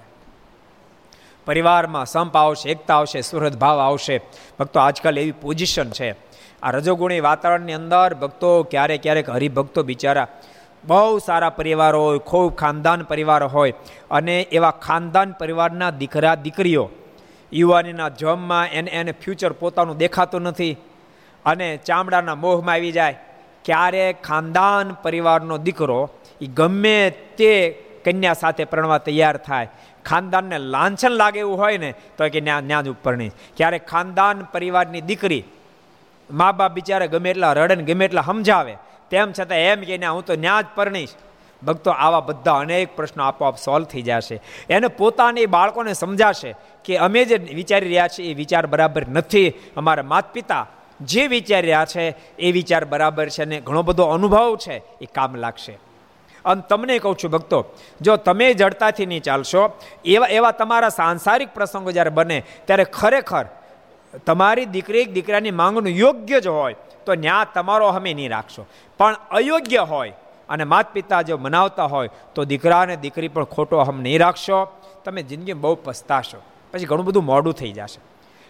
પરિવારમાં 1.45 2.05
સંપ 2.05 2.37
આવશે, 2.37 2.69
એકતા 2.69 2.97
આવશે 2.97 3.21
સુરત 3.21 3.57
ભાવ 3.57 3.79
આવશે. 3.79 4.21
ભક્તો 4.59 4.79
આજકાલ 4.79 5.17
એવી 5.17 5.31
પોઝિશન 5.31 5.89
છે. 5.89 6.15
આ 6.63 6.71
રજોગુણી 6.71 7.19
વાતાવરણની 7.19 7.73
અંદર 7.73 8.13
ભક્તો 8.13 8.63
ક્યારેક 8.63 9.01
ક્યારેક 9.01 9.29
હરિભક્તો 9.29 9.83
બિચારા 9.83 10.27
બહુ 10.83 11.19
સારા 11.19 11.49
પરિવારો 11.49 11.99
હોય, 12.05 12.19
ખૂબ 12.19 12.55
ખાનદાન 12.55 13.01
પરિવાર 13.01 13.43
હોય 13.43 13.73
અને 14.11 14.35
એવા 14.51 14.71
ખાનદાન 14.71 15.35
પરિવારના 15.39 15.91
દીકરા, 15.91 16.35
દીકરીઓ 16.35 16.85
યુવાનીના 17.53 18.09
જમમાં 18.09 18.71
એને 18.71 18.91
એને 18.91 19.11
ફ્યુચર 19.11 19.53
પોતાનું 19.53 19.97
દેખાતું 19.97 20.41
નથી 20.41 20.73
અને 21.45 21.67
ચામડાના 21.77 22.35
મોહમાં 22.35 22.75
આવી 22.75 22.91
જાય. 22.91 23.17
ક્યારે 23.65 24.05
ખાનદાન 24.23 24.95
પરિવારનો 25.03 25.57
દીકરો 25.57 25.99
એ 26.41 26.47
ગમે 26.59 26.97
તે 27.37 27.53
કન્યા 28.05 28.33
સાથે 28.33 28.63
પ્રણવા 28.63 28.97
તૈયાર 28.97 29.37
થાય. 29.37 29.69
ખાનદાનને 30.05 30.57
લાંછન 30.73 31.13
લાગે 31.21 31.39
એવું 31.39 31.57
હોય 31.57 31.77
ને, 31.77 31.91
તો 32.17 32.29
કે 32.29 32.39
ન્યા 32.41 32.59
ન્યા 32.59 32.81
જ 32.81 32.89
ઉપર 32.89 33.13
નહીં. 33.15 33.31
ક્યારે 33.57 33.79
ખાનદાન 33.91 34.37
પરિવારની 34.53 35.01
દીકરી 35.01 35.43
મા 36.29 36.51
બાપ 36.51 36.71
બિચારે 36.73 37.07
ગમે 37.07 37.29
એટલા 37.29 37.53
રડે 37.53 37.75
ગમે 37.89 38.05
એટલા 38.05 38.21
સમજાવે 38.21 38.73
તેમ 39.11 39.31
છતાં 39.31 39.57
એમ 39.57 39.81
કહીને 39.81 40.07
હું 40.07 40.25
તો 40.25 40.35
ન્યા 40.35 40.61
જ 40.61 40.65
પરણીશ. 40.75 41.09
ભક્તો, 41.63 41.91
આવા 41.91 42.19
બધા 42.19 42.53
અનેક 42.53 42.95
પ્રશ્નો 42.95 43.23
આપોઆપ 43.23 43.57
સોલ્વ 43.57 43.85
થઈ 43.85 44.01
જશે. 44.01 44.41
એને 44.69 44.87
પોતાની 44.87 45.45
બાળકોને 45.45 45.93
સમજાશે 45.93 46.55
કે 46.85 46.97
અમે 46.97 47.25
જે 47.25 47.37
વિચારી 47.37 47.85
રહ્યા 47.85 48.07
છીએ 48.07 48.31
એ 48.31 48.33
વિચાર 48.33 48.67
બરાબર 48.67 49.07
નથી. 49.07 49.49
અમારા 49.49 50.03
માતા 50.03 50.29
પિતા 50.33 50.67
જે 51.01 51.27
વિચારી 51.27 51.61
રહ્યા 51.61 51.85
છે 51.85 52.15
એ 52.39 52.51
વિચાર 52.51 52.85
બરાબર 52.85 53.29
છે 53.29 53.43
અને 53.43 53.61
ઘણો 53.61 53.81
બધો 53.81 54.03
અનુભવ 54.03 54.57
છે 54.67 54.77
એ 55.01 55.05
કામ 55.05 55.35
લાગશે. 55.35 55.77
અને 56.45 56.61
તમને 56.69 56.99
કહું 56.99 57.17
છું 57.17 57.31
ભક્તો, 57.31 57.65
જો 58.01 58.15
તમે 58.15 58.53
જડતાથી 58.53 59.05
નહીં 59.05 59.21
ચાલશો, 59.21 59.77
એવા 60.05 60.27
એવા 60.27 60.51
તમારા 60.51 60.89
સાંસારિક 60.89 61.53
પ્રસંગો 61.53 61.91
જ્યારે 61.91 62.09
બને, 62.09 62.43
ત્યારે 62.65 62.83
ખરેખર 62.83 63.45
તમારી 64.25 64.65
દીકરી 64.65 65.05
દીકરાની 65.05 65.51
માંગનું 65.51 65.87
યોગ્ય 65.87 66.39
જ 66.41 66.47
હોય. 66.47 66.75
તો 67.05 67.15
ન્યા 67.15 67.45
તમારો 67.53 67.87
અમે 67.87 68.13
નહીં 68.13 68.31
રાખશો. 68.31 68.63
પણ 68.99 69.15
અયોગ્ય 69.31 69.83
હોય 69.93 70.13
અને 70.49 70.63
માત 70.63 70.93
પિતા 70.93 71.21
જો 71.21 71.37
મનાવતા 71.37 71.89
હોય, 71.93 72.09
તો 72.35 72.45
દીકરા 72.45 72.81
અને 72.81 72.95
દીકરી 72.95 73.27
પણ 73.27 73.51
ખોટો 73.55 73.81
હમ 73.81 74.01
નહીં 74.01 74.19
રાખશો. 74.19 74.59
તમે 75.05 75.21
જિંદગી 75.23 75.53
બહુ 75.53 75.75
પસ્તાશો. 75.83 76.39
પછી 76.71 76.85
ઘણું 76.85 77.05
બધું 77.05 77.25
મોડું 77.25 77.53
થઈ 77.53 77.71
જશે. 77.71 77.99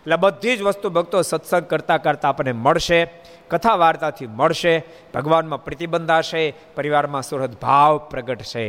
એટલે 0.01 0.15
બધી 0.15 0.55
જ 0.57 0.61
વસ્તુ 0.61 0.89
ભક્તો 0.89 1.21
સત્સંગ 1.21 1.65
કરતાં 1.71 1.99
કરતાં 2.03 2.29
આપણને 2.29 2.53
મળશે 2.65 2.99
કથા 3.51 3.75
વાર્તાથી 3.75 4.29
મળશે, 4.39 4.73
ભગવાનમાં 5.13 5.63
પ્રતિબંધાશે 5.65 6.43
પરિવારમાં 6.75 7.23
સુરત 7.23 7.53
ભાવ 7.61 7.97
પ્રગટશે 8.11 8.65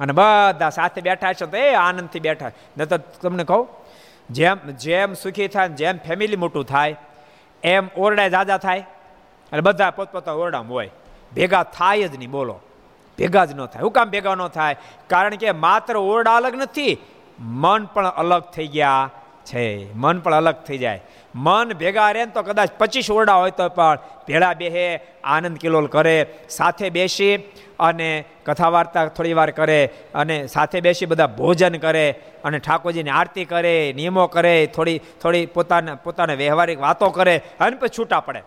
અને 0.00 0.12
બધા 0.12 0.70
સાથે 0.70 1.00
બેઠા 1.00 1.32
છે 1.32 1.46
તો 1.46 1.56
એ 1.56 1.72
આનંદથી 1.74 2.24
બેઠા. 2.26 2.52
ન 2.76 2.84
તો 2.84 2.96
તમને 3.22 3.44
કહું, 3.50 3.64
જેમ 4.30 4.58
જેમ 4.84 5.14
સુખી 5.14 5.48
થાય 5.48 5.76
જેમ 5.80 5.96
ફેમિલી 6.06 6.40
મોટું 6.44 6.64
થાય, 6.64 6.96
એમ 7.62 7.84
ઓરડા 7.96 8.28
જાજા 8.28 8.60
થાય. 8.66 8.84
અને 9.54 9.60
બધા 9.60 9.90
પોતપોતા 9.90 10.32
ઓરડામાં 10.32 10.72
હોય. 10.72 10.90
ભેગા 11.34 11.62
થાય 11.62 12.08
જ 12.08 12.18
નહીં, 12.18 12.30
બોલો. 12.30 12.60
ભેગા 13.18 13.44
જ 13.44 13.54
ન 13.54 13.66
થાય. 13.66 13.82
હું 13.82 13.92
કામ 13.92 14.10
ભેગા 14.10 14.34
ન 14.34 14.48
થાય? 14.48 14.76
કારણ 15.06 15.34
કે 15.34 15.52
માત્ર 15.52 15.96
ઓરડા 15.96 16.36
અલગ 16.36 16.54
નથી, 16.54 16.98
મન 17.38 17.84
પણ 17.84 18.08
અલગ 18.08 18.42
થઈ 18.42 18.66
ગયા 18.66 19.10
છે. 19.46 19.92
મન 19.94 20.20
પણ 20.20 20.34
અલગ 20.34 20.54
થઈ 20.54 20.78
જાય. 20.78 21.02
મન 21.34 21.72
ભેગા 21.72 22.10
રહે 22.10 22.26
તો 22.26 22.42
કદાચ 22.42 22.70
પચીસ 22.78 23.10
ઓરડા 23.10 23.34
હોય 23.34 23.50
તો 23.50 23.68
પણ 23.68 23.98
ભેળા 24.28 24.54
બેહે, 24.54 25.00
આનંદ 25.24 25.56
કિલોલ 25.56 25.86
કરે, 25.86 26.26
સાથે 26.48 26.90
બેસી 26.90 27.36
અને 27.78 28.24
કથા 28.46 28.68
વાર્તા 28.68 29.06
થોડી 29.06 29.32
વાર 29.32 29.50
કરે 29.50 29.90
અને 30.14 30.46
સાથે 30.46 30.80
બેસી 30.80 31.06
બધા 31.06 31.26
ભોજન 31.26 31.76
કરે 31.76 32.10
અને 32.44 32.58
ઠાકોરજીની 32.58 33.10
આરતી 33.10 33.44
કરે, 33.44 33.92
નિયમો 33.96 34.26
કરે, 34.26 34.66
થોડી 34.66 35.00
થોડી 35.22 35.46
પોતાના 35.46 35.94
પોતાના 35.94 36.34
વ્યવહારિક 36.34 36.80
વાતો 36.80 37.10
કરે 37.10 37.40
અને 37.60 37.76
પછી 37.76 37.94
છૂટા 37.98 38.20
પડે. 38.20 38.42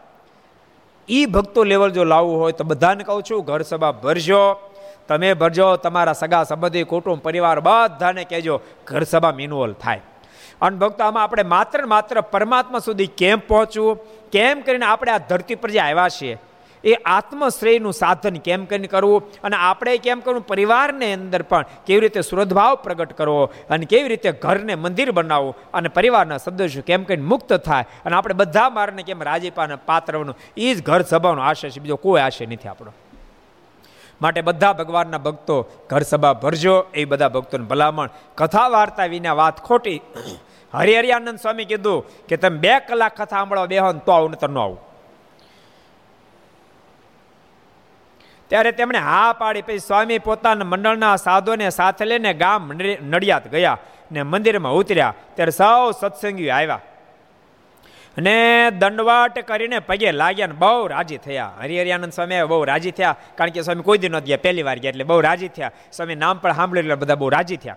એ 1.09 1.25
ભક્તો 1.25 1.63
લેવલ 1.63 1.91
જો 1.91 2.03
લાવવું 2.03 2.39
હોય 2.39 2.51
તો 2.51 2.63
બધાને 2.63 3.03
કહું 3.03 3.23
છું, 3.23 3.45
ઘર 3.45 3.61
સભા 3.61 3.91
ભરજો. 3.91 4.71
તમે 5.07 5.33
ભરજો, 5.33 5.75
તમારા 5.75 6.13
સગા 6.13 6.43
સંબંધી, 6.43 6.83
કુટુંબ, 6.83 7.21
પરિવાર 7.21 7.59
બધાને 7.59 8.23
કહેજો, 8.23 8.61
ઘર 8.85 9.03
સભા 9.03 9.33
ઇન્વોલ્વ 9.39 9.73
થાય. 9.73 10.01
અને 10.61 10.77
ભક્તો, 10.77 11.03
આમાં 11.03 11.23
આપણે 11.23 11.43
માત્ર 11.43 11.85
માત્ર 11.85 12.21
પરમાત્મા 12.21 12.79
સુધી 12.79 13.07
કેમ 13.07 13.39
પહોંચવું? 13.39 13.99
કેમ 14.31 14.61
કરીને 14.61 14.85
આપણે 14.85 15.11
આ 15.11 15.17
ધરતી 15.17 15.55
પર 15.55 15.69
જે 15.69 15.79
આવ્યા 15.79 16.09
છીએ? 16.09 16.37
એ 16.87 16.93
આત્મશ્રેયનું 16.93 17.93
સાધન 17.93 18.35
કેમ 18.35 18.65
કરીને 18.65 18.87
કરવું? 18.87 19.31
અને 19.41 19.55
આપણે 19.55 19.97
કેમ 19.97 20.19
કરવું? 20.19 20.47
પરિવારને 20.47 21.13
અંદર 21.13 21.41
પણ 21.41 21.65
કેવી 21.85 21.99
રીતે 21.99 22.21
સુરદભાવ 22.21 22.75
પ્રગટ 22.75 23.13
કરવો? 23.13 23.45
અને 23.69 23.85
કેવી 23.85 24.09
રીતે 24.09 24.31
ઘરને 24.31 24.75
મંદિર 24.75 25.11
બનાવવું? 25.11 25.55
અને 25.73 25.89
પરિવારના 25.89 26.37
સદસ્યો 26.37 26.83
કેમ 26.85 27.03
કરીને 27.03 27.23
મુક્ત 27.23 27.53
થાય? 27.53 27.85
અને 28.05 28.15
આપણે 28.15 28.33
બધા 28.33 28.69
મારને 28.69 29.03
કેમ 29.03 29.23
રાજીપાને 29.23 29.75
પાત્રનું 29.75 30.37
એ 30.57 30.73
જ 30.73 30.83
ઘર 30.83 31.01
સભાનો 31.01 31.41
આશય 31.41 31.69
છે. 31.69 31.79
બીજો 31.79 31.95
કોઈ 31.95 32.21
આશય 32.21 32.45
નથી 32.45 32.67
આપણો. 32.67 32.93
માટે 34.21 34.41
બધા 34.41 34.73
ભગવાનના 34.73 35.17
ભક્તો 35.17 35.69
ઘર 35.89 36.01
સભા 36.01 36.33
ભરજો. 36.33 36.85
એ 36.93 37.05
બધા 37.05 37.29
ભક્તોને 37.29 37.65
ભલામણ. 37.65 38.09
કથા 38.35 38.67
વાર્તા 38.67 39.05
વિના 39.05 39.33
વાત 39.33 39.63
ખોટી. 39.63 40.01
હરિહરિયાનંદ 40.73 41.39
સ્વામી 41.39 41.65
કીધું 41.65 42.05
કે, 42.27 42.37
તમે 42.37 42.57
બે 42.57 42.79
કલાક 42.79 43.13
કથા 43.13 43.25
સાંભળવા 43.25 43.65
બેહો 43.65 43.93
તો 43.93 44.11
આવું 44.11 44.31
તો 44.31 44.47
ન 44.47 44.57
આવું. 44.57 44.87
ત્યારે 48.47 48.71
તેમણે 48.71 48.97
હા 48.97 49.33
પાડી 49.33 49.61
પછી 49.61 49.79
સ્વામી 49.79 50.19
પોતાના 50.19 50.65
મંડળના 50.65 51.15
સાધુને 51.15 51.69
સાથે 51.69 52.05
લઈને 52.05 52.33
ગામ 52.33 52.71
નડિયાત 53.01 53.47
ગયા 53.47 53.77
ને 54.11 54.23
મંદિરમાં 54.23 54.73
ઉતર્યા. 54.73 55.13
ત્યારે 55.33 55.51
સૌ 55.51 55.91
સત્સંગીઓ 55.91 56.53
આવ્યા. 56.53 56.79
અને 58.17 58.35
દંડવાટ 58.71 59.39
કરીને 59.39 59.79
પગે 59.79 60.11
લાગ્યા 60.11 60.47
ને 60.47 60.53
બહુ 60.53 60.87
રાજી 60.87 61.17
થયા. 61.17 61.51
હરિહરિયાનંદ 61.61 62.13
સ્વામી 62.13 62.43
બહુ 62.43 62.63
રાજી 62.63 62.91
થયા. 62.91 63.15
કારણ 63.35 63.49
કે 63.49 63.61
સ્વામી 63.61 63.81
કોઈ 63.81 63.97
દી 63.97 64.09
ન 64.09 64.19
ગયા, 64.19 64.37
પહેલી 64.41 64.63
વાર 64.63 64.77
ગયા 64.77 64.89
એટલે 64.89 65.03
બહુ 65.03 65.19
રાજી 65.19 65.47
થયા. 65.47 65.71
સ્વામી 65.91 66.15
નામ 66.15 66.37
પણ 66.37 66.53
સાંભળ્યું 66.53 66.83
એટલે 66.83 66.95
બધા 66.95 67.15
બહુ 67.15 67.29
રાજી 67.29 67.57
થયા. 67.57 67.75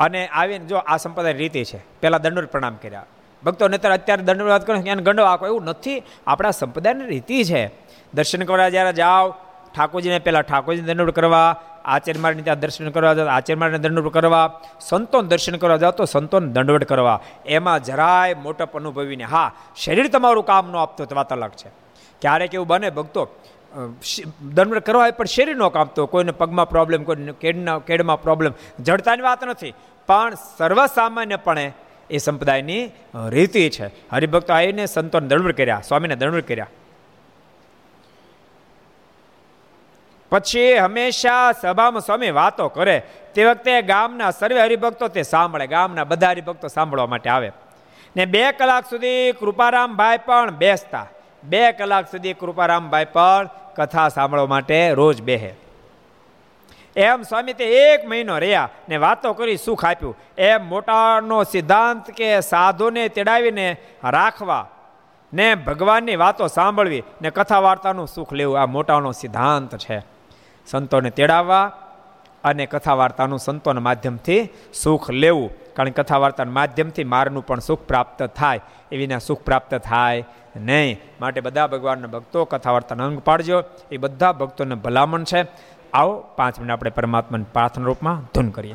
અને 0.00 0.26
આવીને 0.26 0.64
જો 0.64 0.76
આ 0.76 0.96
સંપ્રદાય 0.96 1.32
રીતિ 1.32 1.64
છે, 1.64 1.78
પહેલાં 2.00 2.22
દંડોર 2.22 2.46
પ્રણામ 2.46 2.76
કર્યા. 2.82 3.06
ભક્તો 3.44 3.68
નતર 3.68 3.90
અત્યારે 3.90 4.22
દંડવાદ 4.22 4.66
કરો 4.66 4.76
એને 4.76 5.02
ગંડો 5.02 5.24
આખો 5.24 5.46
એવું 5.46 5.64
નથી. 5.64 6.02
આપણા 6.26 6.50
સંપ્રદાયની 6.50 7.06
રીતિ 7.06 7.44
છે. 7.44 7.70
દર્શન 8.14 8.42
કરવા 8.42 8.68
જ્યારે 8.68 8.92
જાઓ 8.92 9.34
ઠાકોરજીને 9.74 10.18
પહેલાં 10.18 10.42
ઠાકોરજીને 10.42 10.86
દંડ 10.88 11.10
કરવા, 11.10 11.48
આચાર્ય 11.84 12.20
માળની 12.20 12.42
ત્યાં 12.42 12.60
દર્શન 12.60 12.90
કરવા 12.90 13.14
જાઓ, 13.14 13.26
આચાર્ય 13.26 13.60
માળને 13.60 13.78
દંડવટ 13.78 14.14
કરવા, 14.14 14.46
સંતોન 14.80 15.24
દર્શન 15.28 15.56
કરવા 15.56 15.76
જાઓ, 15.76 15.92
તો 15.92 16.04
સંતોન 16.04 16.52
દંડવટ 16.52 16.84
કરવા. 16.84 17.18
એમાં 17.46 17.84
જરાય 17.84 18.34
મોટપ 18.34 18.76
અનુભવીને 18.76 19.24
હા, 19.24 19.48
શરીર 19.76 20.06
તમારું 20.08 20.44
કામ 20.44 20.70
ન 20.72 20.76
આપતો, 20.76 21.04
તો 21.04 21.14
વાત 21.14 21.32
અલગ 21.32 21.52
છે. 21.56 21.68
ક્યારેક 22.22 22.54
એવું 22.54 22.68
બને, 22.68 22.90
ભક્તો 22.90 23.22
દંડવટ 24.54 24.84
કરવા 24.86 25.10
પણ 25.10 25.24
શરીર 25.26 25.56
ન 25.56 25.64
કામતો 25.68 26.06
કોઈને 26.06 26.32
પગમાં 26.32 26.68
પ્રોબ્લેમ 26.68 27.00
કોઈને 27.02 27.32
કેડના, 27.40 27.78
કેડમાં 27.78 28.22
પ્રોબ્લેમ 28.22 28.52
જડતાની 28.80 29.22
વાત 29.22 29.44
નથી. 29.44 29.74
પણ 30.08 30.34
સર્વસામાન્યપણે 30.58 31.66
એ 32.10 32.18
સંપ્રદાયની 32.18 32.82
રીતિ 33.28 33.64
છે. 33.70 33.86
હરિભક્તો 34.12 34.52
આવીને 34.54 34.86
સંતોને 34.86 35.26
દંડવટ 35.28 35.56
કર્યા, 35.56 35.80
સ્વામીને 35.80 36.16
દંડવટ 36.16 36.48
કર્યા. 36.48 36.70
પછી 40.30 40.76
હંમેશા 40.78 41.52
સભામાં 41.52 42.00
સ્વામી 42.00 42.30
વાતો 42.30 42.68
કરે. 42.68 43.02
તે 43.34 43.44
વખતે 43.44 43.82
ગામના 43.82 44.30
સર્વે 44.30 44.60
હરિભક્તો 44.60 45.08
તે 45.08 45.22
સાંભળે, 45.22 45.66
ગામના 45.66 46.04
બધા 46.04 46.28
હરિભક્તો 46.28 46.68
સાંભળવા 46.68 47.06
માટે 47.06 47.30
આવે. 47.30 47.52
ને 48.16 48.26
બે 48.26 48.52
કલાક 48.52 48.84
સુધી 48.90 49.32
કૃપારામભાઈ 49.32 50.18
પણ 50.18 50.50
બેસતા. 50.50 51.06
બે 51.44 51.72
કલાક 51.72 52.10
સુધી 52.10 52.32
કૃપારામભાઈ 52.32 53.04
પણ 53.04 53.48
કથા 53.76 54.08
સાંભળવા 54.08 54.46
માટે 54.46 54.90
રોજ 54.94 55.22
બેહે. 55.22 55.54
એમ 56.96 57.22
સ્વામી 57.22 57.52
તે 57.52 57.64
એક 57.64 58.08
મહિનો 58.08 58.38
રહ્યા 58.38 58.68
ને 58.88 58.96
વાતો 58.96 59.32
કરી 59.32 59.56
સુખ 59.56 59.84
આપ્યું. 59.84 60.16
એમ 60.38 60.68
મોટાનો 60.68 61.44
સિદ્ધાંત 61.44 62.10
કે 62.10 62.40
સાધુને 62.40 63.08
તેડાવીને 63.08 63.76
રાખવા 64.04 64.68
ને 65.34 65.54
ભગવાનની 65.54 66.16
વાતો 66.16 66.46
સાંભળવી 66.46 67.02
ને 67.22 67.30
કથા 67.30 67.58
વાર્તાનું 67.58 68.06
સુખ 68.06 68.32
લેવું, 68.32 68.60
આ 68.60 68.66
મોટાનો 68.66 69.12
સિદ્ધાંત 69.12 69.76
છે. 69.76 70.02
સંતોને 70.66 71.10
તેડાવવા 71.10 71.72
અને 72.44 72.66
કથા 72.66 72.94
વાર્તાનું 72.94 73.38
સંતોના 73.38 73.80
માધ્યમથી 73.80 74.48
સુખ 74.74 75.10
લેવું. 75.10 75.74
કારણ 75.74 75.90
કથા 75.90 76.18
વાર્તાના 76.18 76.50
માધ્યમથી 76.50 77.04
મારનું 77.04 77.46
પણ 77.46 77.58
સુખ 77.58 77.80
પ્રાપ્ત 77.80 78.22
થાય. 78.22 78.60
એવીના 78.92 79.18
સુખ 79.18 79.42
પ્રાપ્ત 79.42 79.74
થાય 79.74 80.24
નહીં. 80.56 81.00
માટે 81.20 81.40
બધા 81.40 81.66
ભગવાનના 81.66 82.06
ભક્તો 82.06 82.44
કથા 82.44 82.70
વાર્તાના 82.70 83.04
અંગ 83.04 83.18
પાડજો. 83.18 83.62
એ 83.90 83.96
બધા 83.96 84.32
ભક્તોને 84.32 84.74
ભલામણ 84.74 85.24
છે. 85.24 85.46
આવો 85.92 86.24
પાંચ 86.36 86.58
મિનિટ 86.58 86.72
આપણે 86.72 86.90
પરમાત્માની 86.90 87.44
પ્રાર્થના 87.44 87.84
રૂપમાં 87.84 88.20
ધૂન 88.34 88.48
કરીએ. 88.48 88.74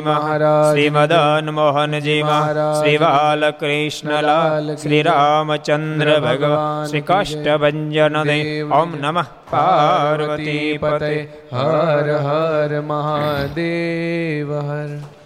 મહારાજ 0.01 0.65
શ્રી 0.67 0.89
મદન 0.89 1.53
મોહનજી 1.53 2.17
મહારાજ 2.23 2.75
શ્રી 2.77 2.97
બાલકૃષ્ણલાલ 2.99 4.73
શ્રી 4.77 5.03
રામચંદ્ર 5.03 6.11
ભગવાન 6.19 6.89
શ્રી 6.89 7.05
કાષ્ટભંજન 7.05 8.19
દેવ 8.25 8.75
ઓમ 8.75 8.99
નમઃ 8.99 9.31
પાર્વતી 9.51 10.67
પતે 10.79 11.15
હર 11.53 12.13
હર 12.19 12.83
મહાદેવ 12.87 14.53
હર 14.61 15.20